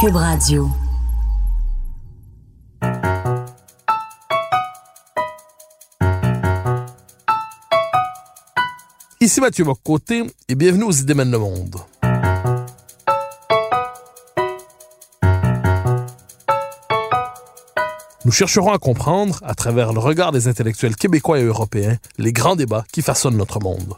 Cube. 0.00 0.16
Ici 9.20 9.40
Mathieu 9.40 9.64
Bocoté 9.64 10.24
et 10.48 10.54
bienvenue 10.54 10.84
aux 10.84 10.92
Idées 10.92 11.14
mènent 11.14 11.30
le 11.30 11.38
monde. 11.38 11.76
Nous 18.24 18.32
chercherons 18.32 18.72
à 18.72 18.78
comprendre, 18.78 19.40
à 19.44 19.54
travers 19.54 19.94
le 19.94 20.00
regard 20.00 20.32
des 20.32 20.48
intellectuels 20.48 20.96
québécois 20.96 21.38
et 21.38 21.44
européens, 21.44 21.96
les 22.18 22.32
grands 22.32 22.56
débats 22.56 22.84
qui 22.92 23.00
façonnent 23.00 23.36
notre 23.36 23.60
monde. 23.60 23.94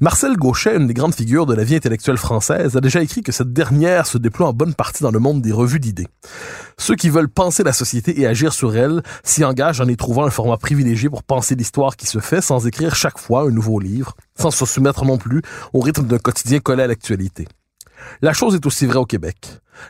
Marcel 0.00 0.36
Gauchet, 0.36 0.76
une 0.76 0.86
des 0.86 0.94
grandes 0.94 1.14
figures 1.14 1.44
de 1.44 1.54
la 1.54 1.64
vie 1.64 1.74
intellectuelle 1.74 2.18
française, 2.18 2.76
a 2.76 2.80
déjà 2.80 3.02
écrit 3.02 3.22
que 3.22 3.32
cette 3.32 3.52
dernière 3.52 4.06
se 4.06 4.16
déploie 4.16 4.46
en 4.46 4.52
bonne 4.52 4.74
partie 4.74 5.02
dans 5.02 5.10
le 5.10 5.18
monde 5.18 5.42
des 5.42 5.50
revues 5.50 5.80
d'idées. 5.80 6.06
Ceux 6.78 6.94
qui 6.94 7.10
veulent 7.10 7.28
penser 7.28 7.64
la 7.64 7.72
société 7.72 8.20
et 8.20 8.24
agir 8.24 8.52
sur 8.52 8.76
elle 8.76 9.02
s'y 9.24 9.44
engagent 9.44 9.80
en 9.80 9.88
y 9.88 9.96
trouvant 9.96 10.24
un 10.24 10.30
format 10.30 10.56
privilégié 10.56 11.10
pour 11.10 11.24
penser 11.24 11.56
l'histoire 11.56 11.96
qui 11.96 12.06
se 12.06 12.20
fait 12.20 12.40
sans 12.40 12.68
écrire 12.68 12.94
chaque 12.94 13.18
fois 13.18 13.42
un 13.42 13.50
nouveau 13.50 13.80
livre, 13.80 14.14
sans 14.38 14.52
se 14.52 14.64
soumettre 14.66 15.04
non 15.04 15.18
plus 15.18 15.42
au 15.72 15.80
rythme 15.80 16.06
d'un 16.06 16.18
quotidien 16.18 16.60
collé 16.60 16.84
à 16.84 16.86
l'actualité. 16.86 17.48
La 18.22 18.32
chose 18.32 18.54
est 18.54 18.66
aussi 18.66 18.86
vraie 18.86 19.00
au 19.00 19.04
Québec. 19.04 19.36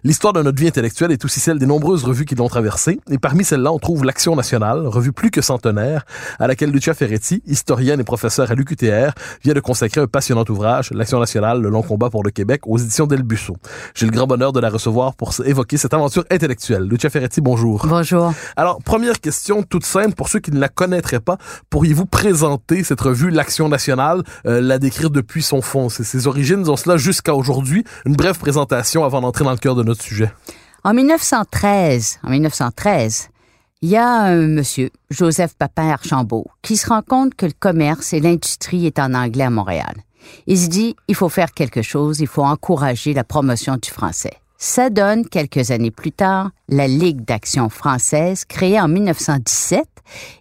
L'histoire 0.05 0.33
de 0.33 0.43
notre 0.43 0.59
vie 0.59 0.69
intellectuelle 0.69 1.13
est 1.13 1.25
aussi 1.25 1.41
celle 1.41 1.59
des 1.59 1.67
nombreuses 1.67 2.05
revues 2.05 2.25
qui 2.25 2.35
l'ont 2.35 2.49
traversée, 2.49 3.01
et 3.11 3.19
parmi 3.19 3.45
celles-là, 3.45 3.73
on 3.73 3.79
trouve 3.79 4.05
l'Action 4.05 4.37
nationale, 4.37 4.87
revue 4.87 5.13
plus 5.13 5.31
que 5.31 5.41
centenaire, 5.41 6.05
à 6.39 6.47
laquelle 6.47 6.71
Lucia 6.71 6.95
Ferretti, 6.95 7.43
historienne 7.47 8.01
et 8.01 8.05
professeure 8.05 8.51
à 8.51 8.55
l'UQTR, 8.55 9.13
vient 9.43 9.55
de 9.55 9.61
consacrer 9.61 10.01
un 10.01 10.07
passionnant 10.07 10.45
ouvrage, 10.49 10.91
L'Action 10.93 11.21
nationale, 11.21 11.61
le 11.61 11.69
long 11.69 11.83
combat 11.83 12.11
pour 12.11 12.23
le 12.23 12.31
Québec, 12.31 12.63
aux 12.67 12.79
éditions 12.79 13.07
d'El 13.07 13.23
Busso. 13.23 13.57
J'ai 13.95 14.07
le 14.07 14.13
grand 14.13 14.27
bonheur 14.27 14.53
de 14.53 14.61
la 14.61 14.71
recevoir 14.71 15.15
pour 15.15 15.33
évoquer 15.45 15.77
cette 15.77 15.95
aventure 15.95 16.25
intellectuelle. 16.31 16.85
Lucia 16.85 17.11
Ferretti, 17.11 17.41
bonjour. 17.41 17.87
Bonjour. 17.87 18.33
Alors, 18.57 18.79
première 18.83 19.21
question 19.21 19.63
toute 19.63 19.85
simple, 19.85 20.15
pour 20.15 20.29
ceux 20.29 20.41
qui 20.41 20.51
ne 20.51 20.61
la 20.61 20.69
connaîtraient 20.69 21.21
pas, 21.21 21.39
pourriez-vous 21.71 22.07
présenter 22.07 22.85
cette 22.85 23.01
revue, 23.01 23.31
L'Action 23.31 23.69
nationale, 23.69 24.23
euh, 24.47 24.61
la 24.61 24.79
décrire 24.79 25.11
depuis 25.11 25.43
son 25.43 25.63
fond, 25.63 25.89
ses 25.89 26.27
origines, 26.27 26.69
ont 26.69 26.77
cela 26.77 26.97
jusqu'à 26.97 27.35
aujourd'hui, 27.35 27.85
une 28.05 28.15
brève 28.15 28.39
présentation 28.39 29.05
avant 29.05 29.21
d'entrer 29.21 29.45
dans 29.45 29.53
le 29.53 29.59
cœur 29.59 29.75
En 30.85 30.95
1913, 30.95 32.21
en 32.23 32.31
1913, 32.31 33.29
il 33.83 33.91
y 33.91 33.97
a 33.97 34.09
un 34.09 34.47
monsieur, 34.49 34.91
Joseph 35.11 35.55
Papin 35.57 35.91
Archambault, 35.91 36.47
qui 36.63 36.77
se 36.77 36.89
rend 36.89 37.03
compte 37.03 37.35
que 37.35 37.47
le 37.47 37.53
commerce 37.59 38.13
et 38.13 38.21
l'industrie 38.21 38.87
est 38.87 38.99
en 38.99 39.15
anglais 39.15 39.45
à 39.45 39.51
Montréal. 39.51 39.95
Il 40.47 40.59
se 40.59 40.69
dit, 40.69 40.97
il 41.07 41.15
faut 41.15 41.29
faire 41.29 41.53
quelque 41.53 41.83
chose, 41.83 42.21
il 42.21 42.27
faut 42.27 42.45
encourager 42.45 43.15
la 43.15 43.25
promotion 43.25 43.77
du 43.77 43.91
français. 43.91 44.35
Ça 44.57 44.91
donne, 44.91 45.25
quelques 45.29 45.71
années 45.71 45.93
plus 45.93 46.11
tard, 46.11 46.51
la 46.69 46.89
Ligue 46.89 47.25
d'action 47.25 47.69
française, 47.69 48.45
créée 48.45 48.81
en 48.81 48.89
1917, 48.89 49.85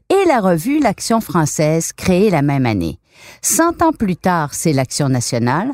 et 0.09 0.27
la 0.27 0.39
revue 0.39 0.79
L'Action 0.79 1.21
française, 1.21 1.93
créée 1.93 2.31
la 2.31 2.41
même 2.41 2.65
année. 2.65 2.99
Cent 3.43 3.81
ans 3.83 3.91
plus 3.91 4.15
tard, 4.15 4.53
c'est 4.53 4.73
l'Action 4.73 5.09
nationale. 5.09 5.71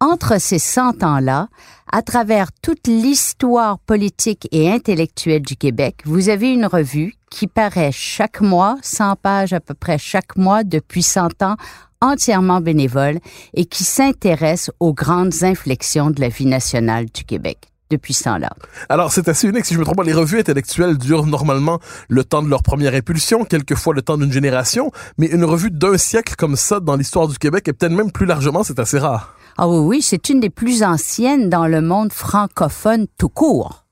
Entre 0.00 0.40
ces 0.40 0.58
cent 0.58 1.02
ans-là, 1.04 1.48
à 1.94 2.02
travers 2.02 2.48
toute 2.60 2.88
l'histoire 2.88 3.78
politique 3.78 4.48
et 4.50 4.68
intellectuelle 4.68 5.42
du 5.42 5.54
Québec, 5.54 5.98
vous 6.04 6.28
avez 6.28 6.52
une 6.52 6.66
revue 6.66 7.14
qui 7.30 7.46
paraît 7.46 7.92
chaque 7.92 8.40
mois, 8.40 8.76
100 8.82 9.14
pages 9.22 9.52
à 9.52 9.60
peu 9.60 9.74
près 9.74 9.96
chaque 9.96 10.34
mois 10.36 10.64
depuis 10.64 11.04
100 11.04 11.40
ans, 11.44 11.54
entièrement 12.00 12.60
bénévole 12.60 13.20
et 13.54 13.64
qui 13.64 13.84
s'intéresse 13.84 14.72
aux 14.80 14.92
grandes 14.92 15.44
inflexions 15.44 16.10
de 16.10 16.20
la 16.20 16.30
vie 16.30 16.46
nationale 16.46 17.06
du 17.14 17.22
Québec 17.22 17.58
depuis 17.90 18.12
ce 18.12 18.24
temps-là. 18.24 18.50
Alors, 18.88 19.12
c'est 19.12 19.28
assez 19.28 19.46
unique. 19.46 19.64
Si 19.64 19.74
je 19.74 19.78
me 19.78 19.84
trompe 19.84 19.98
pas, 19.98 20.02
les 20.02 20.12
revues 20.12 20.40
intellectuelles 20.40 20.98
durent 20.98 21.26
normalement 21.26 21.78
le 22.08 22.24
temps 22.24 22.42
de 22.42 22.48
leur 22.48 22.64
première 22.64 22.94
impulsion, 22.94 23.44
quelquefois 23.44 23.94
le 23.94 24.02
temps 24.02 24.18
d'une 24.18 24.32
génération, 24.32 24.90
mais 25.16 25.26
une 25.26 25.44
revue 25.44 25.70
d'un 25.70 25.96
siècle 25.96 26.34
comme 26.36 26.56
ça 26.56 26.80
dans 26.80 26.96
l'histoire 26.96 27.28
du 27.28 27.38
Québec, 27.38 27.68
et 27.68 27.72
peut-être 27.72 27.92
même 27.92 28.10
plus 28.10 28.26
largement, 28.26 28.64
c'est 28.64 28.80
assez 28.80 28.98
rare. 28.98 29.36
Ah 29.56 29.68
oui, 29.68 29.78
oui, 29.78 30.02
c'est 30.02 30.30
une 30.30 30.40
des 30.40 30.50
plus 30.50 30.82
anciennes 30.82 31.48
dans 31.48 31.68
le 31.68 31.80
monde 31.80 32.12
francophone 32.12 33.06
tout 33.18 33.28
court. 33.28 33.83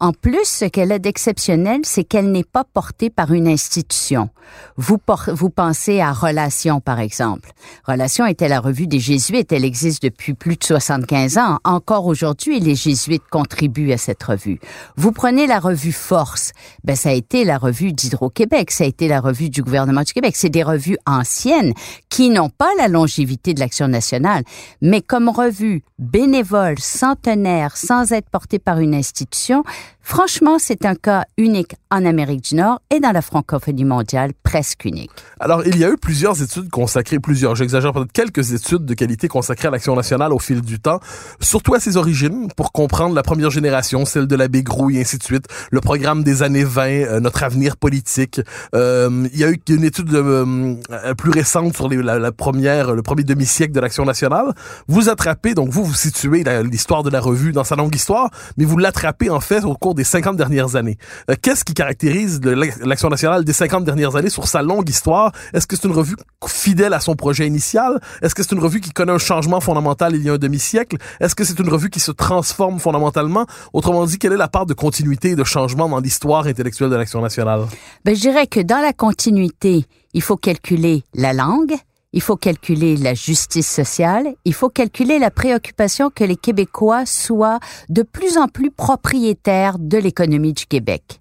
En 0.00 0.12
plus, 0.12 0.44
ce 0.44 0.64
qu'elle 0.64 0.92
a 0.92 0.98
d'exceptionnel, 0.98 1.80
c'est 1.84 2.04
qu'elle 2.04 2.30
n'est 2.30 2.44
pas 2.44 2.64
portée 2.64 3.10
par 3.10 3.32
une 3.32 3.48
institution. 3.48 4.30
Vous, 4.76 4.98
pensez 4.98 6.00
à 6.00 6.12
Relation, 6.12 6.80
par 6.80 7.00
exemple. 7.00 7.50
Relation 7.84 8.26
était 8.26 8.48
la 8.48 8.60
revue 8.60 8.86
des 8.86 9.00
Jésuites. 9.00 9.52
Elle 9.52 9.64
existe 9.64 10.02
depuis 10.02 10.34
plus 10.34 10.56
de 10.56 10.64
75 10.64 11.38
ans. 11.38 11.58
Encore 11.64 12.06
aujourd'hui, 12.06 12.60
les 12.60 12.74
Jésuites 12.74 13.28
contribuent 13.30 13.92
à 13.92 13.98
cette 13.98 14.22
revue. 14.22 14.60
Vous 14.96 15.12
prenez 15.12 15.46
la 15.46 15.58
revue 15.58 15.92
Force. 15.92 16.52
Ben, 16.84 16.96
ça 16.96 17.10
a 17.10 17.12
été 17.12 17.44
la 17.44 17.58
revue 17.58 17.92
d'Hydro-Québec. 17.92 18.70
Ça 18.70 18.84
a 18.84 18.86
été 18.86 19.08
la 19.08 19.20
revue 19.20 19.50
du 19.50 19.62
gouvernement 19.62 20.02
du 20.02 20.12
Québec. 20.12 20.34
C'est 20.36 20.48
des 20.48 20.62
revues 20.62 20.98
anciennes 21.06 21.72
qui 22.08 22.30
n'ont 22.30 22.50
pas 22.50 22.70
la 22.78 22.88
longévité 22.88 23.54
de 23.54 23.60
l'Action 23.60 23.88
nationale, 23.88 24.44
mais 24.80 25.02
comme 25.02 25.28
revue 25.28 25.82
bénévole, 25.98 26.78
centenaire, 26.78 27.76
sans 27.76 28.12
être 28.12 28.30
portée 28.30 28.58
par 28.58 28.78
une 28.78 28.94
institution, 28.94 29.64
Franchement, 30.00 30.56
c'est 30.58 30.86
un 30.86 30.94
cas 30.94 31.24
unique 31.36 31.74
en 31.90 32.06
Amérique 32.06 32.42
du 32.42 32.54
Nord 32.54 32.80
et 32.88 32.98
dans 32.98 33.12
la 33.12 33.20
francophonie 33.20 33.84
mondiale, 33.84 34.32
presque 34.42 34.86
unique. 34.86 35.10
Alors, 35.38 35.66
il 35.66 35.76
y 35.78 35.84
a 35.84 35.90
eu 35.90 35.98
plusieurs 35.98 36.42
études 36.42 36.70
consacrées, 36.70 37.18
plusieurs, 37.18 37.54
j'exagère 37.54 37.92
peut-être 37.92 38.12
quelques 38.12 38.52
études 38.52 38.86
de 38.86 38.94
qualité 38.94 39.28
consacrées 39.28 39.68
à 39.68 39.70
l'action 39.70 39.94
nationale 39.94 40.32
au 40.32 40.38
fil 40.38 40.62
du 40.62 40.80
temps, 40.80 40.98
surtout 41.40 41.74
à 41.74 41.80
ses 41.80 41.98
origines, 41.98 42.48
pour 42.56 42.72
comprendre 42.72 43.14
la 43.14 43.22
première 43.22 43.50
génération, 43.50 44.06
celle 44.06 44.26
de 44.26 44.34
l'abbé 44.34 44.62
Grou 44.62 44.90
et 44.90 45.00
ainsi 45.00 45.18
de 45.18 45.22
suite, 45.22 45.46
le 45.70 45.80
programme 45.80 46.24
des 46.24 46.42
années 46.42 46.64
20, 46.64 46.88
euh, 46.88 47.20
notre 47.20 47.42
avenir 47.42 47.76
politique. 47.76 48.40
Euh, 48.74 49.28
il 49.32 49.38
y 49.38 49.44
a 49.44 49.50
eu 49.50 49.60
une 49.68 49.84
étude 49.84 50.12
euh, 50.14 50.74
plus 51.16 51.30
récente 51.30 51.76
sur 51.76 51.88
la, 51.88 52.32
première, 52.32 52.94
le 52.94 53.02
premier 53.02 53.24
demi-siècle 53.24 53.72
de 53.72 53.80
l'action 53.80 54.06
nationale. 54.06 54.54
Vous 54.88 55.08
attrapez, 55.08 55.54
donc 55.54 55.68
vous, 55.68 55.84
vous 55.84 55.94
situez 55.94 56.44
l'histoire 56.64 57.02
de 57.02 57.10
la 57.10 57.20
revue 57.20 57.52
dans 57.52 57.64
sa 57.64 57.76
longue 57.76 57.94
histoire, 57.94 58.30
mais 58.56 58.64
vous 58.64 58.78
l'attrapez 58.78 59.30
en 59.30 59.40
fait 59.40 59.64
au 59.64 59.74
cours 59.78 59.94
des 59.94 60.04
50 60.04 60.36
dernières 60.36 60.76
années. 60.76 60.98
Euh, 61.30 61.34
qu'est-ce 61.40 61.64
qui 61.64 61.74
caractérise 61.74 62.40
l'Action 62.42 63.08
nationale 63.08 63.44
des 63.44 63.52
50 63.52 63.84
dernières 63.84 64.16
années 64.16 64.30
sur 64.30 64.46
sa 64.46 64.62
longue 64.62 64.88
histoire? 64.88 65.32
Est-ce 65.54 65.66
que 65.66 65.76
c'est 65.76 65.86
une 65.86 65.94
revue 65.94 66.16
fidèle 66.46 66.92
à 66.92 67.00
son 67.00 67.16
projet 67.16 67.46
initial? 67.46 68.00
Est-ce 68.22 68.34
que 68.34 68.42
c'est 68.42 68.52
une 68.52 68.60
revue 68.60 68.80
qui 68.80 68.90
connaît 68.90 69.12
un 69.12 69.18
changement 69.18 69.60
fondamental 69.60 70.14
il 70.14 70.22
y 70.22 70.30
a 70.30 70.34
un 70.34 70.38
demi-siècle? 70.38 70.98
Est-ce 71.20 71.34
que 71.34 71.44
c'est 71.44 71.58
une 71.58 71.68
revue 71.68 71.90
qui 71.90 72.00
se 72.00 72.12
transforme 72.12 72.78
fondamentalement? 72.78 73.46
Autrement 73.72 74.04
dit, 74.04 74.18
quelle 74.18 74.32
est 74.32 74.36
la 74.36 74.48
part 74.48 74.66
de 74.66 74.74
continuité 74.74 75.30
et 75.30 75.36
de 75.36 75.44
changement 75.44 75.88
dans 75.88 76.00
l'histoire 76.00 76.46
intellectuelle 76.46 76.90
de 76.90 76.96
l'Action 76.96 77.20
nationale? 77.22 77.62
Ben, 78.04 78.14
je 78.14 78.20
dirais 78.20 78.46
que 78.46 78.60
dans 78.60 78.80
la 78.80 78.92
continuité, 78.92 79.84
il 80.14 80.22
faut 80.22 80.36
calculer 80.36 81.04
la 81.14 81.32
langue, 81.32 81.74
il 82.12 82.22
faut 82.22 82.36
calculer 82.36 82.96
la 82.96 83.14
justice 83.14 83.70
sociale, 83.70 84.34
il 84.44 84.54
faut 84.54 84.70
calculer 84.70 85.18
la 85.18 85.30
préoccupation 85.30 86.10
que 86.10 86.24
les 86.24 86.36
Québécois 86.36 87.06
soient 87.06 87.60
de 87.88 88.02
plus 88.02 88.38
en 88.38 88.48
plus 88.48 88.70
propriétaires 88.70 89.78
de 89.78 89.98
l'économie 89.98 90.54
du 90.54 90.66
Québec. 90.66 91.20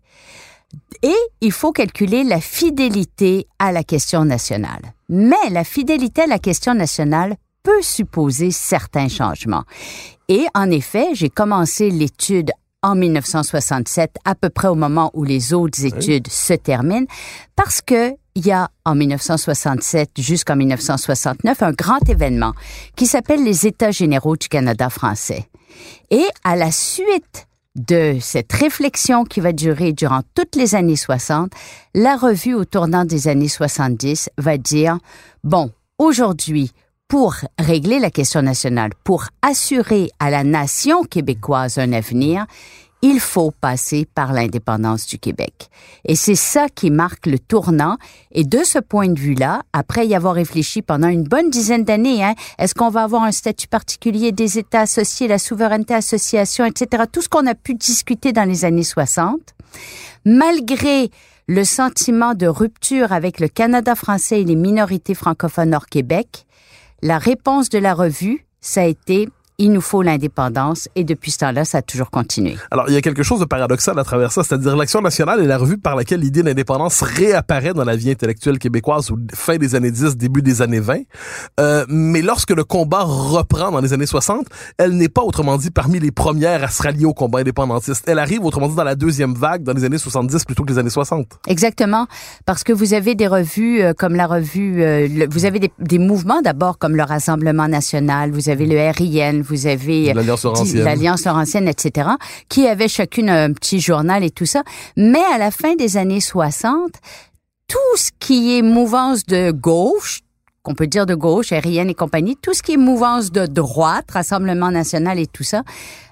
Et 1.03 1.15
il 1.41 1.51
faut 1.51 1.71
calculer 1.71 2.23
la 2.23 2.41
fidélité 2.41 3.47
à 3.59 3.71
la 3.71 3.83
question 3.83 4.25
nationale. 4.25 4.93
Mais 5.09 5.49
la 5.51 5.63
fidélité 5.63 6.23
à 6.23 6.27
la 6.27 6.39
question 6.39 6.73
nationale 6.73 7.35
peut 7.63 7.81
supposer 7.81 8.51
certains 8.51 9.09
changements. 9.09 9.63
Et 10.29 10.45
en 10.55 10.71
effet, 10.71 11.09
j'ai 11.13 11.29
commencé 11.29 11.89
l'étude 11.89 12.51
en 12.83 12.95
1967, 12.95 14.15
à 14.23 14.35
peu 14.35 14.49
près 14.49 14.67
au 14.67 14.75
moment 14.75 15.11
où 15.13 15.23
les 15.23 15.53
autres 15.53 15.83
études 15.85 16.27
se 16.27 16.53
terminent, 16.53 17.07
parce 17.55 17.81
que 17.81 18.13
il 18.37 18.45
y 18.45 18.51
a 18.51 18.69
en 18.85 18.93
1967 18.93 20.11
jusqu'en 20.19 20.55
1969 20.55 21.63
un 21.63 21.71
grand 21.71 22.07
événement 22.07 22.53
qui 22.95 23.07
s'appelle 23.07 23.43
les 23.43 23.65
États 23.65 23.89
généraux 23.89 24.37
du 24.37 24.47
Canada 24.47 24.91
français. 24.91 25.49
Et 26.11 26.25
à 26.43 26.55
la 26.55 26.71
suite 26.71 27.47
de 27.75 28.17
cette 28.21 28.53
réflexion 28.53 29.23
qui 29.23 29.39
va 29.39 29.53
durer 29.53 29.91
durant 29.91 30.21
toutes 30.35 30.55
les 30.55 30.75
années 30.75 30.95
60, 30.95 31.51
la 31.95 32.15
revue 32.15 32.53
au 32.53 32.63
tournant 32.63 33.05
des 33.05 33.27
années 33.27 33.47
70 33.47 34.29
va 34.37 34.59
dire, 34.59 34.99
bon, 35.43 35.71
aujourd'hui, 35.97 36.71
pour 37.07 37.33
régler 37.57 37.97
la 37.97 38.11
question 38.11 38.43
nationale, 38.43 38.91
pour 39.03 39.25
assurer 39.41 40.11
à 40.19 40.29
la 40.29 40.43
nation 40.43 41.03
québécoise 41.03 41.79
un 41.79 41.91
avenir, 41.91 42.45
il 43.01 43.19
faut 43.19 43.51
passer 43.51 44.07
par 44.15 44.33
l'indépendance 44.33 45.05
du 45.05 45.19
Québec. 45.19 45.69
Et 46.05 46.15
c'est 46.15 46.35
ça 46.35 46.67
qui 46.67 46.89
marque 46.89 47.27
le 47.27 47.37
tournant. 47.37 47.97
Et 48.31 48.43
de 48.43 48.63
ce 48.63 48.79
point 48.79 49.07
de 49.07 49.19
vue-là, 49.19 49.61
après 49.71 50.07
y 50.07 50.15
avoir 50.15 50.33
réfléchi 50.33 50.81
pendant 50.81 51.07
une 51.07 51.23
bonne 51.23 51.49
dizaine 51.49 51.83
d'années, 51.83 52.23
hein, 52.23 52.33
est-ce 52.57 52.73
qu'on 52.73 52.89
va 52.89 53.03
avoir 53.03 53.23
un 53.23 53.31
statut 53.31 53.67
particulier 53.67 54.31
des 54.31 54.57
États 54.57 54.81
associés, 54.81 55.27
la 55.27 55.37
souveraineté 55.37 55.93
association, 55.93 56.65
etc., 56.65 57.03
tout 57.11 57.21
ce 57.21 57.29
qu'on 57.29 57.45
a 57.45 57.55
pu 57.55 57.75
discuter 57.75 58.33
dans 58.33 58.47
les 58.47 58.65
années 58.65 58.83
60, 58.83 59.39
malgré 60.25 61.11
le 61.47 61.63
sentiment 61.63 62.33
de 62.33 62.47
rupture 62.47 63.13
avec 63.13 63.39
le 63.39 63.47
Canada 63.47 63.95
français 63.95 64.41
et 64.41 64.45
les 64.45 64.55
minorités 64.55 65.13
francophones 65.13 65.73
hors 65.73 65.85
Québec, 65.85 66.45
la 67.01 67.19
réponse 67.19 67.69
de 67.69 67.77
la 67.77 67.93
revue, 67.93 68.45
ça 68.59 68.81
a 68.81 68.85
été 68.85 69.29
il 69.59 69.71
nous 69.71 69.81
faut 69.81 70.03
l'indépendance 70.03 70.87
et 70.95 71.03
depuis 71.03 71.31
ce 71.31 71.39
temps-là, 71.39 71.65
ça 71.65 71.79
a 71.79 71.81
toujours 71.81 72.11
continué. 72.11 72.57
Alors, 72.69 72.85
il 72.89 72.93
y 72.93 72.97
a 72.97 73.01
quelque 73.01 73.23
chose 73.23 73.39
de 73.39 73.45
paradoxal 73.45 73.97
à 73.97 74.03
travers 74.03 74.31
ça, 74.31 74.43
c'est-à-dire 74.43 74.75
l'Action 74.75 75.01
nationale 75.01 75.41
est 75.41 75.47
la 75.47 75.57
revue 75.57 75.79
par 75.79 75.95
laquelle 75.95 76.19
l'idée 76.19 76.43
d'indépendance 76.43 77.01
réapparaît 77.01 77.73
dans 77.73 77.83
la 77.83 77.95
vie 77.95 78.11
intellectuelle 78.11 78.59
québécoise 78.59 79.09
au 79.09 79.17
fin 79.33 79.57
des 79.57 79.73
années 79.73 79.89
10, 79.89 80.15
début 80.15 80.43
des 80.43 80.61
années 80.61 80.79
20. 80.79 80.99
Euh, 81.59 81.85
mais 81.89 82.21
lorsque 82.21 82.51
le 82.51 82.63
combat 82.63 83.01
reprend 83.01 83.71
dans 83.71 83.81
les 83.81 83.93
années 83.93 84.05
60, 84.05 84.45
elle 84.77 84.91
n'est 84.91 85.09
pas, 85.09 85.23
autrement 85.23 85.57
dit, 85.57 85.71
parmi 85.71 85.99
les 85.99 86.11
premières 86.11 86.63
à 86.63 86.67
se 86.67 86.83
rallier 86.83 87.05
au 87.05 87.15
combat 87.15 87.39
indépendantiste. 87.39 88.03
Elle 88.07 88.19
arrive, 88.19 88.45
autrement 88.45 88.67
dit, 88.67 88.75
dans 88.75 88.83
la 88.83 88.95
deuxième 88.95 89.33
vague 89.33 89.63
dans 89.63 89.73
les 89.73 89.85
années 89.85 89.97
70 89.97 90.45
plutôt 90.45 90.65
que 90.65 90.71
les 90.71 90.77
années 90.77 90.91
60. 90.91 91.39
Exactement, 91.47 92.05
parce 92.45 92.63
que 92.63 92.73
vous 92.73 92.93
avez 92.93 93.15
des 93.15 93.27
revues 93.27 93.81
euh, 93.81 93.93
comme 93.97 94.13
la 94.13 94.27
revue, 94.27 94.83
euh, 94.83 95.25
vous 95.31 95.45
avez 95.45 95.57
des, 95.57 95.71
des 95.79 95.97
mouvements 95.97 96.43
d'abord 96.43 96.77
comme 96.77 96.95
le 96.95 97.01
Rassemblement 97.01 97.67
national, 97.67 98.29
vous 98.29 98.49
avez 98.49 98.67
le 98.67 98.77
RIN, 98.91 99.41
vous 99.47 99.67
avez 99.67 100.13
l'Alliance 100.13 100.43
Laurentienne. 101.25 101.67
etc., 101.67 102.09
qui 102.49 102.67
avaient 102.67 102.87
chacune 102.87 103.29
un 103.29 103.53
petit 103.53 103.79
journal 103.79 104.23
et 104.23 104.31
tout 104.31 104.45
ça. 104.45 104.63
Mais 104.95 105.23
à 105.33 105.37
la 105.37 105.51
fin 105.51 105.75
des 105.75 105.97
années 105.97 106.21
60, 106.21 106.91
tout 107.67 107.77
ce 107.97 108.11
qui 108.19 108.57
est 108.57 108.61
mouvance 108.61 109.25
de 109.25 109.51
gauche, 109.51 110.21
qu'on 110.63 110.73
peut 110.73 110.87
dire 110.87 111.05
de 111.05 111.15
gauche, 111.15 111.51
RIN 111.51 111.87
et 111.87 111.93
compagnie, 111.93 112.35
tout 112.35 112.53
ce 112.53 112.61
qui 112.61 112.73
est 112.73 112.77
mouvance 112.77 113.31
de 113.31 113.45
droite, 113.45 114.05
Rassemblement 114.11 114.71
national 114.71 115.19
et 115.19 115.27
tout 115.27 115.43
ça, 115.43 115.63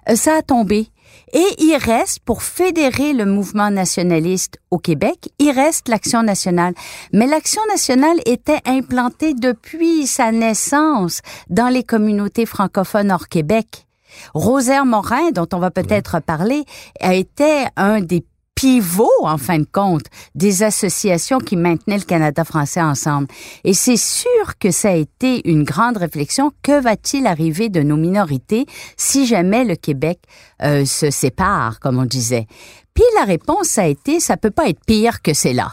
euh, 0.10 0.16
ça 0.16 0.36
a 0.38 0.42
tombé. 0.42 0.88
Et 1.34 1.46
il 1.60 1.76
reste, 1.76 2.20
pour 2.20 2.44
fédérer 2.44 3.14
le 3.14 3.26
mouvement 3.26 3.70
nationaliste 3.70 4.58
au 4.72 4.78
Québec, 4.78 5.30
il 5.40 5.52
reste 5.52 5.90
l'Action 5.90 6.24
nationale. 6.24 6.74
Mais 7.12 7.28
l'Action 7.28 7.62
nationale 7.70 8.18
était 8.26 8.62
implantée 8.66 9.34
depuis 9.34 10.08
sa 10.08 10.32
naissance 10.32 11.22
dans 11.50 11.70
les 11.70 11.84
communautés 11.84 12.46
francophones 12.46 13.12
hors 13.12 13.28
Québec. 13.28 13.86
Rosaire 14.34 14.86
Morin, 14.86 15.32
dont 15.32 15.48
on 15.54 15.60
va 15.60 15.72
peut-être 15.72 16.22
parler, 16.22 16.64
a 17.02 17.14
été 17.14 17.66
un 17.76 18.02
des 18.02 18.24
pivot, 18.66 19.12
en 19.22 19.38
fin 19.38 19.60
de 19.60 19.68
compte, 19.72 20.06
des 20.34 20.64
associations 20.64 21.38
qui 21.38 21.56
maintenaient 21.56 22.00
le 22.00 22.04
Canada 22.04 22.44
français 22.44 22.82
ensemble. 22.82 23.28
Et 23.64 23.76
c'est 23.76 23.96
sûr 23.96 24.58
que 24.60 24.72
ça 24.72 24.90
a 24.90 24.96
été 24.96 25.48
une 25.48 25.64
grande 25.64 25.98
réflexion. 25.98 26.52
Que 26.64 26.82
va-t-il 26.82 27.28
arriver 27.28 27.70
de 27.70 27.84
nos 27.84 27.96
minorités 27.96 28.66
si 28.98 29.28
jamais 29.28 29.66
le 29.66 29.76
Québec 29.76 30.20
euh, 30.64 30.84
se 30.84 31.12
sépare, 31.12 31.80
comme 31.80 32.00
on 32.00 32.06
disait? 32.06 32.48
Puis 32.96 33.04
la 33.20 33.26
réponse 33.26 33.78
a 33.78 33.86
été, 33.86 34.20
ça 34.20 34.36
peut 34.36 34.50
pas 34.50 34.68
être 34.68 34.84
pire 34.88 35.22
que 35.22 35.36
c'est 35.36 35.54
là. 35.54 35.72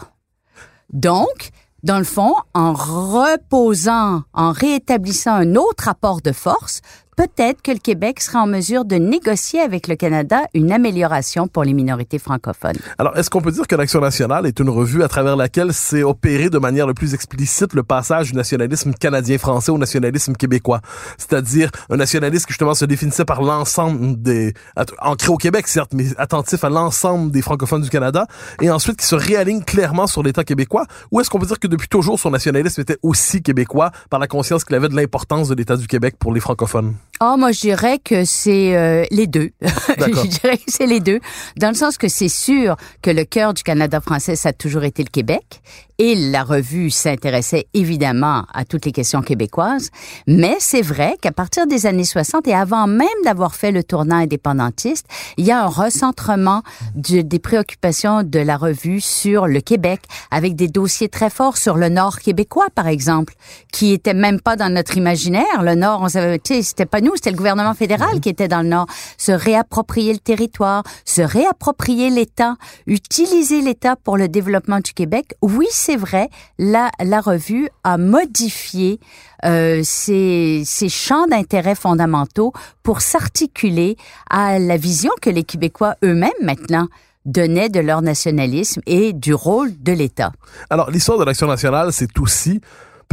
Donc, 0.91 1.49
dans 1.81 1.97
le 1.97 2.03
fond, 2.03 2.35
en 2.53 2.73
reposant, 2.73 4.21
en 4.33 4.51
réétablissant 4.51 5.33
un 5.33 5.55
autre 5.55 5.85
rapport 5.85 6.21
de 6.21 6.31
force, 6.31 6.81
peut-être 7.15 7.61
que 7.61 7.71
le 7.71 7.77
Québec 7.77 8.21
sera 8.21 8.41
en 8.41 8.47
mesure 8.47 8.85
de 8.85 8.95
négocier 8.95 9.59
avec 9.59 9.87
le 9.87 9.95
Canada 9.95 10.41
une 10.53 10.71
amélioration 10.71 11.47
pour 11.47 11.63
les 11.63 11.73
minorités 11.73 12.19
francophones. 12.19 12.77
Alors, 12.97 13.17
est-ce 13.17 13.29
qu'on 13.29 13.41
peut 13.41 13.51
dire 13.51 13.67
que 13.67 13.75
l'Action 13.75 14.01
nationale 14.01 14.45
est 14.45 14.59
une 14.59 14.69
revue 14.69 15.03
à 15.03 15.07
travers 15.07 15.35
laquelle 15.35 15.73
s'est 15.73 16.03
opéré 16.03 16.49
de 16.49 16.57
manière 16.57 16.87
le 16.87 16.93
plus 16.93 17.13
explicite 17.13 17.73
le 17.73 17.83
passage 17.83 18.31
du 18.31 18.37
nationalisme 18.37 18.93
canadien-français 18.93 19.71
au 19.71 19.77
nationalisme 19.77 20.33
québécois? 20.33 20.81
C'est-à-dire 21.17 21.69
un 21.89 21.97
nationalisme 21.97 22.45
qui 22.45 22.53
justement 22.53 22.73
se 22.73 22.85
définissait 22.85 23.25
par 23.25 23.41
l'ensemble 23.41 24.21
des... 24.21 24.53
ancré 24.99 25.29
au 25.29 25.37
Québec, 25.37 25.67
certes, 25.67 25.91
mais 25.93 26.05
attentif 26.17 26.63
à 26.63 26.69
l'ensemble 26.69 27.31
des 27.31 27.41
francophones 27.41 27.81
du 27.81 27.89
Canada, 27.89 28.25
et 28.61 28.69
ensuite 28.69 28.97
qui 28.97 29.05
se 29.05 29.15
réaligne 29.15 29.63
clairement 29.63 30.07
sur 30.07 30.23
l'État 30.23 30.43
québécois? 30.43 30.85
Ou 31.11 31.19
est-ce 31.19 31.29
qu'on 31.29 31.39
peut 31.39 31.45
dire 31.45 31.59
que 31.59 31.67
depuis 31.67 31.87
toujours, 31.87 32.19
son 32.19 32.31
nationalisme 32.31 32.81
était 32.81 32.97
aussi 33.01 33.41
québécois 33.41 33.91
par 34.09 34.19
la 34.19 34.27
conscience 34.27 34.63
qu'il 34.63 34.75
avait 34.75 34.89
de 34.89 34.95
l'importance 34.95 35.49
de 35.49 35.55
l'État 35.55 35.77
du 35.77 35.87
Québec 35.87 36.15
pour 36.19 36.33
les 36.33 36.39
francophones? 36.39 36.95
Oh, 37.25 37.37
moi, 37.37 37.53
je 37.53 37.61
dirais 37.61 37.99
que 38.03 38.25
c'est 38.25 38.75
euh, 38.75 39.05
les 39.09 39.27
deux. 39.27 39.51
je 39.61 40.27
dirais 40.27 40.57
que 40.57 40.63
c'est 40.67 40.85
les 40.85 40.99
deux, 40.99 41.21
dans 41.55 41.69
le 41.69 41.73
sens 41.73 41.97
que 41.97 42.09
c'est 42.09 42.27
sûr 42.27 42.75
que 43.01 43.09
le 43.09 43.23
cœur 43.23 43.53
du 43.53 43.63
Canada 43.63 44.01
français, 44.01 44.35
ça 44.35 44.49
a 44.49 44.53
toujours 44.53 44.83
été 44.83 45.03
le 45.03 45.09
Québec, 45.09 45.61
et 45.99 46.15
la 46.15 46.43
revue 46.43 46.89
s'intéressait 46.89 47.67
évidemment 47.73 48.45
à 48.53 48.65
toutes 48.65 48.85
les 48.85 48.91
questions 48.91 49.21
québécoises, 49.21 49.89
mais 50.27 50.55
c'est 50.59 50.81
vrai 50.81 51.15
qu'à 51.21 51.31
partir 51.31 51.67
des 51.67 51.85
années 51.85 52.03
60 52.03 52.47
et 52.47 52.53
avant 52.53 52.87
même 52.87 53.07
d'avoir 53.23 53.55
fait 53.55 53.71
le 53.71 53.83
tournant 53.83 54.17
indépendantiste, 54.17 55.05
il 55.37 55.45
y 55.45 55.51
a 55.51 55.63
un 55.63 55.67
recentrement 55.67 56.61
des 56.95 57.39
préoccupations 57.39 58.23
de 58.23 58.39
la 58.39 58.57
revue 58.57 59.01
sur 59.01 59.47
le 59.47 59.61
Québec, 59.61 60.01
avec 60.31 60.55
des 60.55 60.67
dossiers 60.67 61.09
très 61.09 61.29
forts 61.29 61.57
sur 61.57 61.77
le 61.77 61.89
Nord 61.89 62.19
québécois, 62.19 62.67
par 62.73 62.87
exemple, 62.87 63.35
qui 63.71 63.93
était 63.93 64.13
même 64.13 64.41
pas 64.41 64.55
dans 64.55 64.73
notre 64.73 64.97
imaginaire. 64.97 65.61
Le 65.61 65.75
Nord, 65.75 66.01
on 66.01 66.09
savait, 66.09 66.39
tu 66.39 66.55
sais, 66.55 66.61
c'était 66.63 66.85
pas 66.85 67.01
nous, 67.01 67.12
c'était 67.15 67.31
le 67.31 67.37
gouvernement 67.37 67.73
fédéral 67.73 68.19
qui 68.19 68.29
était 68.29 68.47
dans 68.47 68.61
le 68.61 68.69
Nord. 68.69 68.87
Se 69.17 69.31
réapproprier 69.31 70.13
le 70.13 70.19
territoire, 70.19 70.83
se 71.05 71.21
réapproprier 71.21 72.09
l'État, 72.09 72.55
utiliser 72.87 73.61
l'État 73.61 73.95
pour 73.95 74.17
le 74.17 74.27
développement 74.27 74.79
du 74.79 74.93
Québec. 74.93 75.35
Oui, 75.41 75.67
c'est 75.71 75.95
vrai, 75.95 76.29
la, 76.57 76.91
revue 77.21 77.69
a 77.83 77.97
modifié 77.97 78.99
euh, 79.45 79.81
ses, 79.83 80.63
ses 80.65 80.89
champs 80.89 81.27
d'intérêt 81.27 81.75
fondamentaux 81.75 82.53
pour 82.81 83.01
s'articuler 83.01 83.97
à 84.29 84.59
la 84.59 84.77
vision 84.77 85.11
que 85.21 85.29
les 85.29 85.43
Québécois 85.43 85.95
eux-mêmes 86.03 86.31
maintenant 86.41 86.87
donnaient 87.25 87.69
de 87.69 87.79
leur 87.79 88.01
nationalisme 88.01 88.81
et 88.85 89.13
du 89.13 89.33
rôle 89.33 89.71
de 89.81 89.93
l'État. 89.93 90.31
Alors, 90.69 90.91
l'histoire 90.91 91.17
de 91.17 91.23
l'Action 91.23 91.47
nationale, 91.47 91.93
c'est 91.93 92.19
aussi 92.19 92.61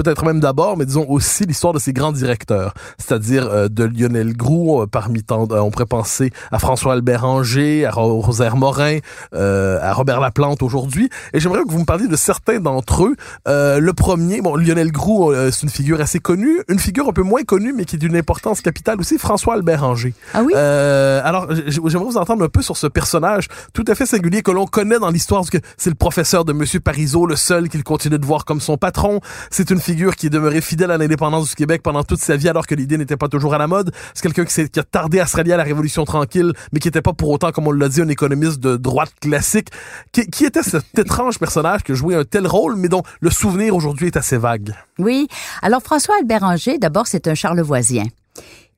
peut-être 0.03 0.25
même 0.25 0.41
d'abord, 0.41 0.79
mais 0.79 0.87
disons 0.87 1.05
aussi 1.09 1.45
l'histoire 1.45 1.75
de 1.75 1.79
ces 1.79 1.93
grands 1.93 2.13
directeurs, 2.13 2.73
c'est-à-dire 2.97 3.47
euh, 3.51 3.69
de 3.69 3.85
Lionel 3.85 4.35
Groux, 4.35 4.81
euh, 4.81 4.87
parmi 4.87 5.23
tant, 5.23 5.47
euh, 5.51 5.59
on 5.61 5.71
pourrait 5.71 5.85
penser 5.85 6.31
à 6.51 6.59
François-Albert 6.59 7.25
Anger, 7.25 7.85
à 7.85 7.91
Rosaire 7.91 8.57
Morin, 8.57 8.99
à 9.33 9.93
Robert 9.93 10.21
Laplante 10.21 10.63
aujourd'hui, 10.63 11.11
et 11.35 11.41
j'aimerais 11.41 11.63
que 11.65 11.71
vous 11.71 11.81
me 11.81 11.85
parliez 11.85 12.09
de 12.09 12.17
certains 12.17 12.61
d'entre 12.61 13.05
eux. 13.05 13.17
le 13.47 13.91
premier, 13.93 14.41
bon, 14.41 14.57
Lionel 14.57 14.91
Groux, 14.91 15.33
c'est 15.51 15.63
une 15.63 15.71
figure 15.71 16.01
assez 16.01 16.19
connue, 16.19 16.63
une 16.69 16.79
figure 16.79 17.09
un 17.09 17.13
peu 17.13 17.23
moins 17.23 17.43
connue, 17.43 17.75
mais 17.77 17.85
qui 17.85 17.97
est 17.97 17.99
d'une 17.99 18.17
importance 18.17 18.61
capitale 18.63 19.01
aussi, 19.01 19.19
François-Albert 19.19 19.85
Anger. 19.85 20.15
Ah 20.33 20.43
oui? 20.43 20.55
alors, 20.55 21.49
j'aimerais 21.67 22.05
vous 22.05 22.17
entendre 22.17 22.45
un 22.45 22.49
peu 22.49 22.63
sur 22.63 22.77
ce 22.77 22.87
personnage 22.87 23.49
tout 23.75 23.85
à 23.87 23.95
fait 23.95 24.07
singulier 24.07 24.43
que 24.43 24.51
l'on 24.51 24.67
connaît 24.67 24.99
dans 24.99 25.11
l'histoire, 25.11 25.41
parce 25.41 25.51
que 25.51 25.59
c'est 25.77 25.91
le 25.91 25.97
professeur 25.97 26.45
de 26.45 26.53
Monsieur 26.53 26.81
Parizeau, 26.81 27.27
le 27.27 27.37
seul 27.37 27.69
qu'il 27.69 27.85
continue 27.85 28.19
de 28.19 28.27
voir 28.27 28.45
comme 28.45 28.61
son 28.61 28.77
patron. 28.77 29.21
C'est 29.51 29.71
une 29.71 29.81
figure 29.81 29.90
qui 29.95 30.27
est 30.27 30.31
demeurée 30.31 30.61
fidèle 30.61 30.91
à 30.91 30.99
l'indépendance 30.99 31.51
du 31.51 31.55
Québec 31.55 31.83
pendant 31.83 32.05
toute 32.05 32.21
sa 32.21 32.37
vie 32.37 32.49
alors 32.49 32.67
que 32.67 32.75
l'idée 32.75 32.97
n'était 32.97 33.17
pas 33.17 33.29
toujours 33.29 33.55
à 33.55 33.59
la 33.59 33.67
mode. 33.67 33.93
C'est 34.15 34.23
quelqu'un 34.23 34.45
qui, 34.45 34.79
a 34.79 34.83
tardé 34.85 35.21
à 35.21 35.27
se 35.27 35.37
rallier 35.37 35.53
à 35.53 35.57
la 35.57 35.65
Révolution 35.65 36.05
tranquille, 36.05 36.53
mais 36.73 36.81
qui 36.81 36.89
n'était 36.89 37.03
pas 37.03 37.13
pour 37.13 37.31
autant, 37.31 37.53
comme 37.53 37.67
on 37.67 37.73
l'a 37.73 37.89
dit, 37.89 38.01
un 38.01 38.09
économiste 38.09 38.61
de 38.61 38.77
droite 38.77 39.13
classique. 39.21 39.69
Qui, 40.13 40.27
qui 40.27 40.45
était 40.45 40.63
cet 40.63 40.99
étrange 40.99 41.39
personnage 41.39 41.83
qui 41.83 41.95
jouait 41.95 42.15
un 42.15 42.25
tel 42.25 42.47
rôle, 42.47 42.77
mais 42.77 42.89
dont 42.89 43.03
le 43.21 43.31
souvenir 43.31 43.75
aujourd'hui 43.75 44.07
est 44.07 44.17
assez 44.17 44.37
vague? 44.37 44.75
Oui. 44.99 45.29
Alors 45.63 45.83
François 45.83 46.17
Albert 46.21 46.45
Anger, 46.45 46.79
d'abord, 46.79 47.07
c'est 47.07 47.29
un 47.29 47.35
charlevoisien. 47.35 48.05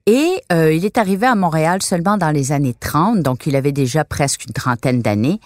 Et 0.07 0.43
euh, 0.51 0.73
il 0.73 0.85
est 0.85 0.99
arrivé 0.99 1.29
à 1.29 1.37
Montréal 1.37 1.81
seulement 1.81 2.17
dans 2.17 2.33
les 2.33 2.51
années 2.51 2.75
30, 2.75 3.21
donc 3.21 3.47
il 3.47 3.55
avait 3.55 3.71
déjà 3.71 4.05
presque 4.05 4.45
une 4.47 4.53
trentaine 4.53 5.01
d'années. 5.01 5.39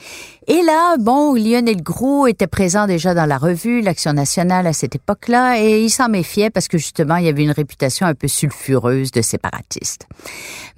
Et 0.47 0.63
là, 0.63 0.97
bon, 0.99 1.35
Lionel 1.35 1.83
Groux 1.83 2.27
était 2.27 2.47
présent 2.47 2.87
déjà 2.87 3.13
dans 3.13 3.27
la 3.27 3.37
revue, 3.37 3.83
l'Action 3.83 4.15
nationale 4.15 4.67
à 4.67 4.73
cette 4.73 4.95
époque-là, 4.95 5.61
et 5.61 5.83
il 5.83 5.91
s'en 5.91 6.09
méfiait 6.09 6.49
parce 6.49 6.69
que 6.69 6.79
justement, 6.79 7.17
il 7.17 7.27
y 7.27 7.29
avait 7.29 7.43
une 7.43 7.51
réputation 7.51 8.07
un 8.07 8.15
peu 8.15 8.29
sulfureuse 8.29 9.11
de 9.11 9.21
séparatiste. 9.21 10.07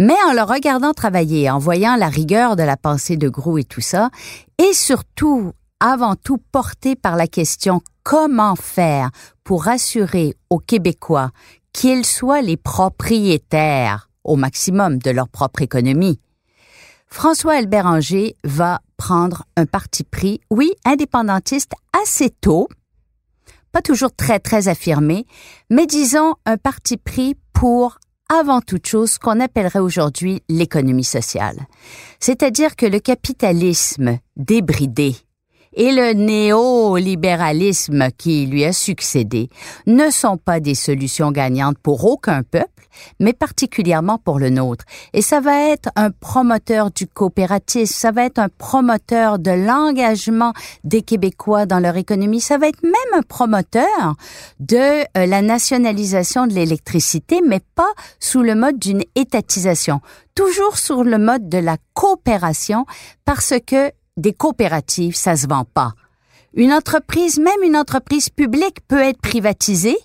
Mais 0.01 0.17
en 0.27 0.33
le 0.33 0.43
regardant 0.43 0.93
travailler, 0.93 1.49
en 1.49 1.59
voyant 1.59 1.95
la 1.95 2.09
rigueur 2.09 2.57
de 2.57 2.65
la 2.65 2.77
pensée 2.77 3.17
de 3.17 3.29
Groux 3.29 3.59
et 3.59 3.65
tout 3.65 3.81
ça, 3.81 4.11
et 4.59 4.73
surtout, 4.73 5.53
avant 5.79 6.17
tout, 6.17 6.39
porté 6.51 6.97
par 6.97 7.15
la 7.15 7.29
question 7.29 7.81
comment 8.03 8.57
faire 8.57 9.11
pour 9.45 9.69
assurer 9.69 10.35
aux 10.51 10.59
Québécois 10.59 11.31
qu'ils 11.79 12.05
soient 12.05 12.43
les 12.43 12.57
propriétaires 12.57 14.11
au 14.25 14.35
maximum 14.35 14.99
de 14.99 15.13
leur 15.13 15.29
propre 15.29 15.63
économie. 15.63 16.19
François 17.07 17.53
Albert 17.53 18.01
va 18.43 18.81
prendre 18.97 19.45
un 19.57 19.65
parti 19.65 20.03
pris, 20.03 20.41
oui, 20.51 20.73
indépendantiste 20.85 21.71
assez 22.03 22.31
tôt, 22.31 22.69
pas 23.71 23.81
toujours 23.81 24.13
très, 24.13 24.41
très 24.41 24.67
affirmé, 24.67 25.25
mais 25.71 25.87
disons 25.87 26.35
un 26.47 26.57
parti 26.57 26.97
pris 26.97 27.37
pour 27.53 27.99
avant 28.29 28.61
toute 28.61 28.89
chose 28.89 29.13
ce 29.13 29.19
qu'on 29.21 29.39
appellerait 29.39 29.79
aujourd'hui 29.79 30.43
l'économie 30.49 31.05
sociale. 31.05 31.61
C'est-à-dire 32.19 32.75
que 32.75 32.87
le 32.87 32.99
capitalisme 32.99 34.19
débridé 34.37 35.15
et 35.79 35.93
le 35.93 36.13
néolibéralisme 36.13 38.09
qui 38.19 38.47
lui 38.47 38.65
a 38.65 38.73
succédé 38.73 39.49
ne 39.87 40.11
sont 40.11 40.37
pas 40.37 40.59
des 40.59 40.75
solutions 40.75 41.31
gagnantes 41.31 41.79
pour 41.79 42.05
aucun 42.05 42.43
peuple, 42.43 42.69
mais 43.21 43.33
particulièrement 43.33 44.19
pour 44.19 44.41
le 44.41 44.51
nôtre. 44.51 44.85
Et 45.13 45.23
ça 45.23 45.41
va 45.41 45.71
être 45.71 45.89
un 45.95 46.11
promoteur 46.11 46.91
du 46.91 47.07
coopératisme, 47.07 47.95
ça 47.95 48.11
va 48.11 48.25
être 48.25 48.41
un 48.41 48.49
promoteur 48.49 49.39
de 49.39 49.53
l'engagement 49.53 50.53
des 50.83 51.03
Québécois 51.03 51.65
dans 51.65 51.79
leur 51.79 51.97
économie, 51.97 52.41
ça 52.41 52.59
va 52.59 52.67
être 52.67 52.83
même 52.83 52.93
un 53.15 53.23
promoteur 53.23 54.17
de 54.59 54.77
euh, 54.77 55.27
la 55.27 55.43
nationalisation 55.43 56.49
de 56.49 56.55
l'électricité, 56.55 57.41
mais 57.47 57.61
pas 57.77 57.93
sous 58.19 58.43
le 58.43 58.57
mode 58.57 58.81
d'une 58.81 59.05
étatisation, 59.15 60.01
toujours 60.35 60.77
sur 60.77 61.05
le 61.05 61.19
mode 61.19 61.49
de 61.49 61.59
la 61.59 61.77
coopération, 61.95 62.85
parce 63.25 63.55
que 63.65 63.93
des 64.19 64.33
coopératives, 64.33 65.17
ça 65.17 65.37
se 65.37 65.47
vend 65.47 65.65
pas. 65.65 65.93
Une 66.55 66.73
entreprise, 66.73 67.39
même 67.39 67.63
une 67.63 67.77
entreprise 67.77 68.31
publique 68.31 68.81
peut 68.89 69.03
être 69.03 69.21
privatisée 69.21 69.97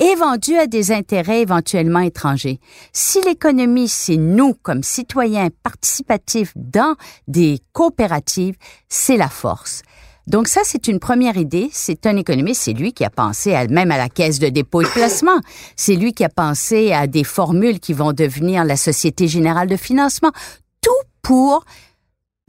et 0.00 0.14
vendue 0.16 0.56
à 0.56 0.66
des 0.66 0.92
intérêts 0.92 1.42
éventuellement 1.42 2.00
étrangers. 2.00 2.60
Si 2.92 3.20
l'économie, 3.22 3.88
c'est 3.88 4.16
nous 4.16 4.54
comme 4.54 4.82
citoyens 4.82 5.48
participatifs 5.62 6.52
dans 6.56 6.94
des 7.28 7.60
coopératives, 7.72 8.56
c'est 8.88 9.16
la 9.16 9.28
force. 9.28 9.82
Donc 10.26 10.48
ça, 10.48 10.62
c'est 10.64 10.88
une 10.88 10.98
première 10.98 11.36
idée. 11.36 11.68
C'est 11.72 12.06
un 12.06 12.16
économiste, 12.16 12.62
c'est 12.62 12.72
lui 12.72 12.92
qui 12.92 13.04
a 13.04 13.10
pensé 13.10 13.54
à, 13.54 13.66
même 13.66 13.90
à 13.90 13.98
la 13.98 14.08
caisse 14.08 14.38
de 14.38 14.48
dépôt 14.48 14.80
et 14.80 14.84
de 14.84 14.90
placement. 14.90 15.38
C'est 15.76 15.96
lui 15.96 16.14
qui 16.14 16.24
a 16.24 16.30
pensé 16.30 16.92
à 16.92 17.06
des 17.06 17.24
formules 17.24 17.78
qui 17.78 17.92
vont 17.92 18.12
devenir 18.12 18.64
la 18.64 18.76
Société 18.76 19.28
générale 19.28 19.68
de 19.68 19.76
financement. 19.76 20.32
Tout 20.80 20.90
pour 21.22 21.64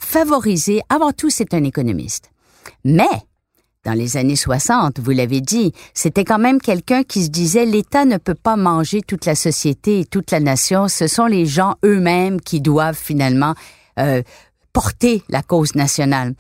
favoriser, 0.02 0.82
avant 0.90 1.12
tout, 1.12 1.30
c'est 1.30 1.54
un 1.54 1.64
économiste. 1.64 2.32
Mais 2.84 3.04
dans 3.86 3.94
les 3.94 4.18
années 4.18 4.36
60, 4.36 5.00
vous 5.00 5.12
l'avez 5.12 5.42
dit, 5.42 5.72
c'était 5.94 6.25
quand 6.25 6.40
même 6.40 6.60
quelqu'un 6.60 7.04
qui 7.04 7.24
se 7.24 7.30
disait 7.30 7.66
l'État 7.66 8.06
ne 8.06 8.18
peut 8.18 8.36
pas 8.36 8.56
manger 8.56 9.02
toute 9.02 9.25
la 9.25 9.36
société 9.36 10.00
et 10.00 10.06
toute 10.06 10.32
la 10.32 10.40
nation, 10.40 10.88
ce 10.88 11.06
sont 11.06 11.28
les 11.28 11.46
gens 11.46 11.75
eux-mêmes 11.86 12.42
qui 12.42 12.62
doivent 12.62 12.98
finalement 12.98 13.54
euh, 14.00 14.24
porter 14.74 15.24
la 15.30 15.44
cause 15.44 15.75
nationale. 15.75 16.34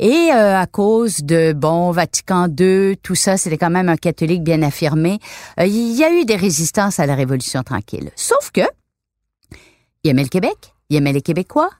Et 0.00 0.30
euh, 0.32 0.58
à 0.58 0.66
cause 0.66 1.18
de, 1.18 1.52
bon, 1.52 1.92
Vatican 1.92 2.48
II, 2.48 2.96
tout 3.02 3.14
ça, 3.14 3.36
c'était 3.36 3.58
quand 3.58 3.70
même 3.70 3.88
un 3.88 3.96
catholique 3.96 4.42
bien 4.42 4.62
affirmé, 4.62 5.18
euh, 5.60 5.66
il 5.66 5.94
y 5.94 6.02
a 6.02 6.10
eu 6.10 6.24
des 6.24 6.36
résistances 6.36 6.98
à 6.98 7.06
la 7.06 7.14
Révolution 7.14 7.62
tranquille. 7.62 8.10
Sauf 8.16 8.50
que, 8.50 8.62
il 10.02 10.10
aimait 10.10 10.22
le 10.22 10.28
Québec, 10.28 10.74
il 10.88 10.96
aimait 10.96 11.12
les 11.12 11.20
Québécois, 11.20 11.70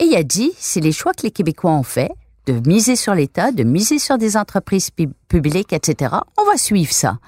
et 0.00 0.04
il 0.04 0.16
a 0.16 0.22
dit, 0.22 0.52
c'est 0.58 0.80
les 0.80 0.92
choix 0.92 1.12
que 1.12 1.22
les 1.24 1.30
Québécois 1.30 1.72
ont 1.72 1.82
faits, 1.82 2.10
de 2.46 2.54
miser 2.66 2.96
sur 2.96 3.14
l'État, 3.14 3.52
de 3.52 3.64
miser 3.64 3.98
sur 3.98 4.16
des 4.16 4.38
entreprises 4.38 4.88
publiques, 5.28 5.74
etc. 5.74 6.14
On 6.38 6.44
va 6.44 6.56
suivre 6.56 6.92
ça. 6.92 7.18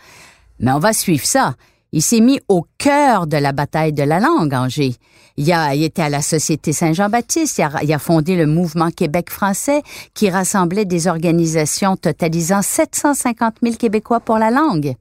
Mais 0.59 0.73
on 0.73 0.79
va 0.79 0.95
suivre 0.95 1.26
ça. 1.26 1.55
Il 1.93 2.00
s'est 2.00 2.21
mis 2.21 2.41
au 2.49 2.64
cœur 2.79 3.26
de 3.26 3.37
la 3.37 3.52
bataille 3.52 3.93
de 3.93 4.02
la 4.02 4.21
langue, 4.21 4.55
Angers. 4.55 4.95
Il, 5.37 5.52
a, 5.52 5.75
il 5.75 5.83
était 5.83 6.00
à 6.00 6.09
la 6.09 6.23
Société 6.23 6.73
Saint-Jean-Baptiste, 6.73 7.59
il, 7.59 7.69
il 7.83 7.93
a, 7.93 7.99
fondé 7.99 8.37
le 8.37 8.47
mouvement 8.47 8.91
Québec 8.91 9.29
français 9.31 9.83
qui 10.14 10.31
rassemblait 10.31 10.87
des 10.87 11.09
organisations 11.09 11.97
totalisant 11.97 12.62
750 12.62 13.57
000 13.62 13.76
Québécois 13.76 14.21
pour 14.21 14.38
la 14.38 14.50
langue. 14.50 14.95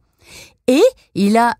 Et 0.67 0.83
il 1.15 1.37
a 1.37 1.53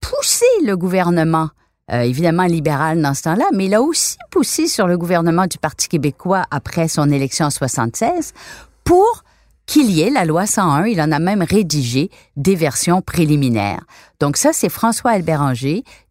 poussé 0.00 0.46
le 0.64 0.76
gouvernement 0.76 1.50
euh, 1.90 2.02
évidemment 2.02 2.44
libéral 2.44 3.02
dans 3.02 3.14
ce 3.14 3.22
temps-là, 3.22 3.46
mais 3.52 3.66
il 3.66 3.74
a 3.74 3.82
aussi 3.82 4.16
poussé 4.30 4.68
sur 4.68 4.86
le 4.86 4.96
gouvernement 4.96 5.46
du 5.46 5.58
Parti 5.58 5.88
québécois 5.88 6.44
après 6.50 6.88
son 6.88 7.10
élection 7.10 7.46
en 7.46 7.50
76 7.50 8.32
pour 8.84 9.24
qu'il 9.66 9.90
y 9.90 10.02
ait 10.02 10.10
la 10.10 10.24
loi 10.24 10.46
101. 10.46 10.86
Il 10.86 11.00
en 11.00 11.12
a 11.12 11.18
même 11.18 11.42
rédigé 11.42 12.10
des 12.36 12.54
versions 12.54 13.02
préliminaires. 13.02 13.84
Donc 14.22 14.36
ça, 14.36 14.52
c'est 14.52 14.68
François 14.68 15.10
Albert 15.10 15.42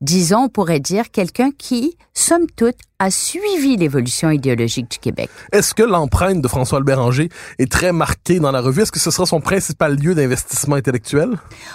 disons, 0.02 0.40
on 0.40 0.50
pourrait 0.50 0.82
dire 0.82 1.12
quelqu'un 1.12 1.52
qui, 1.58 1.98
somme 2.14 2.46
toute, 2.58 2.76
a 3.00 3.10
suivi 3.10 3.78
l'évolution 3.78 4.30
idéologique 4.30 4.92
du 4.92 5.00
Québec. 5.00 5.30
Est-ce 5.52 5.74
que 5.74 5.82
l'empreinte 5.82 6.40
de 6.40 6.48
François 6.48 6.78
Albert 6.78 7.00
Anger 7.00 7.30
est 7.58 7.72
très 7.72 7.92
marquée 7.92 8.40
dans 8.40 8.52
la 8.52 8.62
revue? 8.62 8.84
Est-ce 8.84 8.92
que 8.92 9.00
ce 9.00 9.10
sera 9.10 9.26
son 9.26 9.42
principal 9.42 9.96
lieu 9.96 10.14
d'investissement 10.14 10.76
intellectuel? 10.76 11.30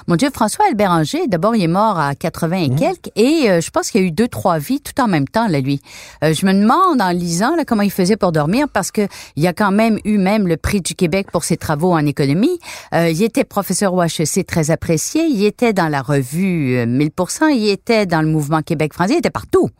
Mon 0.07 0.15
Dieu, 0.15 0.29
François 0.33 0.67
Albert 0.69 0.93
Anger, 0.93 1.27
d'abord, 1.27 1.57
il 1.57 1.65
est 1.65 1.69
mort 1.69 1.99
à 1.99 2.15
80 2.15 2.57
et 2.57 2.69
mmh. 2.69 2.77
quelques 2.77 3.11
et 3.17 3.51
euh, 3.51 3.61
je 3.61 3.71
pense 3.71 3.91
qu'il 3.91 4.03
y 4.03 4.05
a 4.05 4.07
eu 4.07 4.13
deux, 4.13 4.29
trois 4.29 4.59
vies 4.59 4.81
tout 4.81 5.01
en 5.03 5.09
même 5.09 5.27
temps, 5.27 5.49
là, 5.49 5.61
lui. 5.61 5.81
Euh, 6.23 6.33
je 6.33 6.47
me 6.47 6.53
demande, 6.53 7.01
en 7.01 7.11
lisant, 7.11 7.57
là, 7.57 7.65
comment 7.65 7.83
il 7.83 7.91
faisait 7.91 8.17
pour 8.17 8.31
dormir 8.31 8.69
parce 8.73 8.93
que 8.93 9.09
il 9.35 9.43
y 9.43 9.49
a 9.49 9.53
quand 9.53 9.73
même 9.73 9.99
eu 10.05 10.19
même 10.19 10.47
le 10.47 10.57
prix 10.57 10.81
du 10.81 10.95
Québec 10.95 11.33
pour 11.33 11.43
ses 11.43 11.57
travaux 11.57 11.93
en 11.93 12.07
économie. 12.07 12.61
Euh, 12.95 13.11
il 13.11 13.23
était 13.25 13.45
professeur 13.45 13.95
au 13.95 14.03
HEC 14.03 14.47
très 14.47 14.71
apprécié. 14.71 15.25
Il 15.25 15.45
était 15.45 15.73
dans 15.73 15.89
la 15.89 16.03
revue 16.03 16.26
1000%. 16.35 17.51
Il 17.55 17.69
était 17.69 18.07
dans 18.07 18.23
le 18.23 18.29
mouvement 18.29 18.63
Québec 18.63 18.93
français. 18.93 19.15
Il 19.15 19.19
était 19.19 19.31
partout. 19.31 19.71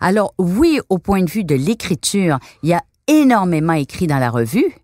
Alors, 0.00 0.34
oui, 0.38 0.80
au 0.88 0.98
point 0.98 1.22
de 1.22 1.30
vue 1.30 1.44
de 1.44 1.54
l'écriture, 1.54 2.38
il 2.62 2.70
y 2.70 2.74
a 2.74 2.82
énormément 3.08 3.72
écrit 3.72 4.06
dans 4.06 4.18
la 4.18 4.30
revue, 4.30 4.74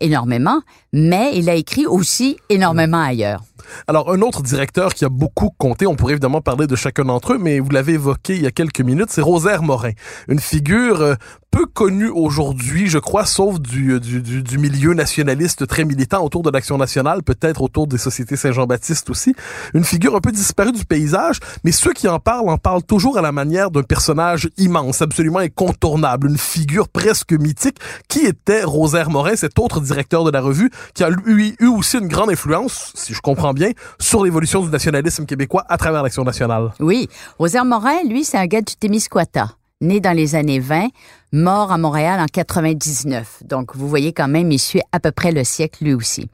énormément, 0.00 0.60
mais 0.92 1.36
il 1.36 1.48
a 1.50 1.54
écrit 1.54 1.86
aussi 1.86 2.36
énormément 2.48 3.02
ailleurs. 3.02 3.42
Alors, 3.86 4.12
un 4.12 4.20
autre 4.20 4.42
directeur 4.42 4.94
qui 4.94 5.04
a 5.04 5.08
beaucoup 5.08 5.50
compté, 5.56 5.86
on 5.86 5.96
pourrait 5.96 6.12
évidemment 6.12 6.40
parler 6.40 6.66
de 6.66 6.76
chacun 6.76 7.04
d'entre 7.04 7.34
eux, 7.34 7.38
mais 7.38 7.60
vous 7.60 7.70
l'avez 7.70 7.94
évoqué 7.94 8.36
il 8.36 8.42
y 8.42 8.46
a 8.46 8.50
quelques 8.50 8.80
minutes, 8.80 9.08
c'est 9.10 9.22
Rosaire 9.22 9.62
Morin. 9.62 9.92
Une 10.28 10.40
figure 10.40 11.00
euh, 11.00 11.14
peu 11.54 11.66
connu 11.66 12.08
aujourd'hui, 12.08 12.88
je 12.88 12.98
crois, 12.98 13.24
sauf 13.24 13.60
du, 13.60 14.00
du, 14.00 14.42
du, 14.42 14.58
milieu 14.58 14.92
nationaliste 14.92 15.68
très 15.68 15.84
militant 15.84 16.24
autour 16.24 16.42
de 16.42 16.50
l'Action 16.50 16.76
nationale, 16.78 17.22
peut-être 17.22 17.62
autour 17.62 17.86
des 17.86 17.96
sociétés 17.96 18.34
Saint-Jean-Baptiste 18.34 19.08
aussi. 19.08 19.36
Une 19.72 19.84
figure 19.84 20.16
un 20.16 20.20
peu 20.20 20.32
disparue 20.32 20.72
du 20.72 20.84
paysage, 20.84 21.38
mais 21.62 21.70
ceux 21.70 21.92
qui 21.92 22.08
en 22.08 22.18
parlent 22.18 22.48
en 22.48 22.58
parlent 22.58 22.82
toujours 22.82 23.18
à 23.18 23.22
la 23.22 23.30
manière 23.30 23.70
d'un 23.70 23.84
personnage 23.84 24.48
immense, 24.56 25.00
absolument 25.00 25.38
incontournable, 25.38 26.28
une 26.28 26.38
figure 26.38 26.88
presque 26.88 27.32
mythique, 27.32 27.78
qui 28.08 28.26
était 28.26 28.64
Rosaire 28.64 29.08
Morin, 29.08 29.36
cet 29.36 29.60
autre 29.60 29.80
directeur 29.80 30.24
de 30.24 30.32
la 30.32 30.40
revue, 30.40 30.72
qui 30.92 31.04
a 31.04 31.10
lui 31.10 31.54
eu 31.60 31.68
aussi 31.68 31.98
une 31.98 32.08
grande 32.08 32.30
influence, 32.30 32.90
si 32.96 33.14
je 33.14 33.20
comprends 33.20 33.52
bien, 33.52 33.70
sur 34.00 34.24
l'évolution 34.24 34.60
du 34.60 34.70
nationalisme 34.70 35.24
québécois 35.24 35.64
à 35.68 35.76
travers 35.76 36.02
l'Action 36.02 36.24
nationale? 36.24 36.72
Oui, 36.80 37.08
Rosaire 37.38 37.64
Morin, 37.64 38.02
lui, 38.08 38.24
c'est 38.24 38.38
un 38.38 38.46
gars 38.46 38.60
du 38.60 38.74
Témiscouata 38.74 39.50
né 39.84 40.00
dans 40.00 40.16
les 40.16 40.34
années 40.34 40.60
20, 40.60 40.88
mort 41.34 41.72
à 41.72 41.78
Montréal 41.78 42.20
en 42.20 42.26
99. 42.26 43.42
Donc, 43.44 43.76
vous 43.76 43.88
voyez 43.88 44.12
quand 44.12 44.28
même, 44.28 44.50
il 44.50 44.58
suit 44.58 44.80
à 44.92 45.00
peu 45.00 45.10
près 45.10 45.32
le 45.32 45.44
siècle 45.44 45.84
lui 45.84 45.94
aussi. 45.94 46.28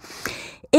Et 0.72 0.78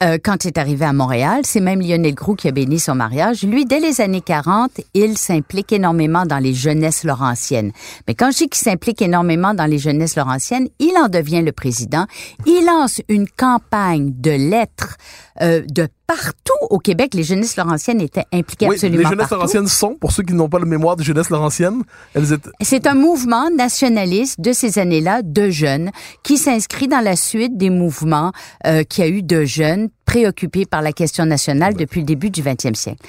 euh, 0.00 0.16
quand 0.22 0.44
il 0.44 0.48
est 0.48 0.58
arrivé 0.58 0.84
à 0.84 0.92
Montréal, 0.92 1.40
c'est 1.42 1.58
même 1.58 1.80
Lionel 1.80 2.14
Groux 2.14 2.36
qui 2.36 2.46
a 2.46 2.52
béni 2.52 2.78
son 2.78 2.94
mariage. 2.94 3.42
Lui, 3.42 3.64
dès 3.64 3.80
les 3.80 4.00
années 4.00 4.20
40, 4.20 4.80
il 4.94 5.18
s'implique 5.18 5.72
énormément 5.72 6.24
dans 6.24 6.38
les 6.38 6.54
jeunesses 6.54 7.02
laurentiennes. 7.02 7.72
Mais 8.06 8.14
quand 8.14 8.30
je 8.30 8.38
dis 8.38 8.48
qu'il 8.48 8.62
s'implique 8.62 9.02
énormément 9.02 9.54
dans 9.54 9.66
les 9.66 9.78
jeunesses 9.78 10.14
laurentiennes, 10.14 10.68
il 10.78 10.96
en 10.96 11.08
devient 11.08 11.42
le 11.42 11.50
président. 11.50 12.06
Il 12.46 12.64
lance 12.64 13.02
une 13.08 13.28
campagne 13.28 14.12
de 14.16 14.30
lettres 14.30 14.96
euh, 15.42 15.62
de 15.68 15.88
partout 16.08 16.66
au 16.70 16.78
Québec. 16.78 17.12
Les 17.14 17.22
jeunesses 17.22 17.56
laurentiennes 17.56 18.00
étaient 18.00 18.24
impliquées 18.32 18.66
oui, 18.66 18.74
absolument 18.74 19.02
Les 19.02 19.08
jeunesses 19.10 19.30
laurentiennes 19.30 19.68
sont, 19.68 19.94
pour 19.94 20.10
ceux 20.10 20.22
qui 20.22 20.32
n'ont 20.32 20.48
pas 20.48 20.58
le 20.58 20.66
mémoire 20.66 20.96
des 20.96 21.04
jeunesses 21.04 21.30
laurentiennes, 21.30 21.82
elles 22.14 22.32
étaient... 22.32 22.50
C'est 22.62 22.86
un 22.86 22.94
mouvement 22.94 23.50
nationaliste 23.50 24.40
de 24.40 24.52
ces 24.52 24.78
années-là, 24.78 25.20
de 25.22 25.50
jeunes, 25.50 25.90
qui 26.24 26.38
s'inscrit 26.38 26.88
dans 26.88 27.04
la 27.04 27.14
suite 27.14 27.58
des 27.58 27.70
mouvements 27.70 28.32
euh, 28.66 28.82
qu'il 28.82 29.04
y 29.04 29.06
a 29.06 29.10
eu 29.10 29.22
de 29.22 29.44
jeunes 29.44 29.90
préoccupés 30.06 30.64
par 30.64 30.80
la 30.80 30.92
question 30.92 31.26
nationale 31.26 31.74
depuis 31.74 32.00
le 32.00 32.06
début 32.06 32.30
du 32.30 32.42
20e 32.42 32.74
siècle. 32.74 33.04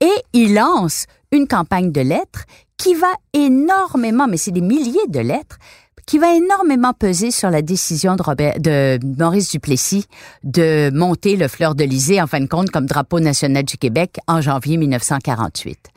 Et 0.00 0.14
il 0.32 0.54
lance 0.54 1.06
une 1.32 1.48
campagne 1.48 1.90
de 1.90 2.00
lettres 2.00 2.44
qui 2.76 2.94
va 2.94 3.12
énormément, 3.32 4.28
mais 4.28 4.36
c'est 4.36 4.52
des 4.52 4.60
milliers 4.60 5.08
de 5.08 5.20
lettres, 5.20 5.58
qui 6.06 6.18
va 6.18 6.34
énormément 6.34 6.92
peser 6.92 7.30
sur 7.30 7.50
la 7.50 7.62
décision 7.62 8.16
de, 8.16 8.22
Robert, 8.22 8.60
de 8.60 8.98
Maurice 9.18 9.50
Duplessis 9.50 10.06
de 10.42 10.90
monter 10.92 11.36
le 11.36 11.48
fleur 11.48 11.74
de 11.74 11.84
lysée, 11.84 12.20
en 12.20 12.26
fin 12.26 12.40
de 12.40 12.46
compte, 12.46 12.70
comme 12.70 12.86
drapeau 12.86 13.20
national 13.20 13.64
du 13.64 13.78
Québec 13.78 14.18
en 14.26 14.40
janvier 14.40 14.76
1948. 14.76 15.90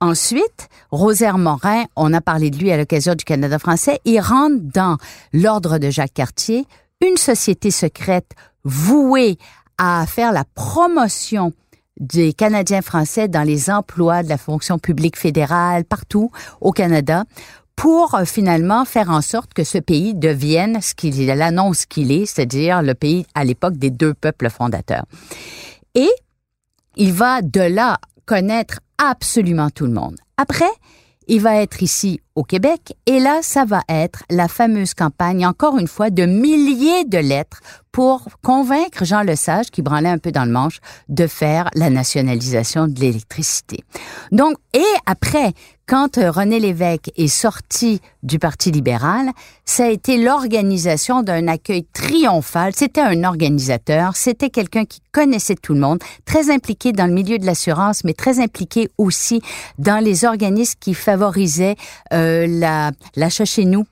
Ensuite, 0.00 0.68
Rosaire 0.90 1.38
Morin, 1.38 1.84
on 1.96 2.12
a 2.12 2.20
parlé 2.20 2.50
de 2.50 2.58
lui 2.58 2.70
à 2.70 2.76
l'occasion 2.76 3.14
du 3.14 3.24
Canada 3.24 3.58
français, 3.58 4.00
il 4.04 4.20
rentre 4.20 4.60
dans 4.62 4.98
l'ordre 5.32 5.78
de 5.78 5.90
Jacques 5.90 6.14
Cartier, 6.14 6.66
une 7.00 7.16
société 7.16 7.70
secrète 7.70 8.32
vouée 8.64 9.38
à 9.78 10.04
faire 10.06 10.32
la 10.32 10.44
promotion 10.54 11.52
des 11.98 12.32
Canadiens 12.34 12.82
français 12.82 13.28
dans 13.28 13.42
les 13.42 13.70
emplois 13.70 14.22
de 14.22 14.28
la 14.28 14.36
fonction 14.36 14.78
publique 14.78 15.18
fédérale 15.18 15.84
partout 15.84 16.30
au 16.60 16.72
Canada 16.72 17.24
pour 17.76 18.14
euh, 18.14 18.24
finalement 18.24 18.84
faire 18.84 19.10
en 19.10 19.20
sorte 19.20 19.54
que 19.54 19.62
ce 19.62 19.78
pays 19.78 20.14
devienne 20.14 20.80
ce 20.80 20.94
qu'il 20.94 21.30
annonce 21.30 21.86
qu'il 21.86 22.10
est, 22.10 22.26
c'est-à-dire 22.26 22.82
le 22.82 22.94
pays 22.94 23.26
à 23.34 23.44
l'époque 23.44 23.76
des 23.76 23.90
deux 23.90 24.14
peuples 24.14 24.50
fondateurs. 24.50 25.04
Et 25.94 26.10
il 26.96 27.12
va 27.12 27.42
de 27.42 27.60
là 27.60 27.98
connaître 28.24 28.80
absolument 28.98 29.70
tout 29.70 29.86
le 29.86 29.92
monde. 29.92 30.16
Après, 30.36 30.64
il 31.28 31.40
va 31.40 31.56
être 31.56 31.82
ici 31.82 32.20
au 32.36 32.44
Québec 32.44 32.94
et 33.06 33.18
là, 33.18 33.40
ça 33.42 33.64
va 33.64 33.80
être 33.88 34.22
la 34.30 34.46
fameuse 34.46 34.94
campagne, 34.94 35.46
encore 35.46 35.78
une 35.78 35.88
fois, 35.88 36.10
de 36.10 36.26
milliers 36.26 37.04
de 37.04 37.18
lettres 37.18 37.60
pour 37.96 38.28
convaincre 38.42 39.06
Jean 39.06 39.22
Lesage, 39.22 39.70
qui 39.70 39.80
branlait 39.80 40.10
un 40.10 40.18
peu 40.18 40.30
dans 40.30 40.44
le 40.44 40.52
manche, 40.52 40.80
de 41.08 41.26
faire 41.26 41.70
la 41.74 41.88
nationalisation 41.88 42.88
de 42.88 43.00
l'électricité. 43.00 43.84
Donc, 44.32 44.56
et 44.74 44.84
après, 45.06 45.54
quand 45.88 46.18
euh, 46.18 46.30
René 46.30 46.58
Lévesque 46.58 47.10
est 47.16 47.28
sorti 47.28 48.00
du 48.22 48.38
Parti 48.38 48.72
libéral, 48.72 49.30
ça 49.64 49.84
a 49.84 49.88
été 49.88 50.22
l'organisation 50.22 51.22
d'un 51.22 51.46
accueil 51.46 51.86
triomphal. 51.92 52.72
C'était 52.74 53.00
un 53.00 53.22
organisateur, 53.24 54.16
c'était 54.16 54.50
quelqu'un 54.50 54.84
qui 54.84 55.00
connaissait 55.12 55.54
tout 55.54 55.72
le 55.72 55.80
monde, 55.80 56.00
très 56.24 56.50
impliqué 56.50 56.92
dans 56.92 57.06
le 57.06 57.12
milieu 57.12 57.38
de 57.38 57.46
l'assurance, 57.46 58.04
mais 58.04 58.12
très 58.12 58.40
impliqué 58.40 58.90
aussi 58.98 59.40
dans 59.78 60.04
les 60.04 60.24
organismes 60.24 60.78
qui 60.80 60.92
favorisaient 60.92 61.76
euh, 62.12 62.25
la 62.48 62.92
l'achat 63.14 63.44
chez 63.44 63.64
nous 63.64 63.86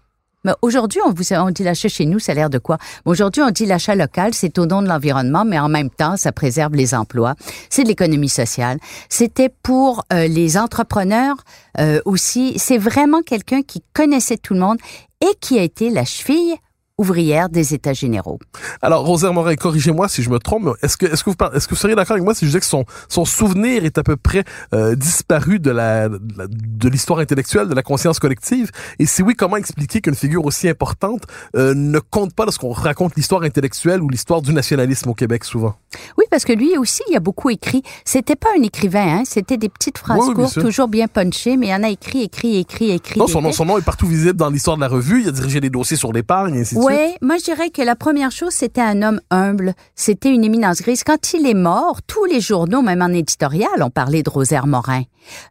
mais 0.45 0.53
aujourd'hui, 0.61 1.01
on, 1.05 1.11
vous, 1.11 1.33
on 1.33 1.51
dit 1.51 1.65
l'achat 1.65 1.89
chez 1.89 2.05
nous, 2.07 2.19
ça 2.19 2.33
a 2.33 2.35
l'air 2.35 2.51
de 2.51 2.59
quoi? 2.59 2.77
Aujourd'hui, 3.07 3.43
on 3.43 3.51
dit 3.51 3.67
l'achat 3.67 3.95
local, 3.95 4.35
c'est 4.35 4.59
au 4.59 4.67
nom 4.67 4.83
de 4.83 4.89
l'environnement, 4.89 5.45
mais 5.45 5.59
en 5.59 5.69
même 5.69 5.91
temps, 5.91 6.17
ça 6.17 6.33
préserve 6.33 6.75
les 6.75 6.95
emplois. 6.95 7.35
C'est 7.71 7.83
de 7.83 7.89
l'économie 7.89 8.29
sociale. 8.29 8.79
C'était 9.09 9.49
pour 9.49 10.05
euh, 10.13 10.27
les 10.29 10.59
entrepreneurs 10.59 11.37
euh, 11.81 12.01
aussi. 12.05 12.59
C'est 12.59 12.79
vraiment 12.79 13.23
quelqu'un 13.23 13.63
qui 13.63 13.83
connaissait 13.95 14.37
tout 14.37 14.55
le 14.55 14.61
monde 14.61 14.79
et 15.23 15.35
qui 15.41 15.59
a 15.59 15.63
été 15.63 15.89
la 15.89 16.05
cheville 16.05 16.55
ouvrière 16.97 17.49
des 17.49 17.75
États 17.75 17.93
généraux. 17.93 18.39
Alors, 18.81 19.05
Rosaire 19.05 19.33
Morin, 19.33 19.57
corrigez-moi 19.57 20.09
si 20.09 20.23
je 20.23 20.31
me 20.31 20.39
trompe, 20.39 20.77
est-ce 20.81 20.97
que, 20.97 21.07
est-ce 21.07 21.25
que 21.25 21.31
vous, 21.31 21.37
est-ce 21.55 21.67
que 21.67 21.75
vous 21.75 21.81
seriez 21.81 21.97
d'accord 21.97 22.15
avec 22.15 22.25
moi 22.25 22.35
si 22.35 22.45
je 22.45 22.51
disais 22.51 22.61
que 22.61 22.67
son, 22.67 22.85
son 23.09 23.25
souvenir 23.25 23.85
est 23.85 23.99
à 23.99 24.05
peu 24.05 24.17
près 24.17 24.45
euh, 24.73 24.95
disparu 24.95 25.59
de 25.59 25.73
la, 25.73 26.09
de 26.09 26.89
l'histoire 26.89 27.19
intellectuelle, 27.19 27.69
de 27.69 27.75
la 27.75 27.83
conscience 27.83 28.21
collective? 28.21 28.71
Et 29.01 29.07
si 29.07 29.23
oui, 29.23 29.35
comment 29.35 29.57
expliquer 29.57 30.01
qu'une 30.01 30.15
figure 30.15 30.45
aussi 30.45 30.69
importante 30.69 31.23
euh, 31.57 31.75
ne 31.75 31.99
compte 31.99 32.33
pas 32.33 32.45
lorsqu'on 32.45 32.71
raconte 32.71 33.17
l'histoire 33.17 33.43
intellectuelle 33.43 34.01
ou 34.01 34.09
l'histoire 34.09 34.41
du 34.41 34.53
nationalisme 34.53 35.11
au 35.11 35.15
Québec 35.15 35.45
souvent? 35.45 35.75
Oui, 36.17 36.27
parce 36.31 36.45
que 36.45 36.53
lui 36.53 36.79
aussi, 36.79 37.03
il 37.11 37.17
a 37.17 37.21
beaucoup 37.21 37.51
écrit. 37.51 37.83
C'était 38.05 38.37
pas 38.37 38.51
un 38.57 38.63
écrivain, 38.63 39.19
hein? 39.19 39.23
c'était 39.25 39.57
des 39.57 39.69
petites 39.69 39.99
phrases 39.99 40.33
courtes, 40.33 40.61
toujours 40.61 40.89
bien 40.89 41.09
punchées, 41.09 41.57
mais 41.57 41.69
il 41.69 41.75
en 41.75 41.83
a 41.83 41.89
écrit, 41.89 42.23
écrit, 42.23 42.59
écrit, 42.59 42.93
écrit. 42.93 43.19
Non, 43.19 43.27
son 43.27 43.43
nom, 43.43 43.51
son 43.51 43.65
nom 43.65 43.79
est 43.79 43.83
partout 43.83 44.07
visible 44.07 44.37
dans 44.37 44.51
l'histoire 44.51 44.77
de 44.77 44.83
la 44.83 44.89
revue. 44.89 45.23
Il 45.23 45.29
a 45.29 45.33
dirigé 45.33 45.61
des 45.61 45.71
dossiers 45.71 45.97
sur 45.97 46.13
l'épargne, 46.13 46.59
ainsi 46.59 46.77
de 46.77 46.84
oui, 46.84 46.84
moi 47.23 47.37
je 47.39 47.45
dirais 47.45 47.71
que 47.71 47.83
la 47.83 47.97
première 47.97 48.31
chose, 48.31 48.53
c'était 48.53 48.81
un 48.81 49.03
homme 49.03 49.21
humble, 49.31 49.75
c'était 49.95 50.31
une 50.31 50.45
éminence 50.45 50.83
grise. 50.83 51.05
Quand 51.05 51.33
il 51.33 51.47
est 51.47 51.55
mort, 51.55 52.01
tous 52.07 52.25
les 52.25 52.41
journaux, 52.41 52.83
même 52.83 53.03
en 53.03 53.09
éditorial, 53.09 53.83
ont 53.83 53.91
parlé 53.91 54.23
de 54.23 54.31
Rosaire 54.31 54.67
Morin. 54.67 55.03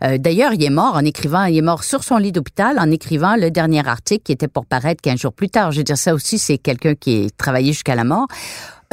Euh, 0.04 0.18
d'ailleurs, 0.18 0.54
il 0.54 0.64
est 0.64 0.70
mort 0.70 0.96
en 0.96 1.06
écrivant, 1.06 1.46
il 1.46 1.58
est 1.58 1.62
mort 1.62 1.84
sur 1.84 2.04
son 2.04 2.18
lit 2.18 2.32
d'hôpital 2.32 2.78
en 2.80 2.92
écrivant 2.92 3.36
le 3.36 3.50
dernier 3.50 3.88
article 3.88 4.24
qui 4.24 4.32
était 4.32 4.48
pour 4.48 4.66
paraître 4.66 5.02
quinze 5.02 5.20
jours 5.20 5.34
plus 5.34 5.50
tard. 5.50 5.72
Je 5.72 5.80
veux 5.80 5.84
dire, 5.84 5.98
ça 5.98 6.14
aussi, 6.14 6.38
c'est 6.38 6.58
quelqu'un 6.58 6.96
qui 6.96 7.24
est 7.24 7.38
travaillé 7.38 7.74
jusqu'à 7.74 7.96
la 7.96 8.04
mort. 8.04 8.28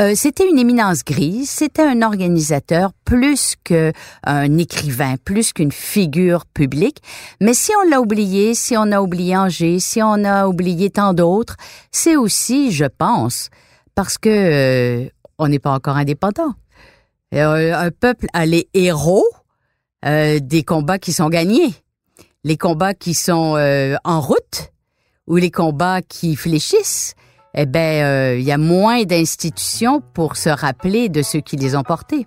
Euh, 0.01 0.13
c'était 0.15 0.49
une 0.49 0.59
éminence 0.59 1.05
grise, 1.05 1.51
c'était 1.51 1.83
un 1.83 2.01
organisateur 2.01 2.93
plus 3.05 3.55
qu'un 3.63 4.59
écrivain, 4.59 5.17
plus 5.23 5.53
qu'une 5.53 5.73
figure 5.73 6.47
publique. 6.47 7.03
Mais 7.41 7.53
si 7.53 7.73
on 7.79 7.91
l'a 7.91 8.01
oublié, 8.01 8.55
si 8.55 8.79
on 8.79 8.93
a 8.93 9.03
oublié 9.03 9.37
Angers, 9.37 9.79
si 9.79 10.03
on 10.03 10.25
a 10.25 10.47
oublié 10.47 10.89
tant 10.89 11.13
d'autres, 11.13 11.57
c'est 11.93 12.17
aussi, 12.17 12.73
je 12.73 12.87
pense, 12.87 13.51
parce 13.95 14.17
que 14.17 14.31
euh, 14.31 15.09
on 15.39 15.49
n'est 15.49 15.59
pas 15.59 15.73
encore 15.73 15.99
indépendant. 15.99 16.55
Euh, 17.35 17.75
un 17.75 17.91
peuple 17.91 18.27
a 18.33 18.47
les 18.47 18.69
héros 18.73 19.27
des 20.03 20.63
combats 20.63 20.99
qui 20.99 21.13
sont 21.13 21.29
gagnés, 21.29 21.75
les 22.43 22.57
combats 22.57 22.95
qui 22.95 23.13
sont 23.13 23.59
en 24.03 24.21
route 24.23 24.73
ou 25.27 25.37
les 25.37 25.51
combats 25.51 26.01
qui 26.01 26.37
fléchissent 26.37 27.15
eh 27.55 27.67
bien, 27.67 28.05
euh, 28.05 28.37
il 28.39 28.45
y 28.45 28.53
a 28.53 28.59
moins 28.59 29.03
d'institutions 29.05 30.03
pour 30.15 30.37
se 30.37 30.49
rappeler 30.49 31.09
de 31.09 31.23
ceux 31.23 31.41
qui 31.41 31.57
les 31.57 31.77
ont 31.77 31.83
portés. 31.83 32.27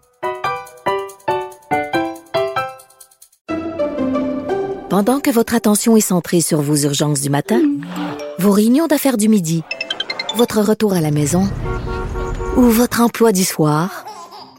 Pendant 4.90 5.20
que 5.20 5.32
votre 5.32 5.56
attention 5.56 5.98
est 5.98 6.02
centrée 6.02 6.42
sur 6.42 6.62
vos 6.62 6.76
urgences 6.76 7.22
du 7.22 7.30
matin, 7.30 7.62
vos 8.38 8.52
réunions 8.52 8.86
d'affaires 8.86 9.18
du 9.18 9.28
midi, 9.28 9.64
votre 10.36 10.62
retour 10.62 10.94
à 10.94 11.02
la 11.02 11.10
maison 11.10 11.50
ou 12.58 12.62
votre 12.62 13.02
emploi 13.02 13.32
du 13.32 13.44
soir, 13.44 14.06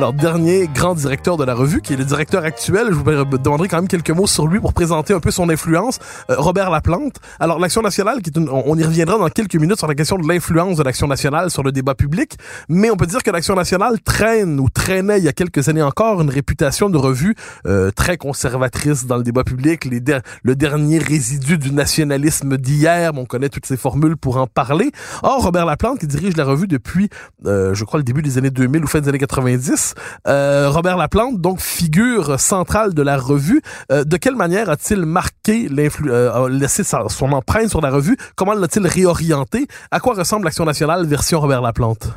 Alors, 0.00 0.14
dernier 0.14 0.66
grand 0.66 0.94
directeur 0.94 1.36
de 1.36 1.44
la 1.44 1.54
revue, 1.54 1.82
qui 1.82 1.92
est 1.92 1.96
le 1.98 2.06
directeur 2.06 2.42
actuel, 2.42 2.86
je 2.88 2.94
vous 2.94 3.04
demanderai 3.36 3.68
quand 3.68 3.76
même 3.76 3.86
quelques 3.86 4.08
mots 4.08 4.26
sur 4.26 4.46
lui 4.46 4.58
pour 4.58 4.72
présenter 4.72 5.12
un 5.12 5.20
peu 5.20 5.30
son 5.30 5.50
influence, 5.50 5.98
euh, 6.30 6.36
Robert 6.38 6.70
Laplante. 6.70 7.16
Alors, 7.38 7.58
l'Action 7.58 7.82
nationale, 7.82 8.22
qui 8.22 8.30
est 8.30 8.38
on 8.38 8.78
y 8.78 8.82
reviendra 8.82 9.18
dans 9.18 9.28
quelques 9.28 9.56
minutes 9.56 9.76
sur 9.76 9.86
la 9.88 9.94
question 9.94 10.16
de 10.16 10.26
l'influence 10.26 10.78
de 10.78 10.82
l'Action 10.82 11.06
nationale 11.06 11.50
sur 11.50 11.62
le 11.62 11.70
débat 11.70 11.94
public, 11.94 12.38
mais 12.70 12.90
on 12.90 12.96
peut 12.96 13.04
dire 13.04 13.22
que 13.22 13.30
l'Action 13.30 13.54
nationale 13.54 14.00
traîne 14.00 14.58
ou 14.58 14.70
traînait 14.70 15.18
il 15.18 15.24
y 15.24 15.28
a 15.28 15.34
quelques 15.34 15.68
années 15.68 15.82
encore 15.82 16.22
une 16.22 16.30
réputation 16.30 16.88
de 16.88 16.96
revue 16.96 17.34
euh, 17.66 17.90
très 17.90 18.16
conservatrice 18.16 19.04
dans 19.04 19.18
le 19.18 19.22
débat 19.22 19.44
public, 19.44 19.84
le 19.84 20.56
dernier 20.56 20.98
résidu 20.98 21.58
du 21.58 21.72
nationalisme 21.72 22.56
d'hier, 22.56 23.12
on 23.16 23.26
connaît 23.26 23.50
toutes 23.50 23.66
ces 23.66 23.76
formules 23.76 24.16
pour 24.16 24.38
en 24.38 24.46
parler. 24.46 24.92
Or, 25.22 25.42
Robert 25.42 25.66
Laplante, 25.66 25.98
qui 25.98 26.06
dirige 26.06 26.38
la 26.38 26.44
revue 26.46 26.68
depuis, 26.68 27.10
euh, 27.44 27.74
je 27.74 27.84
crois, 27.84 27.98
le 27.98 28.04
début 28.04 28.22
des 28.22 28.38
années 28.38 28.48
2000 28.48 28.82
ou 28.82 28.86
fin 28.86 29.00
des 29.00 29.10
années 29.10 29.18
90, 29.18 29.89
euh, 30.26 30.68
Robert 30.70 30.96
Laplante, 30.96 31.40
donc 31.40 31.60
figure 31.60 32.38
centrale 32.38 32.94
de 32.94 33.02
la 33.02 33.16
revue. 33.16 33.62
Euh, 33.90 34.04
de 34.04 34.16
quelle 34.16 34.36
manière 34.36 34.70
a-t-il 34.70 35.04
marqué 35.04 35.68
euh, 35.70 36.48
laissé 36.48 36.82
son 36.84 37.32
empreinte 37.32 37.70
sur 37.70 37.80
la 37.80 37.90
revue? 37.90 38.16
Comment 38.36 38.54
l'a-t-il 38.54 38.86
réorienté? 38.86 39.66
À 39.90 40.00
quoi 40.00 40.14
ressemble 40.14 40.44
l'Action 40.44 40.64
nationale 40.64 41.06
version 41.06 41.40
Robert 41.40 41.62
Laplante? 41.62 42.08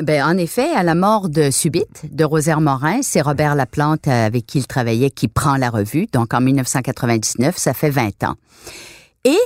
Ben, 0.00 0.24
en 0.24 0.36
effet, 0.36 0.72
à 0.74 0.82
la 0.82 0.96
mort 0.96 1.28
de 1.28 1.50
subite 1.50 2.02
de 2.10 2.24
Rosaire 2.24 2.60
Morin, 2.60 3.00
c'est 3.02 3.20
Robert 3.20 3.54
Laplante 3.54 4.08
avec 4.08 4.44
qui 4.44 4.58
il 4.58 4.66
travaillait 4.66 5.10
qui 5.10 5.28
prend 5.28 5.56
la 5.56 5.70
revue. 5.70 6.06
Donc 6.12 6.34
en 6.34 6.40
1999, 6.40 7.56
ça 7.56 7.74
fait 7.74 7.90
20 7.90 8.24
ans. 8.24 8.34
Et 9.24 9.38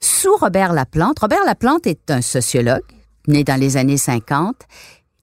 sous 0.00 0.36
Robert 0.36 0.72
Laplante, 0.72 1.18
Robert 1.18 1.44
Laplante 1.44 1.86
est 1.88 2.10
un 2.10 2.22
sociologue 2.22 2.82
né 3.26 3.42
dans 3.42 3.58
les 3.58 3.76
années 3.76 3.96
50 3.96 4.54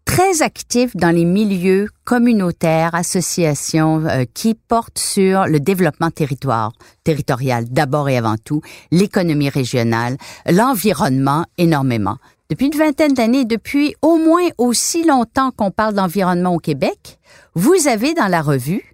très 0.06 0.42
actif 0.42 0.96
dans 0.96 1.10
les 1.10 1.26
milieux 1.26 1.90
communautaires, 2.04 2.94
associations 2.94 4.06
euh, 4.06 4.26
qui 4.34 4.56
portent 4.56 5.00
sur 5.00 5.46
le 5.46 5.60
développement 5.60 6.12
territoire, 6.12 6.72
territorial 7.04 7.66
d'abord 7.70 8.10
et 8.10 8.18
avant 8.18 8.36
tout, 8.38 8.62
l'économie 8.92 9.50
régionale, 9.50 10.18
l'environnement 10.50 11.46
énormément. 11.58 12.18
Depuis 12.50 12.68
une 12.68 12.78
vingtaine 12.78 13.14
d'années, 13.14 13.46
depuis 13.46 13.96
au 14.02 14.18
moins 14.18 14.48
aussi 14.58 15.04
longtemps 15.04 15.52
qu'on 15.52 15.72
parle 15.72 15.96
d'environnement 15.96 16.54
au 16.54 16.60
Québec, 16.60 17.18
vous 17.56 17.88
avez 17.88 18.14
dans 18.14 18.28
la 18.28 18.42
revue 18.42 18.93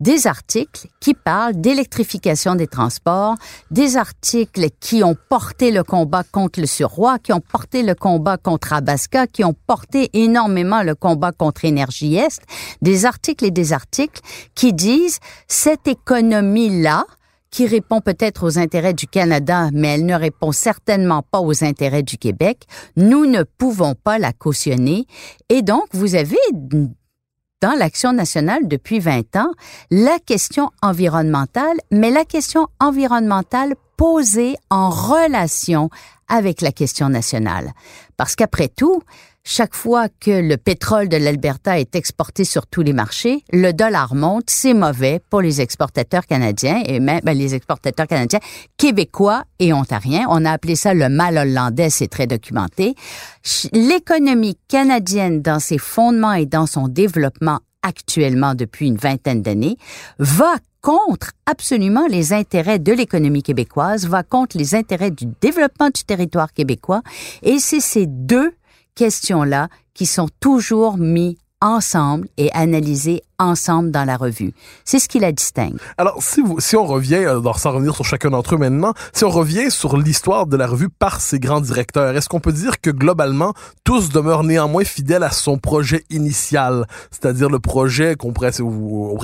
des 0.00 0.26
articles 0.26 0.88
qui 0.98 1.14
parlent 1.14 1.60
d'électrification 1.60 2.54
des 2.54 2.66
transports, 2.66 3.36
des 3.70 3.96
articles 3.96 4.68
qui 4.80 5.04
ont 5.04 5.16
porté 5.28 5.70
le 5.70 5.84
combat 5.84 6.24
contre 6.24 6.60
le 6.60 6.66
surroi, 6.66 7.18
qui 7.18 7.32
ont 7.32 7.40
porté 7.40 7.82
le 7.82 7.94
combat 7.94 8.38
contre 8.38 8.72
Abasca, 8.72 9.26
qui 9.26 9.44
ont 9.44 9.54
porté 9.66 10.10
énormément 10.14 10.82
le 10.82 10.94
combat 10.94 11.32
contre 11.32 11.64
Énergie 11.64 12.16
Est, 12.16 12.42
des 12.82 13.04
articles 13.04 13.44
et 13.44 13.50
des 13.50 13.72
articles 13.72 14.20
qui 14.54 14.72
disent 14.72 15.18
cette 15.46 15.86
économie-là, 15.86 17.04
qui 17.50 17.66
répond 17.66 18.00
peut-être 18.00 18.46
aux 18.46 18.58
intérêts 18.58 18.94
du 18.94 19.06
Canada, 19.06 19.70
mais 19.72 19.94
elle 19.94 20.06
ne 20.06 20.14
répond 20.14 20.52
certainement 20.52 21.22
pas 21.22 21.40
aux 21.40 21.64
intérêts 21.64 22.04
du 22.04 22.16
Québec. 22.16 22.64
Nous 22.96 23.26
ne 23.26 23.42
pouvons 23.42 23.94
pas 23.94 24.18
la 24.18 24.32
cautionner. 24.32 25.06
Et 25.48 25.62
donc, 25.62 25.86
vous 25.92 26.14
avez 26.14 26.38
dans 27.60 27.72
l'Action 27.72 28.12
nationale 28.12 28.66
depuis 28.66 29.00
20 29.00 29.36
ans 29.36 29.52
la 29.90 30.18
question 30.18 30.70
environnementale, 30.82 31.76
mais 31.90 32.10
la 32.10 32.24
question 32.24 32.68
environnementale 32.80 33.74
posée 33.96 34.56
en 34.70 34.88
relation 34.88 35.90
avec 36.28 36.60
la 36.62 36.72
question 36.72 37.08
nationale. 37.08 37.72
Parce 38.16 38.34
qu'après 38.34 38.68
tout, 38.68 39.02
chaque 39.44 39.74
fois 39.74 40.08
que 40.20 40.30
le 40.30 40.56
pétrole 40.56 41.08
de 41.08 41.16
l'Alberta 41.16 41.78
est 41.78 41.96
exporté 41.96 42.44
sur 42.44 42.66
tous 42.66 42.82
les 42.82 42.92
marchés, 42.92 43.42
le 43.52 43.72
dollar 43.72 44.14
monte, 44.14 44.50
c'est 44.50 44.74
mauvais 44.74 45.20
pour 45.30 45.40
les 45.40 45.60
exportateurs 45.60 46.26
canadiens 46.26 46.82
et 46.84 47.00
même 47.00 47.20
ben, 47.24 47.36
les 47.36 47.54
exportateurs 47.54 48.06
canadiens 48.06 48.40
québécois 48.76 49.44
et 49.58 49.72
ontariens. 49.72 50.26
On 50.28 50.44
a 50.44 50.52
appelé 50.52 50.76
ça 50.76 50.92
le 50.92 51.08
mal 51.08 51.38
hollandais, 51.38 51.90
c'est 51.90 52.08
très 52.08 52.26
documenté. 52.26 52.94
L'économie 53.72 54.58
canadienne 54.68 55.40
dans 55.40 55.58
ses 55.58 55.78
fondements 55.78 56.34
et 56.34 56.46
dans 56.46 56.66
son 56.66 56.88
développement 56.88 57.60
actuellement 57.82 58.54
depuis 58.54 58.88
une 58.88 58.96
vingtaine 58.96 59.42
d'années 59.42 59.78
va 60.18 60.54
contre 60.82 61.32
absolument 61.46 62.06
les 62.06 62.32
intérêts 62.32 62.78
de 62.78 62.92
l'économie 62.92 63.42
québécoise, 63.42 64.06
va 64.06 64.22
contre 64.22 64.56
les 64.56 64.74
intérêts 64.74 65.10
du 65.10 65.26
développement 65.40 65.88
du 65.88 66.04
territoire 66.04 66.52
québécois 66.52 67.02
et 67.42 67.58
c'est 67.58 67.80
ces 67.80 68.06
deux 68.06 68.52
questions-là 68.94 69.68
qui 69.94 70.06
sont 70.06 70.28
toujours 70.40 70.96
mis 70.98 71.38
ensemble 71.60 72.28
et 72.36 72.50
analysées 72.52 73.22
ensemble 73.40 73.90
dans 73.90 74.04
la 74.04 74.16
revue. 74.16 74.52
C'est 74.84 74.98
ce 74.98 75.08
qui 75.08 75.18
la 75.18 75.32
distingue. 75.32 75.78
Alors, 75.98 76.22
si, 76.22 76.76
on 76.76 76.84
revient, 76.84 77.16
euh, 77.16 77.40
sans 77.56 77.72
revenir 77.72 77.94
sur 77.94 78.04
chacun 78.04 78.30
d'entre 78.30 78.54
eux 78.54 78.58
maintenant, 78.58 78.92
si 79.12 79.24
on 79.24 79.30
revient 79.30 79.70
sur 79.70 79.96
l'histoire 79.96 80.46
de 80.46 80.56
la 80.56 80.66
revue 80.66 80.88
par 80.88 81.20
ses 81.20 81.40
grands 81.40 81.60
directeurs, 81.60 82.16
est-ce 82.16 82.28
qu'on 82.28 82.40
peut 82.40 82.52
dire 82.52 82.80
que 82.80 82.90
globalement, 82.90 83.54
tous 83.84 84.10
demeurent 84.10 84.44
néanmoins 84.44 84.84
fidèles 84.84 85.22
à 85.22 85.30
son 85.30 85.58
projet 85.58 86.04
initial, 86.10 86.86
c'est-à-dire 87.10 87.48
le 87.48 87.58
projet 87.58 88.14
qu'on 88.14 88.32
pourrait, 88.32 88.52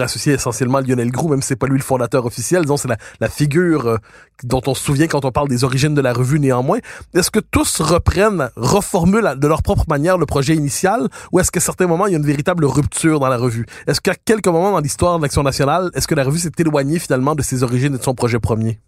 associer 0.01 0.33
essentiellement 0.33 0.79
à 0.79 0.83
Lionel 0.83 1.11
Groux, 1.11 1.29
même 1.29 1.43
si 1.43 1.49
c'est 1.49 1.57
pas 1.57 1.67
lui 1.67 1.79
le 1.79 1.85
fondateur 1.85 2.25
officiel, 2.27 2.63
disons, 2.63 2.77
c'est 2.77 2.89
la, 3.21 3.29
figure 3.29 3.87
euh, 3.87 3.97
dont 4.45 4.63
on 4.67 4.75
se 4.75 4.83
souvient 4.83 5.09
quand 5.09 5.25
on 5.25 5.33
parle 5.33 5.49
des 5.49 5.65
origines 5.65 5.95
de 5.95 6.01
la 6.01 6.13
revue 6.13 6.41
néanmoins. 6.41 6.79
Est-ce 7.15 7.31
que 7.31 7.41
tous 7.41 7.81
reprennent, 7.81 8.51
reformulent 8.57 9.37
de 9.37 9.47
leur 9.47 9.63
propre 9.63 9.85
manière 9.89 10.17
le 10.17 10.27
projet 10.27 10.55
initial, 10.55 11.09
ou 11.33 11.41
est-ce 11.41 11.51
qu'à 11.51 11.61
certains 11.61 11.87
moments, 11.87 12.07
il 12.07 12.13
y 12.13 12.15
a 12.15 12.19
une 12.19 12.27
véritable 12.27 12.65
rupture 12.65 13.21
dans 13.21 13.29
la 13.29 13.37
revue? 13.37 13.67
Qu'à 14.07 14.15
quelques 14.15 14.47
moments 14.47 14.71
dans 14.71 14.79
l'histoire 14.79 15.19
de 15.19 15.23
l'Action 15.23 15.43
nationale, 15.43 15.91
est-ce 15.95 16.07
que 16.07 16.15
la 16.15 16.23
revue 16.23 16.39
s'est 16.39 16.53
éloignée 16.59 17.01
finalement 17.01 17.35
de 17.35 17.43
ses 17.43 17.65
origines 17.65 17.95
et 17.95 17.99
de 17.99 18.03
son 18.03 18.15
projet 18.15 18.39
premier? 18.39 18.79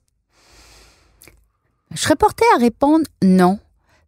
Je 1.93 1.99
serais 1.99 2.15
portée 2.15 2.45
à 2.55 2.59
répondre 2.59 3.05
non. 3.23 3.59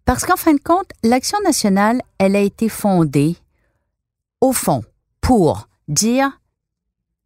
Parce 0.05 0.25
qu'en 0.25 0.37
fin 0.37 0.55
de 0.55 0.61
compte, 0.61 0.91
l'Action 1.03 1.39
nationale, 1.43 2.01
elle 2.19 2.37
a 2.37 2.41
été 2.41 2.69
fondée, 2.69 3.37
au 4.41 4.53
fond, 4.53 4.85
pour 5.21 5.69
dire 5.89 6.31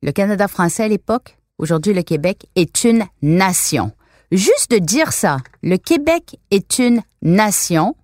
le 0.02 0.12
Canada 0.12 0.48
français 0.48 0.84
à 0.84 0.88
l'époque, 0.88 1.36
aujourd'hui 1.58 1.92
le 1.92 2.02
Québec, 2.02 2.46
est 2.56 2.84
une 2.84 3.04
nation. 3.20 3.92
Juste 4.32 4.70
de 4.70 4.78
dire 4.78 5.12
ça, 5.12 5.38
le 5.62 5.76
Québec 5.76 6.38
est 6.50 6.78
une 6.78 7.02
nation, 7.20 7.96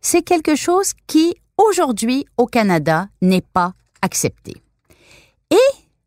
c'est 0.00 0.22
quelque 0.22 0.56
chose 0.56 0.92
qui, 1.06 1.34
aujourd'hui, 1.58 2.24
au 2.38 2.46
Canada, 2.46 3.08
n'est 3.20 3.44
pas 3.52 3.74
accepté. 4.00 4.62
Et 5.50 5.56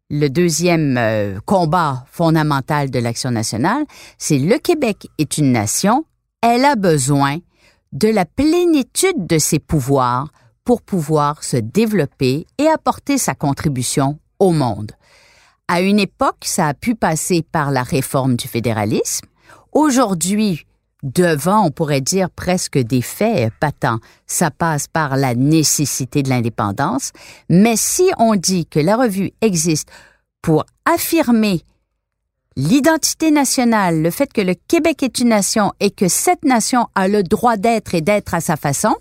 le 0.10 0.30
deuxième 0.30 0.98
euh, 0.98 1.40
combat 1.46 2.06
fondamental 2.12 2.90
de 2.90 3.00
l'Action 3.00 3.32
nationale, 3.32 3.84
c'est 4.18 4.40
le 4.40 4.58
Québec 4.58 5.08
est 5.18 5.38
une 5.38 5.52
nation, 5.52 6.06
elle 6.42 6.66
a 6.66 6.76
besoin 6.76 7.38
de 7.92 8.08
la 8.10 8.26
plénitude 8.26 9.28
de 9.28 9.38
ses 9.38 9.60
pouvoirs 9.60 10.30
pour 10.66 10.82
pouvoir 10.82 11.44
se 11.44 11.58
développer 11.58 12.48
et 12.58 12.68
apporter 12.68 13.18
sa 13.18 13.36
contribution 13.36 14.20
au 14.40 14.52
monde. 14.52 14.92
À 15.68 15.82
une 15.82 16.00
époque, 16.00 16.44
ça 16.44 16.68
a 16.68 16.74
pu 16.74 16.96
passer 16.96 17.42
par 17.42 17.72
la 17.72 17.84
réforme 17.84 18.36
du 18.36 18.48
fédéralisme. 18.48 19.28
Aujourd'hui, 19.72 20.66
devant, 21.04 21.66
on 21.66 21.72
pourrait 21.72 22.02
dire 22.02 22.30
presque 22.30 22.78
des 22.78 23.02
faits 23.02 23.54
patents. 23.60 24.00
Ça 24.26 24.50
passe 24.50 24.88
par 24.88 25.18
la 25.18 25.36
nécessité 25.36 26.24
de 26.24 26.30
l'indépendance. 26.30 27.12
Mais 27.50 27.76
si 27.76 28.10
on 28.18 28.36
dit 28.36 28.66
que 28.66 28.80
la 28.80 28.96
revue 28.96 29.32
existe 29.42 29.90
pour 30.42 30.66
affirmer 30.86 31.62
l'identité 32.56 33.32
nationale, 33.32 34.02
le 34.02 34.12
fait 34.12 34.32
que 34.32 34.42
le 34.42 34.56
Québec 34.68 35.04
est 35.04 35.20
une 35.20 35.30
nation 35.30 35.74
et 35.80 35.92
que 35.92 36.08
cette 36.08 36.46
nation 36.46 36.88
a 36.96 37.08
le 37.08 37.24
droit 37.24 37.58
d'être 37.58 37.96
et 37.96 38.02
d'être 38.02 38.34
à 38.34 38.42
sa 38.42 38.56
façon, 38.56 38.96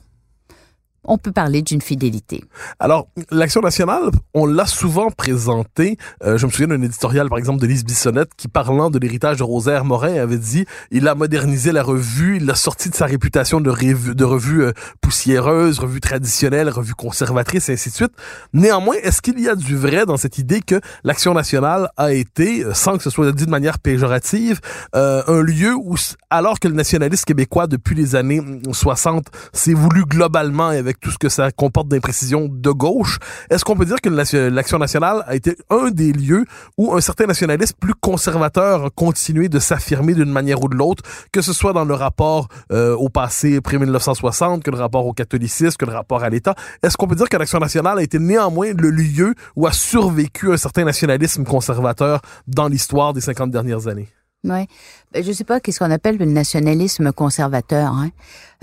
on 1.05 1.19
peut 1.19 1.33
parler 1.33 1.63
d'une 1.63 1.81
fidélité. 1.81 2.45
Alors, 2.79 3.09
l'Action 3.31 3.61
nationale, 3.61 4.11
on 4.35 4.47
l'a 4.47 4.67
souvent 4.67 5.11
présenté. 5.11 5.97
Euh, 6.23 6.39
je 6.39 6.47
me 6.47 6.51
souviens 6.51 6.69
d'un 6.69 6.83
éditorial, 6.83 7.29
par 7.29 7.39
exemple, 7.39 7.61
de 7.61 7.67
Lise 7.67 7.85
Bissonnette, 7.85 8.31
qui, 8.37 8.47
parlant 8.47 8.89
de 8.89 8.99
l'héritage 8.99 9.39
de 9.39 9.43
Rosaire 9.43 9.85
Morin, 9.85 10.15
avait 10.15 10.39
dit 10.39 10.65
il 10.91 11.09
a 11.09 11.15
modernisé 11.15 11.73
la 11.73 11.83
revue, 11.83 12.37
il 12.37 12.47
l'a 12.47 12.55
sorti 12.55 12.89
de 12.89 12.95
sa 12.95 13.07
réputation 13.07 13.61
de, 13.61 13.71
revue, 13.71 14.15
de 14.15 14.25
revue 14.25 14.63
euh, 14.63 14.73
poussiéreuse, 15.01 15.81
revue 15.81 16.01
traditionnelle, 16.01 16.69
revue 16.69 16.95
conservatrice, 16.95 17.69
et 17.69 17.73
ainsi 17.73 17.91
de 17.91 17.95
suite. 17.95 18.13
Néanmoins, 18.53 18.97
est-ce 19.03 19.21
qu'il 19.21 19.41
y 19.41 19.49
a 19.49 19.57
du 19.57 19.77
vrai 19.77 20.07
dans 20.07 20.17
cette 20.17 20.39
idée 20.39 20.61
que 20.61 20.81
l'Action 21.03 21.35
nationale 21.35 21.91
a 21.97 22.13
été, 22.13 22.65
euh, 22.65 22.75
sans 22.75 22.97
que 22.97 23.03
ce 23.03 23.11
soit 23.11 23.33
dit 23.33 23.47
de 23.47 23.51
manière 23.51 23.81
péjorative, 23.81 24.61
un 24.93 25.43
lieu 25.43 25.75
où, 25.75 25.97
alors 26.31 26.61
que 26.61 26.69
le 26.69 26.75
nationalisme 26.75 27.25
québécois, 27.25 27.67
depuis 27.67 27.95
les 27.95 28.15
années 28.15 28.41
60, 28.71 29.27
s'est 29.53 29.75
voulu 29.75 30.05
globalement 30.05 30.69
avec 30.69 30.92
tout 31.01 31.11
ce 31.11 31.19
que 31.19 31.29
ça 31.29 31.51
comporte 31.51 31.89
d'imprécisions 31.89 32.49
de 32.51 32.71
gauche, 32.71 33.19
est-ce 33.51 33.65
qu'on 33.65 33.77
peut 33.77 33.85
dire 33.85 34.01
que 34.01 34.09
l'Action 34.09 34.79
nationale 34.79 35.25
a 35.27 35.35
été 35.35 35.57
un 35.71 35.91
des 35.91 36.13
lieux 36.13 36.45
où 36.79 36.95
un 36.95 37.01
certain 37.01 37.27
nationalisme 37.27 37.77
plus 37.81 37.95
conservateur 37.95 38.87
a 38.87 38.91
continué 38.91 39.49
de 39.49 39.59
s'affirmer 39.59 40.15
d'une 40.15 40.31
manière 40.31 40.63
ou 40.63 40.69
de 40.69 40.77
l'autre, 40.77 41.03
que 41.33 41.43
ce 41.43 41.53
soit 41.53 41.73
dans 41.73 41.85
le 41.85 41.95
rapport 41.95 42.49
euh, 42.73 42.95
au 42.97 43.09
passé 43.09 43.61
pré-1960, 43.61 44.63
que 44.63 44.71
le 44.71 44.79
rapport 44.79 45.07
au 45.07 45.13
catholicisme, 45.13 45.77
que 45.77 45.85
le 45.85 45.93
rapport 45.93 46.23
à 46.23 46.31
l'État? 46.31 46.55
Est-ce 46.83 46.97
qu'on 46.97 47.07
peut 47.07 47.17
dire 47.17 47.29
que 47.29 47.37
l'Action 47.37 47.59
nationale 47.59 47.99
a 47.99 48.03
été 48.03 48.19
néanmoins 48.19 48.73
le 48.73 48.91
lieu 48.91 49.35
où 49.57 49.67
a 49.67 49.73
survécu 49.73 50.53
un 50.53 50.57
certain 50.57 50.85
nationalisme 50.85 51.45
conservateur 51.45 52.21
dans 52.47 52.69
l'histoire 52.69 53.13
des 53.13 53.21
50 53.21 53.51
dernières 53.51 53.89
années? 53.89 54.09
Oui. 54.45 54.67
Ben, 55.13 55.23
je 55.23 55.33
sais 55.33 55.45
pas 55.45 55.61
qu'est-ce 55.61 55.79
qu'on 55.79 55.91
appelle 55.91 56.17
le 56.17 56.25
nationalisme 56.25 57.13
conservateur. 57.13 57.93
Hein? 57.93 58.11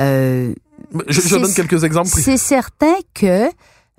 Euh, 0.01 0.53
je, 1.07 1.21
je 1.21 1.35
donne 1.35 1.53
quelques 1.53 1.83
exemples. 1.83 2.09
C'est 2.09 2.37
certain 2.37 2.95
que 3.13 3.47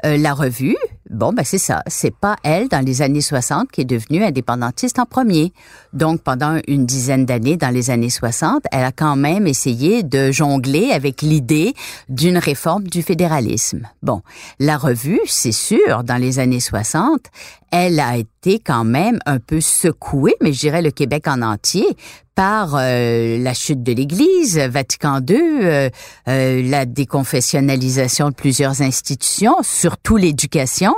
euh, 0.05 0.17
la 0.17 0.35
revue, 0.35 0.77
bon, 1.11 1.33
ben 1.33 1.45
c'est 1.45 1.59
ça. 1.59 1.83
C'est 1.87 2.15
pas 2.15 2.37
elle, 2.43 2.69
dans 2.69 2.85
les 2.85 3.03
années 3.03 3.21
60, 3.21 3.71
qui 3.71 3.83
est 3.83 3.85
devenue 3.85 4.25
indépendantiste 4.25 4.99
en 4.99 5.07
premier. 5.07 5.53
Donc, 5.93 6.23
pendant 6.23 6.59
une 6.69 6.87
dizaine 6.87 7.27
d'années, 7.27 7.57
dans 7.57 7.75
les 7.75 7.91
années 7.91 8.11
60, 8.11 8.63
elle 8.73 8.85
a 8.85 8.93
quand 8.93 9.17
même 9.17 9.47
essayé 9.47 10.03
de 10.03 10.31
jongler 10.31 10.91
avec 10.93 11.23
l'idée 11.23 11.75
d'une 12.09 12.39
réforme 12.39 12.85
du 12.85 13.03
fédéralisme. 13.03 13.89
Bon, 14.03 14.23
la 14.59 14.79
revue, 14.79 15.21
c'est 15.27 15.53
sûr, 15.53 16.05
dans 16.05 16.17
les 16.17 16.39
années 16.39 16.61
60, 16.61 17.21
elle 17.73 18.01
a 18.01 18.17
été 18.17 18.59
quand 18.59 18.85
même 18.85 19.19
un 19.27 19.39
peu 19.39 19.61
secouée, 19.61 20.35
mais 20.41 20.53
je 20.53 20.61
dirais 20.61 20.83
le 20.83 20.91
Québec 20.91 21.29
en 21.29 21.43
entier, 21.43 21.87
par 22.35 22.75
euh, 22.75 23.37
la 23.39 23.53
chute 23.53 23.83
de 23.83 23.93
l'Église, 23.93 24.59
Vatican 24.59 25.21
II, 25.21 25.37
euh, 25.37 25.91
euh, 26.27 26.63
la 26.63 26.87
déconfessionnalisation 26.87 28.31
de 28.31 28.35
plusieurs 28.35 28.81
institutions, 28.81 29.57
surtout 29.63 30.17
l'éducation. 30.17 30.95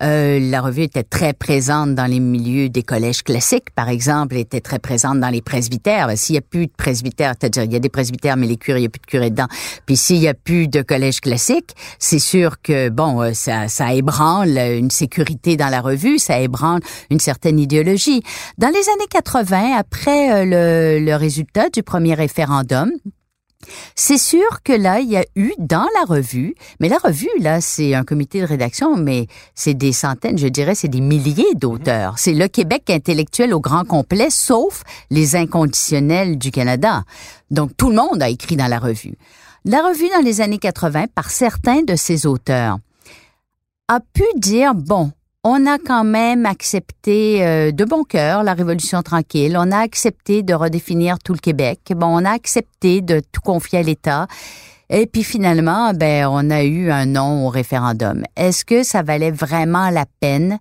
La 0.00 0.60
revue 0.60 0.82
était 0.82 1.02
très 1.02 1.32
présente 1.32 1.94
dans 1.94 2.06
les 2.06 2.20
milieux 2.20 2.68
des 2.68 2.82
collèges 2.82 3.22
classiques, 3.22 3.70
par 3.74 3.88
exemple, 3.88 4.36
était 4.36 4.60
très 4.60 4.78
présente 4.78 5.20
dans 5.20 5.28
les 5.28 5.42
presbytères. 5.42 6.06
Ben, 6.06 6.16
s'il 6.16 6.34
y 6.34 6.38
a 6.38 6.42
plus 6.42 6.66
de 6.66 6.72
presbytères, 6.76 7.34
c'est-à-dire 7.38 7.64
il 7.64 7.72
y 7.72 7.76
a 7.76 7.80
des 7.80 7.88
presbytères, 7.88 8.36
mais 8.36 8.46
les 8.46 8.56
curés, 8.56 8.80
il 8.80 8.82
n'y 8.82 8.86
a 8.86 8.90
plus 8.90 9.00
de 9.00 9.06
curés 9.06 9.30
dedans. 9.30 9.48
Puis 9.86 9.96
s'il 9.96 10.18
y 10.18 10.28
a 10.28 10.34
plus 10.34 10.68
de 10.68 10.82
collèges 10.82 11.20
classiques, 11.20 11.74
c'est 11.98 12.18
sûr 12.18 12.60
que 12.62 12.88
bon, 12.88 13.34
ça, 13.34 13.68
ça 13.68 13.92
ébranle 13.92 14.56
une 14.58 14.90
sécurité 14.90 15.56
dans 15.56 15.68
la 15.68 15.80
revue, 15.80 16.18
ça 16.18 16.40
ébranle 16.40 16.80
une 17.10 17.20
certaine 17.20 17.58
idéologie. 17.58 18.22
Dans 18.58 18.68
les 18.68 18.74
années 18.74 19.08
80, 19.10 19.76
après 19.76 20.46
le 20.46 20.60
le, 20.98 21.16
résultat 21.16 21.68
du 21.70 21.82
premier 21.82 22.14
référendum. 22.14 22.90
C'est 23.94 24.18
sûr 24.18 24.62
que 24.64 24.72
là, 24.72 25.00
il 25.00 25.10
y 25.10 25.16
a 25.16 25.24
eu 25.36 25.52
dans 25.58 25.86
la 25.98 26.04
revue, 26.06 26.54
mais 26.80 26.88
la 26.88 26.96
revue, 26.98 27.28
là, 27.40 27.60
c'est 27.60 27.94
un 27.94 28.04
comité 28.04 28.40
de 28.40 28.46
rédaction, 28.46 28.96
mais 28.96 29.26
c'est 29.54 29.74
des 29.74 29.92
centaines, 29.92 30.38
je 30.38 30.48
dirais, 30.48 30.74
c'est 30.74 30.88
des 30.88 31.00
milliers 31.00 31.54
d'auteurs. 31.54 32.18
C'est 32.18 32.32
le 32.32 32.48
Québec 32.48 32.88
intellectuel 32.88 33.52
au 33.52 33.60
grand 33.60 33.84
complet, 33.84 34.30
sauf 34.30 34.82
les 35.10 35.36
inconditionnels 35.36 36.38
du 36.38 36.50
Canada. 36.50 37.04
Donc, 37.50 37.76
tout 37.76 37.90
le 37.90 37.96
monde 37.96 38.22
a 38.22 38.28
écrit 38.28 38.56
dans 38.56 38.68
la 38.68 38.78
revue. 38.78 39.14
La 39.64 39.82
revue, 39.82 40.08
dans 40.08 40.24
les 40.24 40.40
années 40.40 40.58
80, 40.58 41.08
par 41.14 41.30
certains 41.30 41.82
de 41.82 41.96
ses 41.96 42.26
auteurs, 42.26 42.78
a 43.88 44.00
pu 44.00 44.24
dire, 44.36 44.74
bon, 44.74 45.12
on 45.42 45.66
a 45.66 45.78
quand 45.78 46.04
même 46.04 46.44
accepté 46.44 47.44
euh, 47.44 47.72
de 47.72 47.84
bon 47.84 48.04
cœur 48.04 48.42
la 48.42 48.52
Révolution 48.52 49.02
tranquille. 49.02 49.56
On 49.58 49.72
a 49.72 49.78
accepté 49.78 50.42
de 50.42 50.52
redéfinir 50.52 51.18
tout 51.18 51.32
le 51.32 51.38
Québec. 51.38 51.80
Bon, 51.96 52.08
on 52.08 52.24
a 52.24 52.30
accepté 52.30 53.00
de 53.00 53.20
tout 53.32 53.40
confier 53.40 53.78
à 53.78 53.82
l'État. 53.82 54.26
Et 54.90 55.06
puis 55.06 55.22
finalement, 55.22 55.94
ben, 55.94 56.26
on 56.30 56.50
a 56.50 56.62
eu 56.64 56.90
un 56.90 57.06
non 57.06 57.46
au 57.46 57.48
référendum. 57.48 58.22
Est-ce 58.36 58.64
que 58.64 58.82
ça 58.82 59.02
valait 59.02 59.30
vraiment 59.30 59.88
la 59.88 60.04
peine 60.20 60.58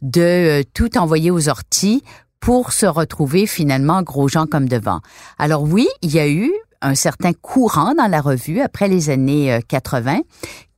de 0.00 0.20
euh, 0.20 0.62
tout 0.72 0.96
envoyer 0.96 1.30
aux 1.30 1.48
orties 1.48 2.02
pour 2.40 2.72
se 2.72 2.86
retrouver 2.86 3.46
finalement 3.46 4.02
gros 4.02 4.28
gens 4.28 4.46
comme 4.46 4.68
devant? 4.68 5.00
Alors 5.38 5.62
oui, 5.64 5.88
il 6.00 6.12
y 6.12 6.20
a 6.20 6.28
eu 6.28 6.50
un 6.80 6.94
certain 6.94 7.32
courant 7.32 7.94
dans 7.94 8.08
la 8.08 8.20
revue 8.20 8.60
après 8.60 8.88
les 8.88 9.10
années 9.10 9.60
80 9.68 10.22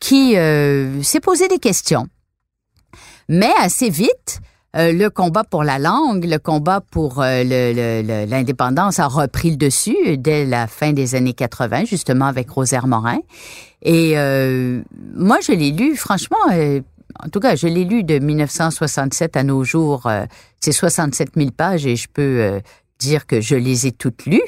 qui 0.00 0.34
s'est 1.02 1.20
posé 1.20 1.48
des 1.48 1.58
questions. 1.58 2.08
Mais 3.28 3.50
assez 3.60 3.90
vite, 3.90 4.40
le 4.74 5.08
combat 5.08 5.44
pour 5.44 5.62
la 5.62 5.78
langue, 5.78 6.24
le 6.24 6.38
combat 6.38 6.80
pour 6.80 7.22
l'indépendance 7.22 8.98
a 8.98 9.06
repris 9.06 9.50
le 9.50 9.56
dessus 9.56 10.16
dès 10.18 10.44
la 10.44 10.66
fin 10.66 10.92
des 10.92 11.14
années 11.14 11.32
80, 11.32 11.84
justement 11.84 12.26
avec 12.26 12.50
Rosaire 12.50 12.86
Morin. 12.86 13.20
Et 13.82 14.14
moi, 15.14 15.38
je 15.46 15.52
l'ai 15.52 15.70
lu, 15.70 15.96
franchement, 15.96 16.36
en 17.22 17.28
tout 17.28 17.40
cas, 17.40 17.56
je 17.56 17.66
l'ai 17.66 17.84
lu 17.84 18.02
de 18.02 18.18
1967 18.18 19.36
à 19.36 19.44
nos 19.44 19.64
jours. 19.64 20.06
Euh, 20.06 20.24
c'est 20.60 20.72
67 20.72 21.30
000 21.36 21.50
pages 21.50 21.86
et 21.86 21.96
je 21.96 22.08
peux 22.12 22.40
euh, 22.40 22.60
dire 22.98 23.26
que 23.26 23.40
je 23.40 23.54
les 23.54 23.86
ai 23.86 23.92
toutes 23.92 24.26
lues. 24.26 24.40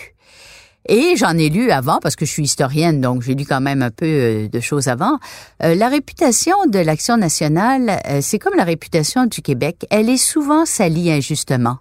Et 0.89 1.17
j'en 1.17 1.37
ai 1.37 1.49
lu 1.49 1.71
avant 1.71 1.99
parce 2.01 2.17
que 2.17 2.25
je 2.25 2.31
suis 2.31 2.45
historienne, 2.45 3.01
donc 3.01 3.23
j'ai 3.23 3.35
lu 3.35 3.45
quand 3.45 3.61
même 3.61 3.83
un 3.83 3.91
peu 3.91 4.07
euh, 4.07 4.49
de 4.49 4.61
choses 4.61 4.89
avant. 4.89 5.19
la 5.61 5.89
réputation 5.89 6.55
de 6.67 6.79
l'Action 6.79 7.17
nationale, 7.17 8.01
c'est 8.21 8.39
comme 8.39 8.55
la 8.57 8.65
réputation 8.65 9.27
du 9.27 9.43
Québec. 9.43 9.87
Elle 9.91 10.09
est 10.09 10.17
souvent 10.17 10.65
salie 10.65 11.11
injustement. 11.11 11.79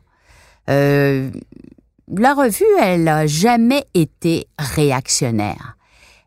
la 0.67 2.33
revue, 2.33 2.65
elle 2.81 3.03
n'a 3.03 3.27
jamais 3.27 3.85
été 3.93 4.47
réactionnaire. 4.57 5.77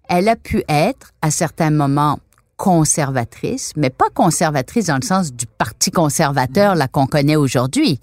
Elle 0.08 0.28
a 0.28 0.36
pu 0.36 0.62
être, 0.68 1.12
à 1.20 1.30
certains 1.30 1.70
moments, 1.70 2.18
conservatrice, 2.58 3.72
mais 3.76 3.88
pas 3.88 4.10
conservatrice 4.12 4.86
dans 4.86 4.96
le 4.96 5.06
sens 5.06 5.32
du 5.32 5.46
parti 5.46 5.90
conservateur 5.90 6.74
là 6.74 6.88
qu'on 6.88 7.06
connaît 7.06 7.36
aujourd'hui. 7.36 8.00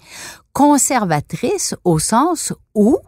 Conservatrice 0.52 1.74
au 1.84 1.98
sens 1.98 2.52
où 2.74 2.98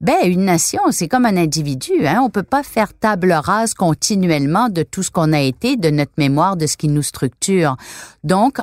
ben, 0.00 0.16
une 0.24 0.44
nation, 0.44 0.80
c'est 0.90 1.08
comme 1.08 1.26
un 1.26 1.36
individu. 1.36 2.06
Hein? 2.06 2.20
On 2.22 2.30
peut 2.30 2.44
pas 2.44 2.62
faire 2.62 2.94
table 2.94 3.32
rase 3.32 3.74
continuellement 3.74 4.68
de 4.68 4.84
tout 4.84 5.02
ce 5.02 5.10
qu'on 5.10 5.32
a 5.32 5.40
été, 5.40 5.76
de 5.76 5.90
notre 5.90 6.12
mémoire, 6.18 6.56
de 6.56 6.66
ce 6.66 6.76
qui 6.76 6.88
nous 6.88 7.02
structure. 7.02 7.76
Donc, 8.22 8.58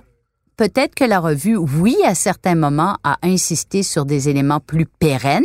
peut-être 0.56 0.95
que 0.95 1.04
la 1.04 1.19
revue, 1.19 1.58
oui, 1.58 1.98
à 2.06 2.15
certains 2.15 2.56
moments, 2.56 2.98
a 3.04 3.17
insisté 3.21 3.84
sur 3.84 4.06
des 4.06 4.30
éléments 4.30 4.62
plus 4.62 4.86
pérennes, 4.86 5.43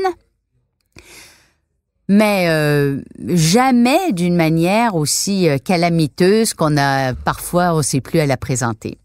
mais 2.09 2.47
euh, 2.49 3.01
jamais 3.27 4.13
d'une 4.13 4.37
manière 4.37 4.95
aussi 4.95 5.49
euh, 5.49 5.59
calamiteuse 5.59 6.55
qu'on 6.55 6.77
a 6.77 7.15
parfois, 7.15 7.75
on 7.75 7.83
sait 7.83 8.01
plus 8.01 8.21
à 8.21 8.27
la 8.27 8.37
présenter. 8.37 8.99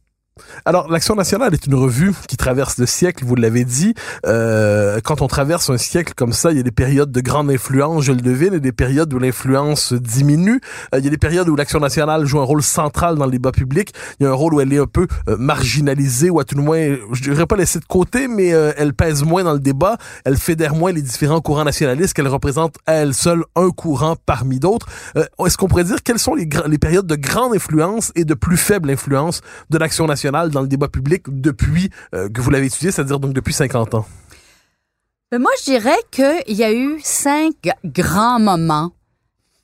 Alors, 0.65 0.91
l'Action 0.91 1.15
nationale 1.15 1.54
est 1.54 1.65
une 1.65 1.76
revue 1.76 2.13
qui 2.28 2.36
traverse 2.36 2.78
le 2.78 2.86
siècle, 2.86 3.24
vous 3.24 3.36
l'avez 3.36 3.63
dit. 3.63 3.93
Euh, 4.26 5.00
quand 5.02 5.21
on 5.21 5.28
traverse 5.28 5.69
un 5.69 5.78
siècle 5.78 6.12
comme 6.13 6.34
ça, 6.34 6.52
il 6.52 6.58
y 6.58 6.60
a 6.60 6.63
des 6.63 6.71
périodes 6.71 7.10
de 7.10 7.21
grande 7.21 7.50
influence, 7.50 8.04
je 8.04 8.12
le 8.12 8.19
devine, 8.19 8.54
et 8.54 8.60
des 8.60 8.74
périodes 8.74 9.13
où 9.13 9.19
l'influence 9.19 9.93
diminue. 9.93 10.60
Euh, 10.93 11.00
il 11.00 11.06
y 11.06 11.08
a 11.08 11.10
des 11.10 11.17
périodes 11.17 11.48
où 11.48 11.56
l'Action 11.56 11.80
nationale 11.80 12.26
joue 12.26 12.41
un 12.41 12.43
rôle 12.43 12.63
central 12.63 13.15
dans 13.15 13.24
le 13.24 13.32
débat 13.32 13.54
public. 13.54 13.93
Il 14.19 14.24
y 14.24 14.26
a 14.28 14.30
un 14.30 14.34
rôle 14.34 14.56
où 14.56 14.60
elle 14.60 14.74
est 14.74 14.78
un 14.78 14.88
peu 14.88 15.08
euh, 15.30 15.38
marginalisée, 15.38 16.30
ou 16.30 16.41
à 16.41 16.43
tout 16.43 16.56
le 16.56 16.63
moins, 16.63 16.98
je 17.13 17.21
dirais 17.21 17.45
pas 17.45 17.56
laissée 17.56 17.80
de 17.80 17.86
côté, 17.86 18.28
mais 18.28 18.54
euh, 18.54 18.74
elle 18.76 18.93
pèse 18.93 19.24
moins 19.24 19.45
dans 19.45 19.54
le 19.54 19.60
débat. 19.60 19.95
Elle 20.26 20.36
fédère 20.36 20.76
moins 20.76 20.91
les 20.91 21.02
différents 21.02 21.39
courants 21.39 21.63
nationalistes, 21.63 22.13
qu'elle 22.13 22.28
représente 22.28 22.76
à 22.88 22.95
elle 22.95 23.13
seule 23.13 23.45
un 23.56 23.69
courant 23.69 24.17
parmi 24.26 24.60
d'autres. 24.60 24.88
Est-ce 25.15 25.58
qu'on 25.58 25.69
pourrait 25.69 25.86
dire 25.86 26.04
quelles 26.04 26.19
sont 26.19 26.36
les, 26.36 26.50
les 26.67 26.78
périodes 26.78 27.08
de 27.08 27.15
grande 27.15 27.56
influence 27.56 28.12
et 28.15 28.26
de 28.26 28.34
plus 28.34 28.58
faible 28.58 28.89
influence 28.89 29.39
de 29.69 29.78
l'Action 29.78 30.08
nationale? 30.08 30.24
Dans 30.31 30.61
le 30.61 30.67
débat 30.67 30.88
public 30.88 31.23
depuis 31.27 31.89
euh, 32.13 32.29
que 32.29 32.41
vous 32.41 32.49
l'avez 32.49 32.67
étudié, 32.67 32.91
c'est-à-dire 32.91 33.19
donc 33.19 33.33
depuis 33.33 33.53
50 33.53 33.95
ans? 33.95 34.05
Ben, 35.31 35.39
moi, 35.39 35.51
je 35.59 35.71
dirais 35.71 35.97
qu'il 36.11 36.55
y 36.55 36.63
a 36.63 36.71
eu 36.71 36.99
cinq 37.03 37.55
grands 37.83 38.39
moments 38.39 38.91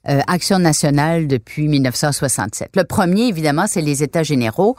euh, 0.07 0.19
Action 0.27 0.59
nationale 0.59 1.27
depuis 1.27 1.67
1967. 1.67 2.71
Le 2.75 2.83
premier, 2.83 3.27
évidemment, 3.27 3.65
c'est 3.67 3.81
les 3.81 4.03
États 4.03 4.23
généraux. 4.23 4.75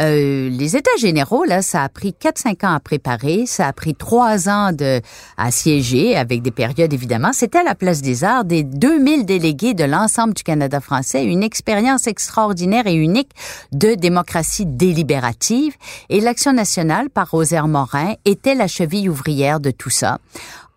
Euh, 0.00 0.48
les 0.50 0.76
États 0.76 0.96
généraux, 0.98 1.44
là, 1.44 1.62
ça 1.62 1.82
a 1.84 1.88
pris 1.88 2.14
4-5 2.20 2.66
ans 2.66 2.74
à 2.74 2.80
préparer, 2.80 3.44
ça 3.46 3.68
a 3.68 3.72
pris 3.72 3.94
trois 3.94 4.48
ans 4.48 4.72
de, 4.72 5.00
à 5.36 5.50
siéger, 5.50 6.16
avec 6.16 6.42
des 6.42 6.50
périodes, 6.50 6.92
évidemment. 6.92 7.32
C'était 7.32 7.58
à 7.58 7.62
la 7.62 7.74
Place 7.74 8.02
des 8.02 8.24
Arts, 8.24 8.44
des 8.44 8.64
2000 8.64 9.24
délégués 9.26 9.74
de 9.74 9.84
l'ensemble 9.84 10.34
du 10.34 10.42
Canada 10.42 10.80
français, 10.80 11.24
une 11.24 11.42
expérience 11.42 12.06
extraordinaire 12.06 12.86
et 12.86 12.94
unique 12.94 13.30
de 13.72 13.94
démocratie 13.94 14.66
délibérative. 14.66 15.74
Et 16.08 16.20
l'Action 16.20 16.52
nationale, 16.52 17.10
par 17.10 17.30
Rosaire 17.30 17.68
Morin, 17.68 18.14
était 18.24 18.54
la 18.54 18.66
cheville 18.66 19.08
ouvrière 19.08 19.60
de 19.60 19.70
tout 19.70 19.90
ça 19.90 20.18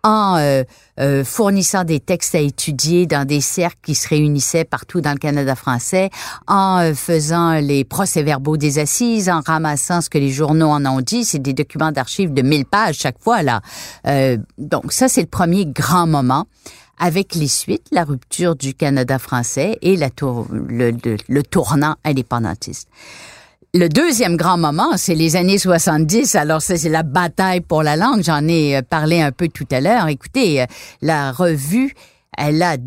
en 0.08 0.38
euh, 0.38 0.64
euh, 1.00 1.22
fournissant 1.22 1.84
des 1.84 2.00
textes 2.00 2.34
à 2.34 2.38
étudier 2.38 3.06
dans 3.06 3.26
des 3.26 3.42
cercles 3.42 3.78
qui 3.82 3.94
se 3.94 4.08
réunissaient 4.08 4.64
partout 4.64 5.02
dans 5.02 5.12
le 5.12 5.18
Canada 5.18 5.54
français, 5.54 6.08
en 6.46 6.78
euh, 6.78 6.94
faisant 6.94 7.54
les 7.60 7.84
procès-verbaux 7.84 8.56
des 8.56 8.78
assises, 8.78 9.28
en 9.28 9.40
ramassant 9.40 10.00
ce 10.00 10.08
que 10.08 10.16
les 10.16 10.30
journaux 10.30 10.68
en 10.68 10.84
ont 10.86 11.02
dit. 11.02 11.24
C'est 11.24 11.40
des 11.40 11.52
documents 11.52 11.92
d'archives 11.92 12.32
de 12.32 12.40
1000 12.40 12.64
pages 12.64 12.96
chaque 12.96 13.20
fois, 13.20 13.42
là. 13.42 13.60
donc 14.56 14.92
ça, 14.92 15.08
c'est 15.08 15.20
le 15.20 15.26
premier 15.26 15.66
grand 15.66 16.06
moment 16.06 16.46
avec 16.98 17.34
les 17.34 17.48
suites, 17.48 17.86
la 17.92 18.04
rupture 18.04 18.56
du 18.56 18.74
Canada 18.74 19.18
français 19.18 19.78
et 19.82 19.96
la 19.96 20.10
tour, 20.10 20.46
le, 20.50 20.96
le 21.28 21.42
tournant 21.42 21.96
indépendantiste. 22.04 22.88
Le 23.74 23.88
deuxième 23.90 24.38
grand 24.38 24.56
moment, 24.56 24.96
c'est 24.96 25.14
les 25.14 25.36
années 25.36 25.58
70. 25.58 26.36
Alors, 26.36 26.62
c'est 26.62 26.88
la 26.88 27.02
bataille 27.02 27.60
pour 27.60 27.82
la 27.82 27.96
langue. 27.96 28.22
J'en 28.22 28.48
ai 28.48 28.78
euh, 28.78 28.82
parlé 28.82 29.20
un 29.20 29.30
peu 29.30 29.48
tout 29.48 29.66
à 29.70 29.82
l'heure. 29.82 30.08
Écoutez, 30.08 30.62
euh, 30.62 30.66
la 31.02 31.32
revue, 31.32 31.92
elle 32.38 32.62
a 32.62 32.78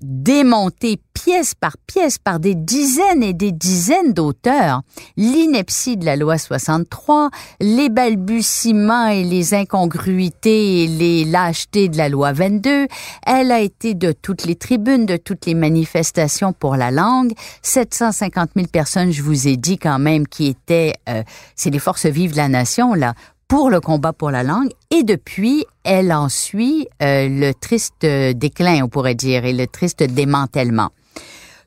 démonté 0.00 1.00
pièce 1.12 1.54
par 1.54 1.76
pièce 1.86 2.18
par 2.18 2.38
des 2.38 2.54
dizaines 2.54 3.22
et 3.22 3.32
des 3.32 3.50
dizaines 3.50 4.12
d'auteurs 4.12 4.82
l'ineptie 5.16 5.96
de 5.96 6.04
la 6.04 6.14
loi 6.14 6.38
63, 6.38 7.30
les 7.60 7.88
balbutiements 7.88 9.08
et 9.08 9.24
les 9.24 9.54
incongruités 9.54 10.84
et 10.84 10.86
les 10.86 11.24
lâchetés 11.24 11.88
de 11.88 11.96
la 11.96 12.08
loi 12.08 12.32
22. 12.32 12.86
Elle 13.26 13.50
a 13.50 13.60
été 13.60 13.94
de 13.94 14.12
toutes 14.12 14.44
les 14.44 14.54
tribunes, 14.54 15.06
de 15.06 15.16
toutes 15.16 15.46
les 15.46 15.54
manifestations 15.54 16.52
pour 16.52 16.76
la 16.76 16.90
langue. 16.90 17.32
750 17.62 18.50
000 18.54 18.68
personnes, 18.68 19.10
je 19.10 19.22
vous 19.22 19.48
ai 19.48 19.56
dit 19.56 19.78
quand 19.78 19.98
même, 19.98 20.28
qui 20.28 20.46
étaient, 20.46 20.94
euh, 21.08 21.22
c'est 21.56 21.70
les 21.70 21.78
forces 21.78 22.06
vives 22.06 22.32
de 22.32 22.36
la 22.36 22.48
nation, 22.48 22.94
là, 22.94 23.14
pour 23.48 23.70
le 23.70 23.80
combat 23.80 24.12
pour 24.12 24.30
la 24.30 24.42
langue 24.42 24.70
et 24.90 25.02
depuis, 25.02 25.64
elle 25.82 26.12
en 26.12 26.28
suit 26.28 26.86
euh, 27.02 27.28
le 27.28 27.52
triste 27.52 28.04
déclin, 28.04 28.84
on 28.84 28.88
pourrait 28.88 29.14
dire, 29.14 29.44
et 29.46 29.54
le 29.54 29.66
triste 29.66 30.02
démantèlement. 30.02 30.90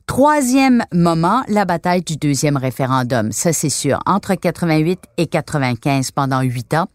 Troisième 0.06 0.84
moment, 0.92 1.42
la 1.48 1.64
bataille 1.64 2.02
du 2.02 2.16
deuxième 2.16 2.56
référendum. 2.56 3.32
Ça, 3.32 3.52
c'est 3.52 3.70
sûr. 3.70 4.00
Entre 4.06 4.34
88 4.34 5.00
et 5.16 5.26
95, 5.26 6.10
pendant 6.10 6.42
huit 6.42 6.74
ans, 6.74 6.86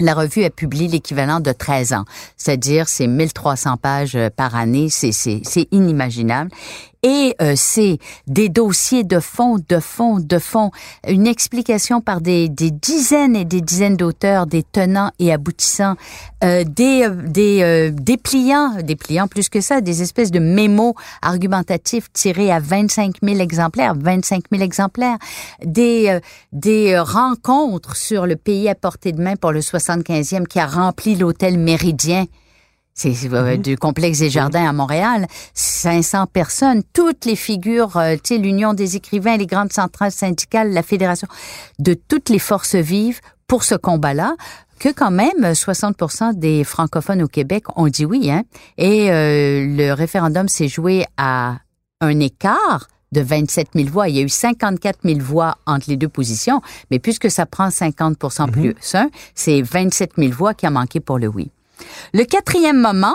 la 0.00 0.14
revue 0.14 0.44
a 0.44 0.50
publié 0.50 0.88
l'équivalent 0.88 1.40
de 1.40 1.52
13 1.52 1.92
ans, 1.92 2.04
c'est-à-dire 2.36 2.88
c'est 2.88 3.06
1300 3.06 3.76
pages 3.76 4.18
par 4.36 4.56
année, 4.56 4.88
c'est 4.88 5.68
inimaginable. 5.70 6.50
Et 7.02 7.34
euh, 7.40 7.54
c'est 7.56 7.98
des 8.26 8.50
dossiers 8.50 9.04
de 9.04 9.20
fond, 9.20 9.56
de 9.66 9.80
fond, 9.80 10.18
de 10.20 10.38
fond, 10.38 10.70
une 11.08 11.26
explication 11.26 12.02
par 12.02 12.20
des, 12.20 12.50
des 12.50 12.70
dizaines 12.70 13.34
et 13.34 13.46
des 13.46 13.62
dizaines 13.62 13.96
d'auteurs, 13.96 14.46
des 14.46 14.62
tenants 14.62 15.10
et 15.18 15.32
aboutissants, 15.32 15.96
euh, 16.44 16.62
des 16.64 17.04
euh, 17.04 17.14
des 17.26 17.62
euh, 17.62 17.90
dépliants, 17.90 18.82
dépliants 18.82 19.28
plus 19.28 19.48
que 19.48 19.62
ça, 19.62 19.80
des 19.80 20.02
espèces 20.02 20.30
de 20.30 20.40
mémos 20.40 20.94
argumentatifs 21.22 22.12
tirés 22.12 22.52
à 22.52 22.60
25 22.60 23.16
000 23.22 23.38
exemplaires, 23.38 23.94
25 23.98 24.44
000 24.52 24.62
exemplaires, 24.62 25.16
des 25.64 26.18
des 26.52 26.98
rencontres 26.98 27.96
sur 27.96 28.26
le 28.26 28.36
pays 28.36 28.68
à 28.68 28.74
portée 28.74 29.12
de 29.12 29.22
main 29.22 29.36
pour 29.36 29.52
le 29.52 29.60
75e 29.60 30.46
qui 30.46 30.58
a 30.58 30.66
rempli 30.66 31.16
l'hôtel 31.16 31.58
Méridien 31.58 32.26
c'est 32.94 33.14
euh, 33.32 33.56
mhm. 33.56 33.62
du 33.62 33.76
complexe 33.76 34.18
des 34.18 34.30
jardins 34.30 34.68
à 34.68 34.72
Montréal, 34.72 35.26
500 35.54 36.26
personnes, 36.26 36.82
toutes 36.92 37.24
les 37.24 37.36
figures, 37.36 37.96
euh, 37.96 38.14
tu 38.16 38.34
sais, 38.34 38.38
l'Union 38.38 38.74
des 38.74 38.96
écrivains, 38.96 39.36
les 39.36 39.46
grandes 39.46 39.72
centrales 39.72 40.12
syndicales, 40.12 40.72
la 40.72 40.82
fédération, 40.82 41.28
de 41.78 41.94
toutes 41.94 42.28
les 42.28 42.38
forces 42.38 42.74
vives 42.74 43.20
pour 43.46 43.64
ce 43.64 43.74
combat-là 43.74 44.34
que 44.78 44.88
quand 44.88 45.10
même 45.10 45.42
60% 45.42 46.34
des 46.34 46.64
francophones 46.64 47.22
au 47.22 47.28
Québec 47.28 47.64
ont 47.76 47.88
dit 47.88 48.06
oui. 48.06 48.30
Hein? 48.30 48.44
Et 48.78 49.10
euh, 49.10 49.66
le 49.66 49.92
référendum 49.92 50.48
s'est 50.48 50.68
joué 50.68 51.04
à 51.16 51.58
un 52.00 52.18
écart 52.18 52.88
de 53.12 53.20
27 53.20 53.68
000 53.74 53.88
voix. 53.88 54.08
Il 54.08 54.16
y 54.16 54.20
a 54.20 54.22
eu 54.22 54.28
54 54.28 55.00
000 55.04 55.20
voix 55.20 55.56
entre 55.66 55.90
les 55.90 55.96
deux 55.96 56.08
positions, 56.08 56.62
mais 56.90 56.98
puisque 56.98 57.30
ça 57.30 57.44
prend 57.44 57.70
50 57.70 58.16
mhm. 58.22 58.50
plus 58.50 58.94
un, 58.94 59.10
c'est 59.34 59.62
27 59.62 60.12
000 60.16 60.32
voix 60.32 60.54
qui 60.54 60.66
a 60.66 60.70
manqué 60.70 61.00
pour 61.00 61.18
le 61.18 61.28
oui. 61.28 61.50
Le 62.12 62.24
quatrième 62.24 62.80
moment, 62.80 63.14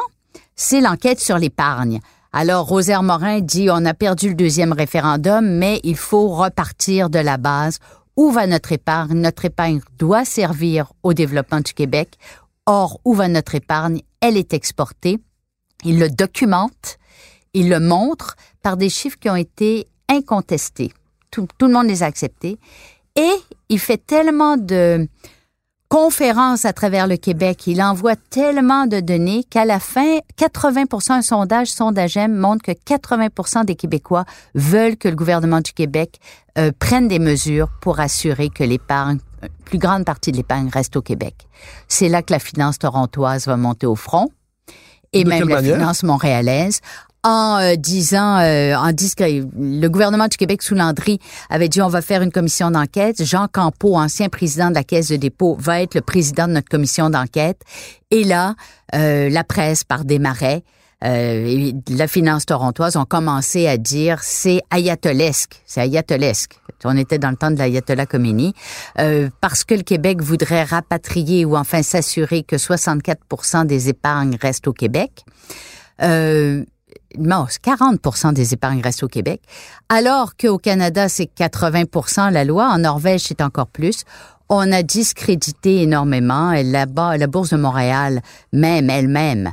c'est 0.55 0.81
l'enquête 0.81 1.19
sur 1.19 1.37
l'épargne. 1.37 1.99
Alors, 2.31 2.67
Rosaire 2.67 3.03
Morin 3.03 3.39
dit, 3.39 3.69
on 3.71 3.85
a 3.85 3.93
perdu 3.93 4.29
le 4.29 4.35
deuxième 4.35 4.73
référendum, 4.73 5.45
mais 5.45 5.79
il 5.83 5.95
faut 5.95 6.27
repartir 6.27 7.09
de 7.09 7.19
la 7.19 7.37
base. 7.37 7.79
Où 8.17 8.31
va 8.31 8.47
notre 8.47 8.71
épargne? 8.71 9.19
Notre 9.19 9.45
épargne 9.45 9.81
doit 9.97 10.25
servir 10.25 10.91
au 11.03 11.13
développement 11.13 11.61
du 11.61 11.73
Québec. 11.73 12.17
Or, 12.65 12.99
où 13.05 13.13
va 13.13 13.27
notre 13.27 13.55
épargne? 13.55 14.01
Elle 14.19 14.37
est 14.37 14.53
exportée. 14.53 15.19
il 15.83 15.99
le 15.99 16.09
documente, 16.09 16.97
il 17.53 17.69
le 17.69 17.79
montre 17.79 18.35
par 18.61 18.75
des 18.75 18.89
chiffres 18.89 19.17
qui 19.19 19.29
ont 19.29 19.35
été 19.35 19.87
incontestés. 20.09 20.91
Tout, 21.31 21.47
tout 21.57 21.67
le 21.67 21.73
monde 21.73 21.87
les 21.87 22.03
a 22.03 22.07
acceptés. 22.07 22.59
Et 23.15 23.31
il 23.69 23.79
fait 23.79 24.03
tellement 24.05 24.57
de 24.57 25.07
conférences 25.89 26.65
à 26.65 26.73
travers 26.73 27.07
le 27.07 27.17
Québec, 27.17 27.67
il 27.67 27.81
envoie 27.81 28.15
tellement 28.15 28.87
de 28.87 28.99
données 28.99 29.43
qu'à 29.43 29.65
la 29.65 29.79
fin, 29.79 30.19
80 30.37 30.83
un 31.09 31.21
sondage, 31.21 31.67
sondage 31.67 32.17
M 32.17 32.35
montre 32.35 32.63
que 32.63 32.71
80 32.71 33.63
des 33.65 33.75
Québécois 33.75 34.25
veulent 34.55 34.97
que 34.97 35.07
le 35.07 35.15
gouvernement 35.15 35.61
du 35.61 35.73
Québec 35.73 36.19
euh, 36.57 36.71
prenne 36.77 37.07
des 37.07 37.19
mesures 37.19 37.69
pour 37.81 37.99
assurer 37.99 38.49
que 38.49 38.63
l'épargne, 38.63 39.19
plus 39.63 39.77
grande 39.77 40.05
partie 40.05 40.31
de 40.31 40.37
l'épargne 40.37 40.69
reste 40.69 40.95
au 40.95 41.01
Québec. 41.01 41.47
C'est 41.87 42.09
là 42.09 42.21
que 42.21 42.33
la 42.33 42.39
finance 42.39 42.79
torontoise 42.79 43.45
va 43.47 43.57
monter 43.57 43.85
au 43.85 43.95
front. 43.95 44.29
Et 45.13 45.23
même 45.23 45.47
la 45.47 45.63
finance 45.63 46.03
montréalaise 46.03 46.81
en 47.25 47.57
euh, 47.57 47.75
disant, 47.75 48.37
euh, 48.37 48.75
en 48.75 48.91
disant 48.91 49.25
le 49.57 49.87
gouvernement 49.87 50.27
du 50.27 50.37
Québec 50.37 50.61
sous 50.61 50.75
Landry 50.75 51.19
avait 51.49 51.69
dit 51.69 51.81
on 51.81 51.87
va 51.87 52.03
faire 52.03 52.21
une 52.21 52.31
commission 52.31 52.69
d'enquête. 52.69 53.23
Jean 53.23 53.47
Campeau, 53.51 53.95
ancien 53.97 54.29
président 54.29 54.69
de 54.69 54.75
la 54.75 54.83
Caisse 54.83 55.09
de 55.09 55.15
dépôt, 55.15 55.57
va 55.59 55.81
être 55.81 55.95
le 55.95 56.01
président 56.01 56.47
de 56.47 56.53
notre 56.53 56.69
commission 56.69 57.09
d'enquête. 57.09 57.61
Et 58.11 58.23
là, 58.23 58.53
euh, 58.93 59.29
la 59.29 59.43
presse 59.43 59.83
par 59.83 60.05
des 60.05 60.19
marais, 60.19 60.63
et 61.03 61.75
la 61.89 62.07
finance 62.07 62.47
torontoise 62.47 62.95
ont 62.95 63.05
commencé 63.05 63.67
à 63.67 63.77
dire 63.77 64.23
c'est 64.23 64.61
ayatolesque, 64.71 65.61
c'est 65.67 65.81
ayatolesque. 65.81 66.53
On 66.83 66.97
était 66.97 67.19
dans 67.19 67.29
le 67.29 67.35
temps 67.35 67.51
de 67.51 67.57
l'ayatollah 67.57 68.07
Khomeini 68.07 68.55
parce 69.39 69.63
que 69.65 69.75
le 69.75 69.83
Québec 69.83 70.23
voudrait 70.23 70.63
rapatrier 70.63 71.45
ou 71.45 71.57
enfin 71.57 71.83
s'assurer 71.83 72.41
que 72.41 72.55
64% 72.55 73.67
des 73.67 73.89
épargnes 73.89 74.37
restent 74.41 74.67
au 74.67 74.73
Québec. 74.73 75.25
Euh, 76.01 76.63
40 77.61 78.33
des 78.33 78.53
épargnes 78.53 78.81
restent 78.81 79.03
au 79.03 79.07
Québec, 79.07 79.41
alors 79.89 80.35
qu'au 80.35 80.57
Canada, 80.57 81.09
c'est 81.09 81.29
80% 81.37 82.31
la 82.31 82.43
loi. 82.43 82.67
En 82.67 82.79
Norvège, 82.79 83.21
c'est 83.21 83.41
encore 83.41 83.67
plus. 83.67 84.03
On 84.49 84.71
a 84.71 84.83
discrédité 84.83 85.81
énormément. 85.81 86.51
La, 86.51 86.85
la 87.17 87.27
Bourse 87.27 87.49
de 87.49 87.57
Montréal, 87.57 88.21
même 88.53 88.89
elle-même, 88.89 89.51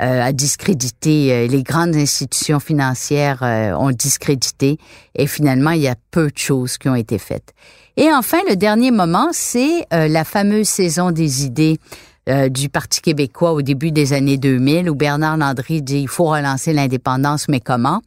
euh, 0.00 0.22
a 0.22 0.32
discrédité. 0.32 1.32
Euh, 1.32 1.46
les 1.46 1.62
grandes 1.62 1.94
institutions 1.94 2.58
financières 2.58 3.44
euh, 3.44 3.74
ont 3.74 3.92
discrédité. 3.92 4.76
Et 5.14 5.28
finalement, 5.28 5.70
il 5.70 5.82
y 5.82 5.88
a 5.88 5.94
peu 6.10 6.32
de 6.32 6.38
choses 6.38 6.78
qui 6.78 6.88
ont 6.88 6.96
été 6.96 7.16
faites. 7.18 7.54
Et 7.96 8.12
enfin, 8.12 8.38
le 8.48 8.56
dernier 8.56 8.90
moment, 8.90 9.28
c'est 9.30 9.86
la 9.92 10.24
fameuse 10.24 10.66
saison 10.66 11.12
des 11.12 11.44
idées 11.44 11.78
euh, 12.28 12.48
du 12.48 12.70
Parti 12.70 13.02
québécois 13.02 13.52
au 13.52 13.60
début 13.60 13.92
des 13.92 14.14
années 14.14 14.38
2000 14.38 14.88
où 14.88 14.94
Bernard 14.94 15.36
Landry 15.36 15.82
dit 15.82 16.00
il 16.00 16.08
faut 16.08 16.24
relancer 16.24 16.72
l'indépendance, 16.72 17.48
mais 17.48 17.60
comment? 17.60 18.00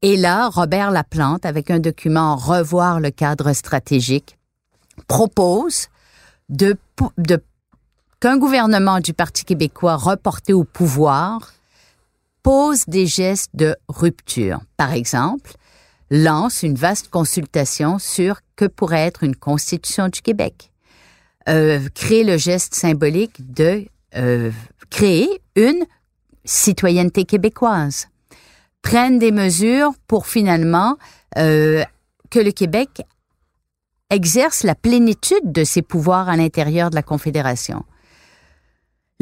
Et 0.00 0.16
là, 0.16 0.48
Robert 0.48 0.90
Laplante, 0.90 1.44
avec 1.44 1.70
un 1.70 1.78
document 1.78 2.34
Revoir 2.36 2.98
le 2.98 3.10
cadre 3.10 3.52
stratégique, 3.52 4.38
propose 5.06 5.88
de, 6.48 6.76
de 7.18 7.42
qu'un 8.20 8.38
gouvernement 8.38 9.00
du 9.00 9.12
Parti 9.12 9.44
québécois 9.44 9.96
reporté 9.96 10.52
au 10.54 10.64
pouvoir 10.64 11.52
pose 12.42 12.84
des 12.86 13.06
gestes 13.06 13.50
de 13.54 13.76
rupture. 13.88 14.60
Par 14.76 14.92
exemple, 14.92 15.52
lance 16.10 16.62
une 16.62 16.74
vaste 16.74 17.08
consultation 17.08 17.98
sur 17.98 18.40
que 18.56 18.64
pourrait 18.64 19.06
être 19.06 19.24
une 19.24 19.36
constitution 19.36 20.08
du 20.08 20.22
Québec 20.22 20.71
euh, 21.48 21.80
créer 21.94 22.24
le 22.24 22.36
geste 22.36 22.74
symbolique 22.74 23.52
de 23.52 23.84
euh, 24.16 24.50
créer 24.90 25.28
une 25.56 25.84
citoyenneté 26.44 27.24
québécoise. 27.24 28.08
Prennent 28.82 29.18
des 29.18 29.32
mesures 29.32 29.92
pour 30.06 30.26
finalement 30.26 30.96
euh, 31.38 31.84
que 32.30 32.38
le 32.38 32.50
Québec 32.50 33.02
exerce 34.10 34.62
la 34.62 34.74
plénitude 34.74 35.52
de 35.52 35.64
ses 35.64 35.82
pouvoirs 35.82 36.28
à 36.28 36.36
l'intérieur 36.36 36.90
de 36.90 36.94
la 36.94 37.02
Confédération. 37.02 37.84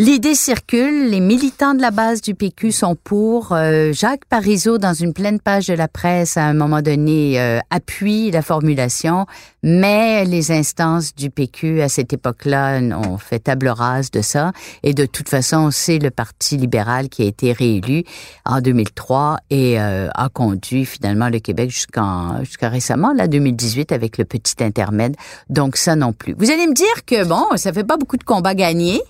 L'idée 0.01 0.35
circule, 0.35 1.11
les 1.11 1.21
militants 1.21 1.75
de 1.75 1.83
la 1.83 1.91
base 1.91 2.23
du 2.23 2.35
PQ 2.35 2.73
sont 2.73 2.95
pour. 2.95 3.53
Euh, 3.53 3.93
Jacques 3.93 4.25
Parizeau, 4.25 4.79
dans 4.79 4.95
une 4.95 5.13
pleine 5.13 5.39
page 5.39 5.67
de 5.67 5.75
la 5.75 5.89
presse, 5.89 6.39
à 6.39 6.45
un 6.47 6.55
moment 6.55 6.81
donné, 6.81 7.39
euh, 7.39 7.59
appuie 7.69 8.31
la 8.31 8.41
formulation, 8.41 9.27
mais 9.63 10.25
les 10.25 10.53
instances 10.53 11.15
du 11.15 11.29
PQ, 11.29 11.83
à 11.83 11.91
cette 11.91 12.15
époque-là, 12.15 12.81
ont 12.81 13.19
fait 13.19 13.41
table 13.41 13.69
rase 13.69 14.11
de 14.11 14.23
ça. 14.23 14.53
Et 14.83 14.95
de 14.95 15.05
toute 15.05 15.29
façon, 15.29 15.71
c'est 15.71 15.99
le 15.99 16.11
Parti 16.11 16.57
libéral 16.57 17.11
qui 17.11 17.21
a 17.21 17.27
été 17.27 17.53
réélu 17.53 18.05
en 18.47 18.63
2003 18.63 19.41
et 19.51 19.79
euh, 19.79 20.09
a 20.15 20.31
conduit 20.31 20.87
finalement 20.87 21.29
le 21.29 21.41
Québec 21.41 21.69
jusqu'à 21.69 22.71
récemment, 22.71 23.13
là, 23.13 23.29
2018, 23.29 23.93
avec 23.93 24.17
le 24.17 24.25
petit 24.25 24.65
intermède. 24.65 25.15
Donc 25.51 25.77
ça 25.77 25.95
non 25.95 26.15
plus. 26.15 26.35
Vous 26.39 26.51
allez 26.51 26.67
me 26.67 26.73
dire 26.73 27.05
que, 27.05 27.27
bon, 27.27 27.45
ça 27.57 27.71
fait 27.75 27.85
pas 27.85 27.99
beaucoup 27.99 28.17
de 28.17 28.25
combats 28.25 28.55
gagnés. 28.55 29.03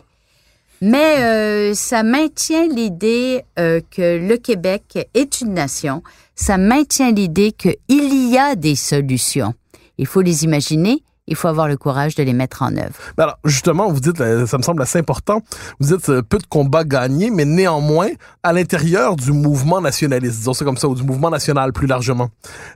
Mais 0.80 1.18
euh, 1.18 1.74
ça 1.74 2.02
maintient 2.02 2.66
l'idée 2.66 3.42
euh, 3.58 3.80
que 3.90 4.18
le 4.18 4.36
Québec 4.38 5.10
est 5.12 5.40
une 5.42 5.52
nation. 5.52 6.02
Ça 6.34 6.56
maintient 6.56 7.10
l'idée 7.10 7.52
qu'il 7.52 8.30
y 8.30 8.38
a 8.38 8.56
des 8.56 8.76
solutions. 8.76 9.52
Il 9.98 10.06
faut 10.06 10.22
les 10.22 10.44
imaginer 10.44 11.02
il 11.30 11.36
faut 11.36 11.48
avoir 11.48 11.68
le 11.68 11.76
courage 11.76 12.14
de 12.14 12.22
les 12.22 12.32
mettre 12.32 12.62
en 12.62 12.76
œuvre. 12.76 12.94
Ben 13.16 13.24
alors, 13.24 13.38
justement, 13.44 13.90
vous 13.90 14.00
dites, 14.00 14.20
euh, 14.20 14.46
ça 14.46 14.58
me 14.58 14.62
semble 14.62 14.82
assez 14.82 14.98
important, 14.98 15.42
vous 15.78 15.96
dites 15.96 16.20
peu 16.22 16.38
de 16.38 16.46
combats 16.48 16.84
gagnés, 16.84 17.30
mais 17.30 17.44
néanmoins, 17.44 18.08
à 18.42 18.52
l'intérieur 18.52 19.16
du 19.16 19.32
mouvement 19.32 19.80
nationaliste, 19.80 20.38
disons 20.38 20.54
ça 20.54 20.64
comme 20.64 20.76
ça, 20.76 20.88
ou 20.88 20.94
du 20.94 21.02
mouvement 21.02 21.30
national 21.30 21.72
plus 21.72 21.86
largement, 21.86 22.28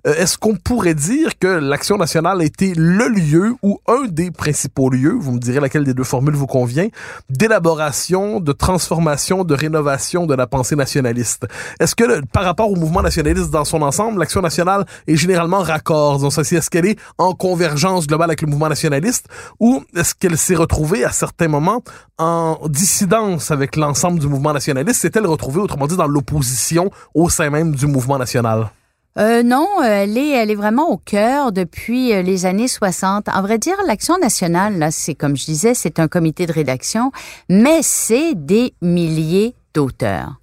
est-ce 0.05 0.39
qu'on 0.39 0.55
pourrait 0.55 0.95
dire 0.95 1.39
que 1.39 1.49
l'Action 1.49 1.97
nationale 1.97 2.41
a 2.41 2.45
été 2.45 2.73
le 2.77 3.09
lieu 3.09 3.55
ou 3.63 3.81
un 3.89 4.07
des 4.07 4.31
principaux 4.31 4.89
lieux, 4.89 5.17
vous 5.19 5.33
me 5.33 5.39
direz 5.39 5.61
laquelle 5.61 5.85
des 5.85 5.95
deux 5.95 6.05
formules 6.05 6.35
vous 6.35 6.47
convient, 6.47 6.89
d'élaboration, 7.31 8.41
de 8.41 8.53
transformation, 8.53 9.45
de 9.45 9.55
rénovation 9.55 10.27
de 10.27 10.35
la 10.35 10.47
pensée 10.47 10.77
nationaliste? 10.77 11.47
Est-ce 11.81 11.95
que 11.95 12.25
par 12.27 12.45
rapport 12.45 12.71
au 12.71 12.77
mouvement 12.77 13.03
nationaliste 13.03 13.51
dans 13.51 13.65
son 13.65 13.83
ensemble, 13.83 14.21
l'Action 14.21 14.41
nationale 14.41 14.85
est 15.07 15.17
généralement 15.17 15.61
raccord? 15.61 16.25
Est-ce 16.25 16.71
qu'elle 16.71 16.87
est 16.87 16.99
en 17.19 17.33
convergence 17.33 18.07
globale 18.07 18.31
avec 18.31 18.44
le 18.45 18.51
mouvement 18.51 18.69
nationaliste 18.69 19.27
ou 19.61 19.83
est-ce 19.97 20.15
qu'elle 20.15 20.39
s'est 20.39 20.55
retrouvée 20.55 21.05
à 21.05 21.13
certains 21.13 21.49
moments 21.49 21.83
en 22.19 22.59
dissidence 22.69 23.51
avec 23.51 23.77
l'ensemble 23.77 24.19
du 24.21 24.29
mouvement 24.29 24.53
nationaliste? 24.53 25.01
S'est-elle 25.01 25.27
retrouvée, 25.27 25.61
autrement 25.61 25.87
dit, 25.87 25.97
dans 25.97 26.07
l'opposition 26.07 26.91
au 27.15 27.29
sein 27.29 27.51
même 27.51 27.75
du 27.75 27.87
mouvement 27.87 28.19
national? 28.19 28.71
Euh, 29.17 29.45
non, 29.45 29.69
elle 29.83 30.19
est, 30.19 30.31
elle 30.31 30.51
est 30.51 30.57
vraiment 30.57 30.91
au 30.91 30.97
cœur 30.97 31.53
depuis 31.53 32.13
euh, 32.13 32.23
les 32.23 32.47
années 32.47 32.67
60. 32.67 33.29
En 33.29 33.43
vrai 33.43 33.59
dire, 33.59 33.77
l'Action 33.87 34.19
nationale, 34.19 34.77
là, 34.77 34.91
c'est 34.91 35.15
comme 35.15 35.37
je 35.37 35.45
disais, 35.45 35.75
c'est 35.75 36.01
un 36.01 36.09
comité 36.09 36.47
de 36.47 36.53
rédaction, 36.53 37.13
mais 37.49 37.79
c'est 37.83 38.35
des 38.35 38.75
milliers 38.83 39.55
d'auteurs 39.73 40.41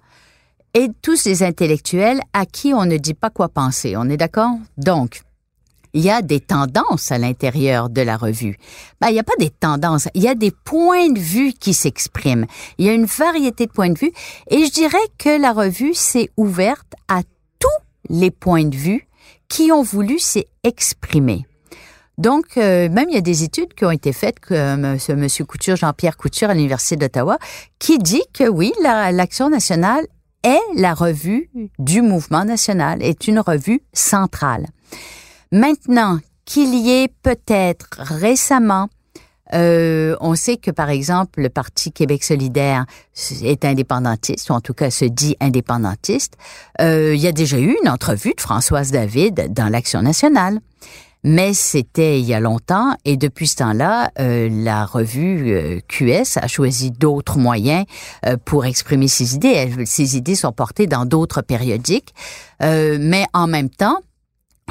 et 0.74 0.88
tous 1.02 1.16
ces 1.16 1.42
intellectuels 1.42 2.20
à 2.32 2.46
qui 2.46 2.72
on 2.72 2.84
ne 2.84 2.96
dit 2.96 3.14
pas 3.14 3.30
quoi 3.30 3.48
penser. 3.48 3.94
On 3.96 4.08
est 4.08 4.16
d'accord? 4.16 4.56
Donc, 4.78 5.22
il 5.94 6.02
y 6.02 6.10
a 6.10 6.22
des 6.22 6.40
tendances 6.40 7.12
à 7.12 7.18
l'intérieur 7.18 7.90
de 7.90 8.02
la 8.02 8.16
revue. 8.16 8.56
Ben, 9.00 9.08
il 9.08 9.14
n'y 9.14 9.18
a 9.18 9.24
pas 9.24 9.36
des 9.38 9.50
tendances, 9.50 10.08
il 10.14 10.22
y 10.22 10.28
a 10.28 10.34
des 10.34 10.50
points 10.50 11.10
de 11.10 11.18
vue 11.18 11.52
qui 11.52 11.74
s'expriment. 11.74 12.46
Il 12.78 12.86
y 12.86 12.88
a 12.88 12.92
une 12.92 13.04
variété 13.04 13.66
de 13.66 13.72
points 13.72 13.90
de 13.90 13.98
vue 13.98 14.12
et 14.50 14.64
je 14.64 14.70
dirais 14.70 14.98
que 15.18 15.40
la 15.40 15.52
revue 15.52 15.94
s'est 15.94 16.30
ouverte 16.36 16.94
à 17.08 17.22
tous 17.58 17.68
les 18.08 18.30
points 18.30 18.64
de 18.64 18.76
vue 18.76 19.06
qui 19.48 19.70
ont 19.70 19.82
voulu 19.82 20.18
s'exprimer. 20.18 21.46
Donc, 22.18 22.56
euh, 22.56 22.88
même 22.88 23.08
il 23.08 23.14
y 23.14 23.18
a 23.18 23.22
des 23.22 23.42
études 23.42 23.74
qui 23.74 23.84
ont 23.84 23.90
été 23.90 24.12
faites, 24.12 24.38
comme 24.38 24.84
euh, 24.84 24.98
ce 24.98 25.12
monsieur 25.12 25.44
Couture, 25.44 25.76
Jean-Pierre 25.76 26.16
Couture 26.16 26.50
à 26.50 26.54
l'Université 26.54 26.96
d'Ottawa, 26.96 27.38
qui 27.78 27.98
dit 27.98 28.22
que 28.32 28.48
oui, 28.48 28.72
l'Action 28.82 29.48
nationale 29.48 30.06
est 30.44 30.60
la 30.76 30.94
revue 30.94 31.50
du 31.78 32.02
mouvement 32.02 32.44
national, 32.44 33.02
est 33.02 33.28
une 33.28 33.40
revue 33.40 33.82
centrale. 33.92 34.66
Maintenant, 35.52 36.18
qu'il 36.44 36.74
y 36.74 36.90
ait 36.90 37.08
peut-être 37.22 37.88
récemment 37.98 38.88
euh, 39.54 40.16
on 40.20 40.34
sait 40.34 40.56
que, 40.56 40.70
par 40.70 40.88
exemple, 40.88 41.42
le 41.42 41.50
Parti 41.50 41.92
Québec 41.92 42.24
solidaire 42.24 42.86
est 43.42 43.64
indépendantiste, 43.66 44.48
ou 44.50 44.54
en 44.54 44.62
tout 44.62 44.72
cas 44.72 44.90
se 44.90 45.04
dit 45.04 45.36
indépendantiste. 45.40 46.38
Euh, 46.80 47.14
il 47.14 47.20
y 47.20 47.26
a 47.26 47.32
déjà 47.32 47.58
eu 47.58 47.76
une 47.82 47.88
entrevue 47.90 48.32
de 48.34 48.40
Françoise 48.40 48.90
David 48.92 49.52
dans 49.52 49.68
l'Action 49.68 50.00
nationale. 50.02 50.58
Mais 51.24 51.54
c'était 51.54 52.18
il 52.18 52.26
y 52.26 52.34
a 52.34 52.40
longtemps 52.40 52.96
et 53.04 53.16
depuis 53.16 53.46
ce 53.46 53.56
temps-là, 53.56 54.10
euh, 54.18 54.48
la 54.50 54.84
revue 54.84 55.80
QS 55.86 56.38
a 56.40 56.48
choisi 56.48 56.90
d'autres 56.90 57.38
moyens 57.38 57.84
pour 58.44 58.64
exprimer 58.64 59.06
ses 59.06 59.36
idées. 59.36 59.72
ses 59.84 60.16
idées 60.16 60.34
sont 60.34 60.50
portées 60.50 60.88
dans 60.88 61.04
d'autres 61.04 61.40
périodiques. 61.40 62.12
mais 62.60 63.24
en 63.34 63.46
même 63.46 63.70
temps, 63.70 64.00
euh, 64.00 64.11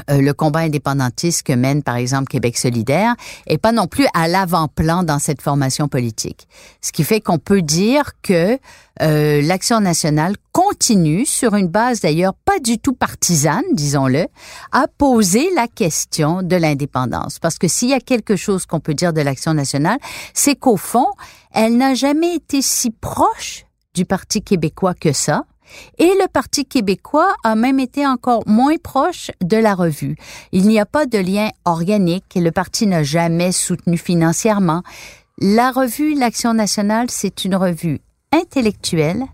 le 0.09 0.31
combat 0.31 0.59
indépendantiste 0.59 1.43
que 1.43 1.53
mène 1.53 1.83
par 1.83 1.95
exemple 1.95 2.27
Québec 2.27 2.57
solidaire 2.57 3.15
est 3.47 3.57
pas 3.57 3.71
non 3.71 3.87
plus 3.87 4.05
à 4.13 4.27
l'avant-plan 4.27 5.03
dans 5.03 5.19
cette 5.19 5.41
formation 5.41 5.87
politique. 5.87 6.47
Ce 6.81 6.91
qui 6.91 7.03
fait 7.03 7.21
qu'on 7.21 7.39
peut 7.39 7.61
dire 7.61 8.11
que 8.21 8.59
euh, 9.01 9.41
l'action 9.41 9.79
nationale 9.79 10.35
continue 10.51 11.25
sur 11.25 11.55
une 11.55 11.67
base 11.67 12.01
d'ailleurs 12.01 12.33
pas 12.33 12.59
du 12.59 12.77
tout 12.77 12.93
partisane, 12.93 13.63
disons-le, 13.73 14.27
à 14.71 14.87
poser 14.97 15.49
la 15.55 15.67
question 15.67 16.43
de 16.43 16.55
l'indépendance. 16.55 17.39
Parce 17.39 17.57
que 17.57 17.67
s'il 17.67 17.89
y 17.89 17.93
a 17.93 17.99
quelque 17.99 18.35
chose 18.35 18.65
qu'on 18.65 18.79
peut 18.79 18.93
dire 18.93 19.13
de 19.13 19.21
l'action 19.21 19.53
nationale, 19.53 19.97
c'est 20.33 20.55
qu'au 20.55 20.77
fond, 20.77 21.07
elle 21.53 21.77
n'a 21.77 21.93
jamais 21.95 22.35
été 22.35 22.61
si 22.61 22.91
proche 22.91 23.65
du 23.93 24.05
Parti 24.05 24.41
québécois 24.41 24.93
que 24.93 25.13
ça. 25.13 25.45
Et 25.97 26.13
le 26.19 26.27
Parti 26.27 26.65
québécois 26.65 27.33
a 27.43 27.55
même 27.55 27.79
été 27.79 28.05
encore 28.05 28.43
moins 28.47 28.77
proche 28.77 29.31
de 29.41 29.57
la 29.57 29.75
revue. 29.75 30.15
Il 30.51 30.67
n'y 30.67 30.79
a 30.79 30.85
pas 30.85 31.05
de 31.05 31.17
lien 31.17 31.49
organique. 31.65 32.35
Le 32.35 32.51
parti 32.51 32.87
n'a 32.87 33.03
jamais 33.03 33.51
soutenu 33.51 33.97
financièrement. 33.97 34.83
La 35.39 35.71
revue 35.71 36.13
L'Action 36.13 36.53
nationale, 36.53 37.09
c'est 37.09 37.45
une 37.45 37.55
revue 37.55 37.99
intellectuelle 38.31 39.25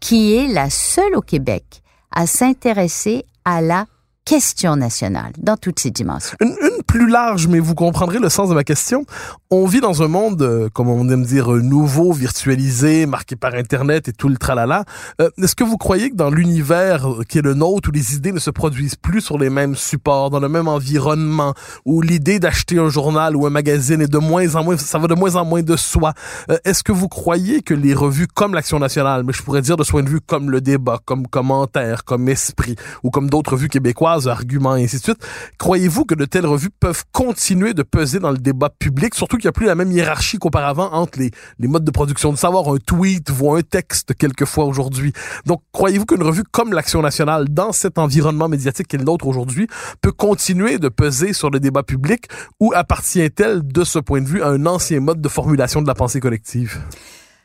qui 0.00 0.34
est 0.34 0.48
la 0.48 0.70
seule 0.70 1.14
au 1.14 1.20
Québec 1.20 1.82
à 2.10 2.26
s'intéresser 2.26 3.24
à 3.44 3.60
la 3.60 3.86
question 4.24 4.76
nationale 4.76 5.32
dans 5.38 5.56
toutes 5.56 5.80
ses 5.80 5.90
dimensions. 5.90 6.36
Une, 6.40 6.54
plus 6.86 7.08
large, 7.08 7.46
mais 7.46 7.58
vous 7.58 7.74
comprendrez 7.74 8.18
le 8.18 8.28
sens 8.28 8.48
de 8.50 8.54
ma 8.54 8.64
question. 8.64 9.04
On 9.50 9.66
vit 9.66 9.80
dans 9.80 10.02
un 10.02 10.08
monde, 10.08 10.42
euh, 10.42 10.68
comme 10.72 10.88
on 10.88 11.08
aime 11.08 11.24
dire, 11.24 11.52
euh, 11.52 11.60
nouveau, 11.60 12.12
virtualisé, 12.12 13.06
marqué 13.06 13.34
par 13.34 13.54
Internet 13.54 14.08
et 14.08 14.12
tout 14.12 14.28
le 14.28 14.36
tralala. 14.36 14.84
Euh, 15.20 15.30
Est-ce 15.38 15.54
que 15.54 15.64
vous 15.64 15.78
croyez 15.78 16.10
que 16.10 16.16
dans 16.16 16.30
l'univers 16.30 17.06
qui 17.28 17.38
est 17.38 17.42
le 17.42 17.54
nôtre, 17.54 17.88
où 17.88 17.92
les 17.92 18.14
idées 18.14 18.32
ne 18.32 18.38
se 18.38 18.50
produisent 18.50 18.96
plus 18.96 19.22
sur 19.22 19.38
les 19.38 19.48
mêmes 19.48 19.74
supports, 19.74 20.30
dans 20.30 20.40
le 20.40 20.48
même 20.48 20.68
environnement, 20.68 21.54
où 21.86 22.02
l'idée 22.02 22.38
d'acheter 22.38 22.78
un 22.78 22.88
journal 22.88 23.36
ou 23.36 23.46
un 23.46 23.50
magazine 23.50 24.00
est 24.00 24.12
de 24.12 24.18
moins 24.18 24.54
en 24.54 24.64
moins, 24.64 24.76
ça 24.76 24.98
va 24.98 25.06
de 25.06 25.14
moins 25.14 25.36
en 25.36 25.44
moins 25.44 25.62
de 25.62 25.76
soi, 25.76 26.12
euh, 26.50 26.58
est-ce 26.64 26.82
que 26.82 26.92
vous 26.92 27.08
croyez 27.08 27.62
que 27.62 27.74
les 27.74 27.94
revues 27.94 28.26
comme 28.26 28.54
l'Action 28.54 28.78
nationale, 28.78 29.22
mais 29.24 29.32
je 29.32 29.42
pourrais 29.42 29.62
dire 29.62 29.76
de 29.76 29.84
ce 29.84 29.90
point 29.90 30.02
de 30.02 30.08
vue 30.08 30.20
comme 30.20 30.50
le 30.50 30.60
débat, 30.60 30.98
comme 31.04 31.26
commentaire, 31.26 32.04
comme 32.04 32.28
esprit, 32.28 32.76
ou 33.02 33.10
comme 33.10 33.30
d'autres 33.30 33.52
revues 33.52 33.68
québécoises, 33.68 34.11
arguments 34.20 34.76
et 34.76 34.84
ainsi 34.84 34.98
de 34.98 35.02
suite. 35.02 35.26
Croyez-vous 35.58 36.04
que 36.04 36.14
de 36.14 36.24
telles 36.24 36.46
revues 36.46 36.70
peuvent 36.70 37.04
continuer 37.12 37.74
de 37.74 37.82
peser 37.82 38.18
dans 38.18 38.30
le 38.30 38.38
débat 38.38 38.70
public, 38.70 39.14
surtout 39.14 39.36
qu'il 39.36 39.46
n'y 39.46 39.50
a 39.50 39.52
plus 39.52 39.66
la 39.66 39.74
même 39.74 39.92
hiérarchie 39.92 40.38
qu'auparavant 40.38 40.92
entre 40.92 41.18
les, 41.18 41.30
modes 41.68 41.84
de 41.84 41.90
production 41.90 42.32
de 42.32 42.38
savoir, 42.38 42.68
un 42.68 42.76
tweet 42.76 43.30
voit 43.30 43.58
un 43.58 43.62
texte 43.62 44.14
quelquefois 44.14 44.64
aujourd'hui? 44.64 45.12
Donc, 45.46 45.62
croyez-vous 45.72 46.06
qu'une 46.06 46.22
revue 46.22 46.44
comme 46.50 46.72
l'Action 46.72 47.02
nationale, 47.02 47.46
dans 47.48 47.72
cet 47.72 47.98
environnement 47.98 48.48
médiatique 48.48 48.88
qui 48.88 48.96
est 48.96 48.98
le 48.98 49.04
nôtre 49.04 49.26
aujourd'hui, 49.26 49.66
peut 50.00 50.12
continuer 50.12 50.78
de 50.78 50.88
peser 50.88 51.32
sur 51.32 51.50
le 51.50 51.60
débat 51.60 51.82
public 51.82 52.26
ou 52.60 52.72
appartient-elle, 52.74 53.66
de 53.66 53.84
ce 53.84 53.98
point 53.98 54.20
de 54.20 54.26
vue, 54.26 54.42
à 54.42 54.48
un 54.48 54.66
ancien 54.66 55.00
mode 55.00 55.20
de 55.20 55.28
formulation 55.28 55.82
de 55.82 55.86
la 55.86 55.94
pensée 55.94 56.20
collective? 56.20 56.78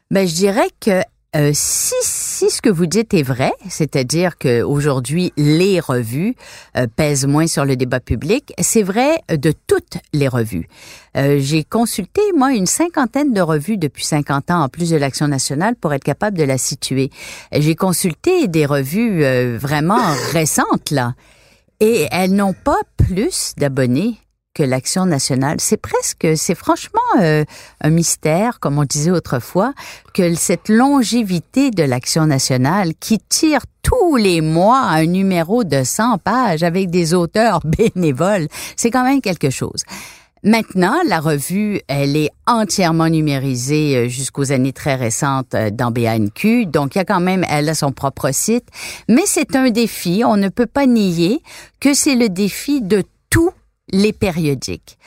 Ben, 0.09 0.27
je 0.27 0.35
dirais 0.35 0.69
que 0.79 1.01
euh, 1.35 1.51
si, 1.53 1.93
si 2.01 2.49
ce 2.49 2.61
que 2.61 2.69
vous 2.69 2.85
dites 2.85 3.13
est 3.13 3.23
vrai, 3.23 3.51
c'est-à-dire 3.69 4.37
qu'aujourd'hui, 4.37 5.33
les 5.35 5.79
revues 5.79 6.35
euh, 6.77 6.87
pèsent 6.95 7.27
moins 7.27 7.47
sur 7.47 7.65
le 7.65 7.75
débat 7.75 7.99
public, 7.99 8.53
c'est 8.59 8.81
vrai 8.81 9.17
de 9.29 9.53
toutes 9.67 9.97
les 10.13 10.29
revues. 10.29 10.69
Euh, 11.17 11.37
j'ai 11.39 11.65
consulté, 11.65 12.21
moi, 12.35 12.53
une 12.53 12.65
cinquantaine 12.65 13.33
de 13.33 13.41
revues 13.41 13.77
depuis 13.77 14.05
50 14.05 14.51
ans, 14.51 14.63
en 14.63 14.69
plus 14.69 14.89
de 14.89 14.97
l'Action 14.97 15.27
nationale, 15.27 15.75
pour 15.75 15.93
être 15.93 16.03
capable 16.03 16.37
de 16.37 16.43
la 16.43 16.57
situer. 16.57 17.09
J'ai 17.51 17.75
consulté 17.75 18.47
des 18.47 18.65
revues 18.65 19.23
vraiment 19.57 20.13
récentes, 20.31 20.91
là, 20.91 21.13
et 21.79 22.07
elles 22.11 22.33
n'ont 22.33 22.53
pas 22.53 22.79
plus 22.97 23.53
d'abonnés 23.57 24.17
que 24.57 24.63
l'action 24.63 25.05
nationale. 25.05 25.57
C'est 25.59 25.77
presque, 25.77 26.27
c'est 26.35 26.55
franchement 26.55 26.99
euh, 27.21 27.45
un 27.81 27.89
mystère, 27.91 28.59
comme 28.59 28.79
on 28.79 28.85
disait 28.85 29.11
autrefois, 29.11 29.73
que 30.15 30.33
cette 30.33 30.67
longévité 30.67 31.69
de 31.69 31.83
l'action 31.83 32.25
nationale 32.25 32.93
qui 32.99 33.19
tire 33.19 33.61
tous 33.83 34.15
les 34.15 34.41
mois 34.41 34.79
un 34.79 35.05
numéro 35.05 35.63
de 35.63 35.83
100 35.83 36.17
pages 36.17 36.63
avec 36.63 36.89
des 36.89 37.13
auteurs 37.13 37.59
bénévoles, 37.95 38.47
c'est 38.75 38.89
quand 38.89 39.03
même 39.03 39.21
quelque 39.21 39.51
chose. 39.51 39.83
Maintenant, 40.43 40.95
la 41.05 41.19
revue, 41.19 41.81
elle 41.87 42.15
est 42.15 42.31
entièrement 42.47 43.09
numérisée 43.09 43.95
euh, 43.95 44.07
jusqu'aux 44.07 44.51
années 44.51 44.73
très 44.73 44.95
récentes 44.95 45.53
euh, 45.53 45.69
dans 45.69 45.91
BANQ. 45.91 46.65
Donc, 46.65 46.95
il 46.95 46.99
y 46.99 47.01
a 47.01 47.05
quand 47.05 47.19
même, 47.19 47.45
elle 47.49 47.69
a 47.69 47.75
son 47.75 47.91
propre 47.91 48.31
site. 48.31 48.65
Mais 49.07 49.23
c'est 49.25 49.55
un 49.55 49.69
défi. 49.69 50.23
On 50.25 50.37
ne 50.37 50.49
peut 50.49 50.67
pas 50.67 50.85
nier 50.85 51.41
que 51.79 51.93
c'est 51.93 52.15
le 52.15 52.29
défi 52.29 52.81
de 52.81 53.03
tout 53.29 53.51
les 53.91 54.13
périodiques 54.13 54.97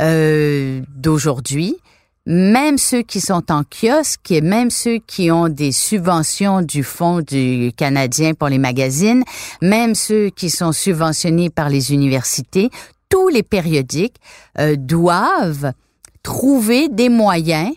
euh, 0.00 0.80
d'aujourd'hui, 0.94 1.76
même 2.24 2.78
ceux 2.78 3.02
qui 3.02 3.20
sont 3.20 3.50
en 3.50 3.62
kiosque 3.64 4.30
et 4.30 4.40
même 4.40 4.70
ceux 4.70 4.98
qui 4.98 5.30
ont 5.30 5.48
des 5.48 5.72
subventions 5.72 6.62
du 6.62 6.84
Fonds 6.84 7.20
du 7.20 7.72
Canadien 7.76 8.34
pour 8.34 8.48
les 8.48 8.58
magazines, 8.58 9.24
même 9.60 9.94
ceux 9.94 10.30
qui 10.30 10.48
sont 10.48 10.72
subventionnés 10.72 11.50
par 11.50 11.68
les 11.68 11.92
universités, 11.92 12.70
tous 13.08 13.28
les 13.28 13.42
périodiques 13.42 14.16
euh, 14.58 14.76
doivent 14.76 15.72
trouver 16.22 16.88
des 16.88 17.08
moyens 17.08 17.74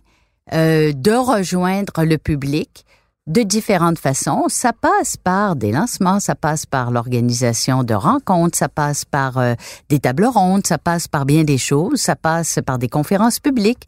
euh, 0.54 0.94
de 0.94 1.12
rejoindre 1.12 2.04
le 2.04 2.18
public 2.18 2.85
de 3.28 3.42
différentes 3.42 4.00
façons. 4.00 4.46
Ça 4.48 4.72
passe 4.74 5.18
par 5.18 5.56
des 5.56 5.72
lancements, 5.72 6.20
ça 6.20 6.36
passe 6.36 6.66
par 6.66 6.92
l'organisation 6.92 7.84
de 7.84 7.94
rencontres, 7.94 8.58
ça 8.58 8.70
passe 8.70 9.06
par 9.06 9.38
euh, 9.38 9.56
des 9.90 10.00
tables 10.00 10.26
rondes, 10.26 10.68
ça 10.68 10.78
passe 10.78 11.08
par 11.08 11.26
bien 11.26 11.44
des 11.44 11.58
choses, 11.58 12.00
ça 12.00 12.16
passe 12.16 12.60
par 12.66 12.78
des 12.78 12.90
conférences 12.90 13.40
publiques. 13.40 13.88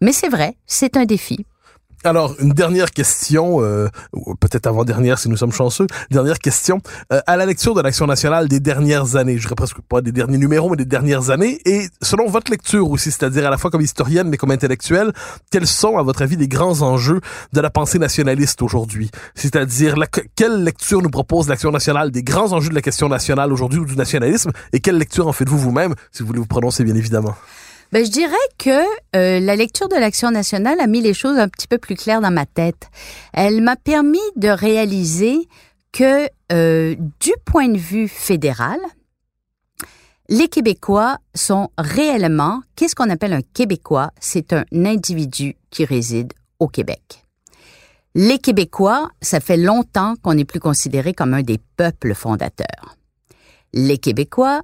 Mais 0.00 0.12
c'est 0.12 0.28
vrai, 0.28 0.56
c'est 0.66 0.96
un 0.96 1.04
défi. 1.04 1.46
Alors, 2.04 2.34
une 2.40 2.50
dernière 2.50 2.90
question, 2.90 3.62
euh, 3.62 3.86
peut-être 4.40 4.66
avant-dernière 4.66 5.20
si 5.20 5.28
nous 5.28 5.36
sommes 5.36 5.52
chanceux. 5.52 5.86
Dernière 6.10 6.40
question. 6.40 6.80
Euh, 7.12 7.20
à 7.28 7.36
la 7.36 7.46
lecture 7.46 7.74
de 7.74 7.80
l'Action 7.80 8.06
nationale 8.06 8.48
des 8.48 8.58
dernières 8.58 9.14
années, 9.14 9.36
je 9.38 9.42
dirais 9.42 9.54
presque 9.54 9.80
pas 9.88 10.00
des 10.00 10.10
derniers 10.10 10.38
numéros, 10.38 10.68
mais 10.68 10.76
des 10.76 10.84
dernières 10.84 11.30
années, 11.30 11.60
et 11.64 11.86
selon 12.00 12.26
votre 12.26 12.50
lecture 12.50 12.90
aussi, 12.90 13.12
c'est-à-dire 13.12 13.46
à 13.46 13.50
la 13.50 13.56
fois 13.56 13.70
comme 13.70 13.82
historienne 13.82 14.28
mais 14.28 14.36
comme 14.36 14.50
intellectuelle, 14.50 15.12
quels 15.52 15.68
sont, 15.68 15.96
à 15.96 16.02
votre 16.02 16.22
avis, 16.22 16.34
les 16.34 16.48
grands 16.48 16.82
enjeux 16.82 17.20
de 17.52 17.60
la 17.60 17.70
pensée 17.70 18.00
nationaliste 18.00 18.62
aujourd'hui? 18.62 19.10
C'est-à-dire, 19.36 19.94
quelle 20.34 20.64
lecture 20.64 21.02
nous 21.02 21.10
propose 21.10 21.48
l'Action 21.48 21.70
nationale 21.70 22.10
des 22.10 22.24
grands 22.24 22.52
enjeux 22.52 22.70
de 22.70 22.74
la 22.74 22.82
question 22.82 23.08
nationale 23.08 23.52
aujourd'hui 23.52 23.78
ou 23.78 23.84
du 23.84 23.94
nationalisme, 23.94 24.50
et 24.72 24.80
quelle 24.80 24.98
lecture 24.98 25.28
en 25.28 25.32
faites-vous 25.32 25.58
vous-même, 25.58 25.94
si 26.10 26.22
vous 26.22 26.26
voulez 26.26 26.40
vous 26.40 26.46
prononcer 26.46 26.82
bien 26.82 26.96
évidemment? 26.96 27.36
Ben, 27.92 28.06
je 28.06 28.10
dirais 28.10 28.34
que 28.56 28.70
euh, 29.14 29.38
la 29.38 29.54
lecture 29.54 29.86
de 29.86 29.96
l'Action 29.96 30.30
nationale 30.30 30.80
a 30.80 30.86
mis 30.86 31.02
les 31.02 31.12
choses 31.12 31.38
un 31.38 31.48
petit 31.48 31.68
peu 31.68 31.76
plus 31.76 31.94
claires 31.94 32.22
dans 32.22 32.30
ma 32.30 32.46
tête. 32.46 32.88
Elle 33.34 33.60
m'a 33.60 33.76
permis 33.76 34.18
de 34.36 34.48
réaliser 34.48 35.46
que 35.92 36.26
euh, 36.52 36.96
du 37.20 37.32
point 37.44 37.68
de 37.68 37.76
vue 37.76 38.08
fédéral, 38.08 38.78
les 40.30 40.48
Québécois 40.48 41.18
sont 41.34 41.68
réellement, 41.76 42.62
qu'est-ce 42.76 42.94
qu'on 42.94 43.10
appelle 43.10 43.34
un 43.34 43.42
Québécois? 43.42 44.10
C'est 44.20 44.54
un 44.54 44.64
individu 44.72 45.56
qui 45.68 45.84
réside 45.84 46.32
au 46.60 46.68
Québec. 46.68 47.26
Les 48.14 48.38
Québécois, 48.38 49.10
ça 49.20 49.40
fait 49.40 49.58
longtemps 49.58 50.14
qu'on 50.22 50.32
n'est 50.32 50.46
plus 50.46 50.60
considéré 50.60 51.12
comme 51.12 51.34
un 51.34 51.42
des 51.42 51.58
peuples 51.76 52.14
fondateurs. 52.14 52.96
Les 53.74 53.98
Québécois, 53.98 54.62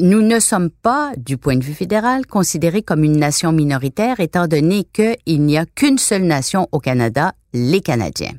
nous 0.00 0.22
ne 0.22 0.40
sommes 0.40 0.70
pas, 0.70 1.12
du 1.16 1.36
point 1.36 1.56
de 1.56 1.64
vue 1.64 1.74
fédéral, 1.74 2.26
considérés 2.26 2.82
comme 2.82 3.04
une 3.04 3.18
nation 3.18 3.52
minoritaire 3.52 4.20
étant 4.20 4.46
donné 4.46 4.84
qu'il 4.84 5.42
n'y 5.42 5.56
a 5.56 5.66
qu'une 5.66 5.98
seule 5.98 6.24
nation 6.24 6.68
au 6.72 6.80
Canada, 6.80 7.32
les 7.52 7.80
Canadiens. 7.80 8.34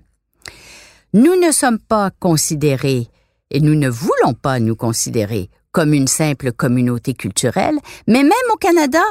Nous 1.13 1.35
ne 1.39 1.51
sommes 1.51 1.79
pas 1.79 2.11
considérés, 2.19 3.07
et 3.49 3.59
nous 3.59 3.75
ne 3.75 3.89
voulons 3.89 4.33
pas 4.33 4.59
nous 4.59 4.75
considérer 4.75 5.49
comme 5.71 5.93
une 5.93 6.07
simple 6.07 6.51
communauté 6.51 7.13
culturelle, 7.13 7.77
mais 8.07 8.23
même 8.23 8.33
au 8.53 8.57
Canada, 8.57 9.03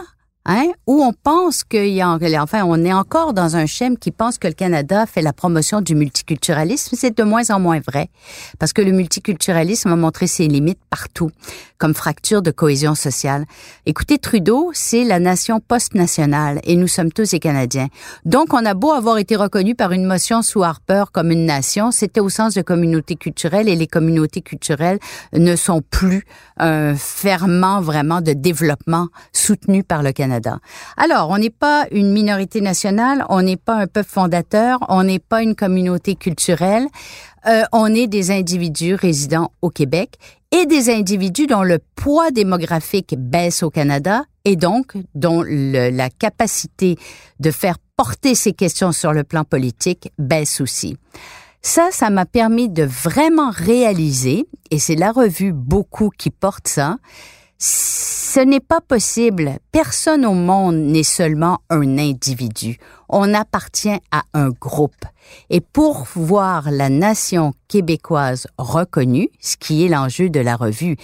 hein, 0.47 0.71
où 0.87 1.03
on 1.03 1.13
pense 1.13 1.65
qu'il 1.65 1.89
y 1.89 2.01
a, 2.01 2.19
enfin, 2.41 2.65
on 2.65 2.85
est 2.85 2.93
encore 2.93 3.35
dans 3.35 3.57
un 3.57 3.67
schéma 3.67 3.97
qui 3.97 4.13
pense 4.13 4.39
que 4.39 4.47
le 4.47 4.55
Canada 4.55 5.05
fait 5.05 5.23
la 5.23 5.33
promotion 5.33 5.81
du 5.81 5.95
multiculturalisme. 5.95 6.97
C'est 6.97 7.17
de 7.17 7.23
moins 7.25 7.51
en 7.51 7.61
moins 7.61 7.81
vrai, 7.81 8.09
parce 8.59 8.73
que 8.73 8.81
le 8.81 8.93
multiculturalisme 8.93 9.93
a 9.93 9.97
montré 9.97 10.27
ses 10.27 10.47
limites 10.47 10.81
partout, 10.89 11.31
comme 11.79 11.95
fracture 11.95 12.43
de 12.43 12.53
cohésion 12.53 12.95
sociale. 12.95 13.45
Écoutez, 13.85 14.19
Trudeau, 14.19 14.71
c'est 14.73 15.05
la 15.05 15.19
nation 15.19 15.61
post-nationale, 15.61 16.61
et 16.63 16.77
nous 16.77 16.89
sommes 16.89 17.13
tous 17.13 17.33
des 17.33 17.41
Canadiens. 17.41 17.89
Donc, 18.25 18.55
on 18.55 18.65
a 18.65 18.75
beau 18.75 18.93
avoir 18.93 19.19
été 19.19 19.35
reconnu 19.35 19.75
par 19.75 19.93
une 19.93 20.05
motion 20.05 20.43
sous 20.43 20.63
Harper 20.63 21.05
comme 21.13 21.33
une 21.33 21.45
nation, 21.45 21.91
c'était 21.91 22.21
au 22.21 22.29
sens 22.29 22.55
de 22.55 22.63
communauté 22.63 23.17
culturelle, 23.17 23.69
et 23.69 23.75
les 23.75 23.89
communautés 23.89 24.43
culturelles 24.43 25.01
ne 25.33 25.57
sont 25.57 25.83
plus 25.83 26.25
un 26.59 26.95
ferment 26.95 27.81
vraiment 27.81 28.21
de 28.21 28.33
développement 28.33 29.09
soutenu 29.33 29.83
par 29.83 30.03
le 30.03 30.13
Canada 30.13 30.36
Alors, 30.97 31.31
on 31.31 31.39
n'est 31.39 31.51
pas 31.51 31.87
une 31.91 32.13
minorité 32.13 32.61
nationale, 32.61 33.25
on 33.29 33.43
n'est 33.43 33.57
pas 33.57 33.75
un 33.75 33.87
peuple 33.87 34.09
fondateur, 34.09 34.79
on 34.89 35.03
n'est 35.03 35.19
pas 35.19 35.43
une 35.43 35.55
communauté 35.55 36.15
culturelle, 36.15 36.87
euh, 37.47 37.63
on 37.73 37.95
est 37.95 38.07
des 38.07 38.31
individus 38.31 38.95
résidant 38.95 39.53
au 39.63 39.71
Québec 39.71 40.19
et 40.53 40.67
des 40.67 40.91
individus 40.91 41.47
dont 41.47 41.63
le 41.63 41.79
poids 41.95 42.31
démographique 42.31 43.15
baisse 43.19 43.63
au 43.63 43.71
Canada 43.71 44.25
et 44.45 44.57
donc 44.57 44.95
dont 45.15 45.43
la 45.47 46.11
capacité 46.11 46.97
de 47.41 47.51
faire 47.51 47.79
porter 47.97 48.35
ces 48.35 48.53
questions 48.53 48.93
sur 48.93 49.13
le 49.13 49.25
plan 49.25 49.45
politique 49.45 50.13
baisse 50.19 50.61
aussi. 50.61 50.97
Ça, 51.63 51.89
ça 51.91 52.11
m'a 52.11 52.27
permis 52.27 52.69
de 52.69 52.85
vraiment 52.85 53.51
réaliser, 53.51 54.47
et 54.71 54.79
c'est 54.79 54.95
la 54.95 55.11
revue 55.11 55.53
Beaucoup 55.53 56.11
qui 56.17 56.31
porte 56.31 56.69
ça, 56.69 56.99
ce 57.59 58.41
n'est 58.41 58.61
pas 58.61 58.81
possible. 58.81 59.59
Personne 59.73 60.27
au 60.27 60.35
monde 60.35 60.77
n'est 60.77 61.03
seulement 61.03 61.61
un 61.71 61.99
individu. 61.99 62.79
On 63.09 63.33
appartient 63.35 63.99
à 64.11 64.25
un 64.35 64.51
groupe. 64.51 65.05
Et 65.51 65.61
pour 65.61 66.07
voir 66.15 66.71
la 66.71 66.89
nation 66.89 67.55
québécoise 67.69 68.47
reconnue, 68.59 69.31
ce 69.41 69.57
qui 69.57 69.85
est 69.85 69.89
l'enjeu 69.89 70.29
de 70.29 70.41
la 70.41 70.57
revue, 70.57 70.97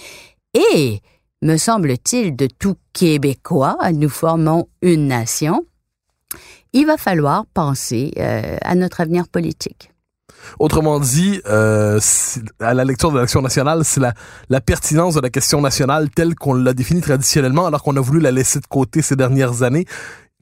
et, 0.53 1.01
me 1.41 1.57
semble-t-il, 1.57 2.35
de 2.35 2.47
tout 2.47 2.75
Québécois, 2.93 3.77
nous 3.91 4.09
formons 4.09 4.67
une 4.83 5.07
nation, 5.07 5.65
il 6.73 6.85
va 6.85 6.97
falloir 6.97 7.45
penser 7.47 8.11
euh, 8.17 8.57
à 8.61 8.75
notre 8.75 9.01
avenir 9.01 9.27
politique. 9.27 9.92
Autrement 10.59 10.99
dit, 10.99 11.41
euh, 11.47 11.99
à 12.59 12.73
la 12.73 12.83
lecture 12.85 13.11
de 13.11 13.19
l'Action 13.19 13.41
nationale, 13.41 13.81
c'est 13.83 13.99
la, 13.99 14.13
la 14.49 14.61
pertinence 14.61 15.15
de 15.15 15.21
la 15.21 15.29
question 15.29 15.61
nationale 15.61 16.09
telle 16.09 16.35
qu'on 16.35 16.53
l'a 16.53 16.73
définie 16.73 17.01
traditionnellement, 17.01 17.65
alors 17.65 17.83
qu'on 17.83 17.95
a 17.97 18.01
voulu 18.01 18.19
la 18.19 18.31
laisser 18.31 18.59
de 18.59 18.67
côté 18.67 19.01
ces 19.01 19.15
dernières 19.15 19.63
années 19.63 19.85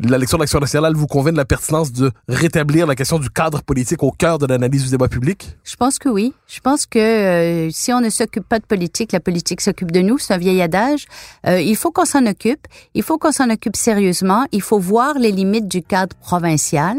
la 0.10 0.18
lecture 0.18 0.38
de 0.38 0.44
l'Action 0.44 0.60
nationale 0.60 0.94
vous 0.96 1.08
convainc 1.08 1.34
de 1.34 1.38
la 1.38 1.46
pertinence 1.46 1.92
de 1.92 2.12
rétablir 2.28 2.88
la 2.88 2.96
question 2.96 3.20
du 3.20 3.30
cadre 3.30 3.62
politique 3.62 4.04
au 4.04 4.12
cœur 4.12 4.38
de 4.40 4.46
l'analyse 4.46 4.86
du 4.86 4.90
débat 4.90 5.08
public? 5.08 5.58
Je 5.64 5.76
pense 5.76 6.00
que 6.00 6.10
oui. 6.10 6.34
Je 6.48 6.60
pense 6.60 6.86
que 6.86 7.00
euh, 7.00 7.70
si 7.72 7.94
on 7.94 8.02
ne 8.02 8.10
s'occupe 8.10 8.48
pas 8.48 8.60
de 8.60 8.66
politique, 8.66 9.12
la 9.12 9.20
politique 9.20 9.62
s'occupe 9.62 9.92
de 9.92 10.02
nous. 10.02 10.18
C'est 10.18 10.34
un 10.34 10.38
vieil 10.38 10.62
adage. 10.62 11.06
Euh, 11.48 11.60
il 11.62 11.76
faut 11.76 11.92
qu'on 11.92 12.06
s'en 12.06 12.26
occupe. 12.26 12.68
Il 12.94 13.04
faut 13.04 13.18
qu'on 13.18 13.32
s'en 13.32 13.50
occupe 13.50 13.76
sérieusement. 13.76 14.46
Il 14.52 14.62
faut 14.62 14.80
voir 14.80 15.18
les 15.18 15.32
limites 15.32 15.68
du 15.68 15.82
cadre 15.82 16.16
provincial. 16.18 16.98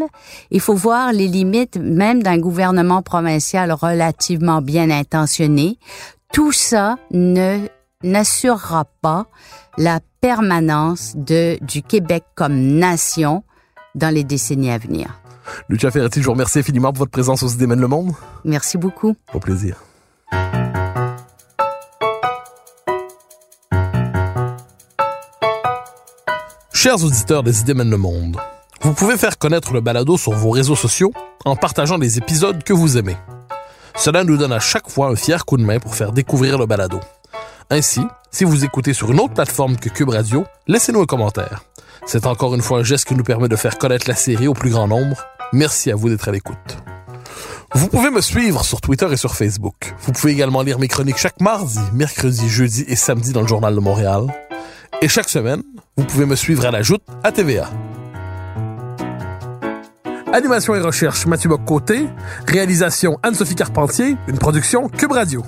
Il 0.50 0.60
faut 0.60 0.74
voir 0.74 1.12
les 1.12 1.28
limites 1.28 1.76
même 1.76 2.22
d'un 2.22 2.38
gouvernement 2.38 3.02
provincial 3.02 3.72
relativement 3.72 4.62
bien 4.62 4.90
intentionné. 4.90 5.78
Tout 6.32 6.52
ça 6.52 6.96
ne 7.10 7.58
n'assurera 8.02 8.84
pas 9.00 9.26
la 9.78 10.00
permanence 10.20 11.14
de, 11.16 11.58
du 11.62 11.82
Québec 11.82 12.24
comme 12.34 12.54
nation 12.54 13.42
dans 13.94 14.12
les 14.12 14.24
décennies 14.24 14.70
à 14.70 14.78
venir. 14.78 15.20
Lucia 15.68 15.90
Ferretti, 15.90 16.20
je 16.20 16.26
vous 16.26 16.32
remercie 16.32 16.60
infiniment 16.60 16.92
pour 16.92 17.00
votre 17.00 17.10
présence 17.10 17.42
au 17.42 17.48
Démène 17.48 17.80
le 17.80 17.88
Monde. 17.88 18.12
Merci 18.44 18.78
beaucoup. 18.78 19.16
Au 19.34 19.40
plaisir. 19.40 19.76
Chers 26.72 27.04
auditeurs 27.04 27.44
des 27.44 27.60
Idées 27.60 27.74
le 27.74 27.96
monde, 27.96 28.38
vous 28.80 28.92
pouvez 28.92 29.16
faire 29.16 29.38
connaître 29.38 29.72
le 29.72 29.80
balado 29.80 30.16
sur 30.16 30.32
vos 30.32 30.50
réseaux 30.50 30.74
sociaux 30.74 31.12
en 31.44 31.54
partageant 31.54 31.96
les 31.96 32.18
épisodes 32.18 32.64
que 32.64 32.72
vous 32.72 32.98
aimez. 32.98 33.16
Cela 33.94 34.24
nous 34.24 34.36
donne 34.36 34.52
à 34.52 34.58
chaque 34.58 34.90
fois 34.90 35.08
un 35.08 35.14
fier 35.14 35.44
coup 35.44 35.56
de 35.56 35.62
main 35.62 35.78
pour 35.78 35.94
faire 35.94 36.10
découvrir 36.10 36.58
le 36.58 36.66
balado. 36.66 36.98
Ainsi, 37.72 38.02
si 38.30 38.44
vous 38.44 38.66
écoutez 38.66 38.92
sur 38.92 39.10
une 39.12 39.18
autre 39.18 39.32
plateforme 39.32 39.78
que 39.78 39.88
Cube 39.88 40.10
Radio, 40.10 40.44
laissez-nous 40.68 41.00
un 41.00 41.06
commentaire. 41.06 41.64
C'est 42.04 42.26
encore 42.26 42.54
une 42.54 42.60
fois 42.60 42.80
un 42.80 42.82
geste 42.82 43.06
qui 43.06 43.14
nous 43.14 43.24
permet 43.24 43.48
de 43.48 43.56
faire 43.56 43.78
connaître 43.78 44.06
la 44.08 44.14
série 44.14 44.46
au 44.46 44.52
plus 44.52 44.68
grand 44.68 44.86
nombre. 44.86 45.24
Merci 45.54 45.90
à 45.90 45.94
vous 45.94 46.10
d'être 46.10 46.28
à 46.28 46.32
l'écoute. 46.32 46.76
Vous 47.74 47.88
pouvez 47.88 48.10
me 48.10 48.20
suivre 48.20 48.62
sur 48.62 48.82
Twitter 48.82 49.08
et 49.10 49.16
sur 49.16 49.34
Facebook. 49.34 49.94
Vous 50.02 50.12
pouvez 50.12 50.34
également 50.34 50.60
lire 50.60 50.78
mes 50.78 50.86
chroniques 50.86 51.16
chaque 51.16 51.40
mardi, 51.40 51.80
mercredi, 51.94 52.46
jeudi 52.46 52.84
et 52.88 52.94
samedi 52.94 53.32
dans 53.32 53.40
le 53.40 53.48
Journal 53.48 53.74
de 53.74 53.80
Montréal. 53.80 54.26
Et 55.00 55.08
chaque 55.08 55.30
semaine, 55.30 55.62
vous 55.96 56.04
pouvez 56.04 56.26
me 56.26 56.36
suivre 56.36 56.66
à 56.66 56.72
la 56.72 56.82
joute 56.82 57.02
à 57.24 57.32
TVA. 57.32 57.70
Animation 60.30 60.74
et 60.74 60.80
recherche 60.80 61.24
Mathieu 61.24 61.48
Bock-Côté. 61.48 62.06
Réalisation 62.46 63.18
Anne-Sophie 63.22 63.54
Carpentier. 63.54 64.16
Une 64.28 64.36
production 64.36 64.90
Cube 64.90 65.12
Radio. 65.12 65.42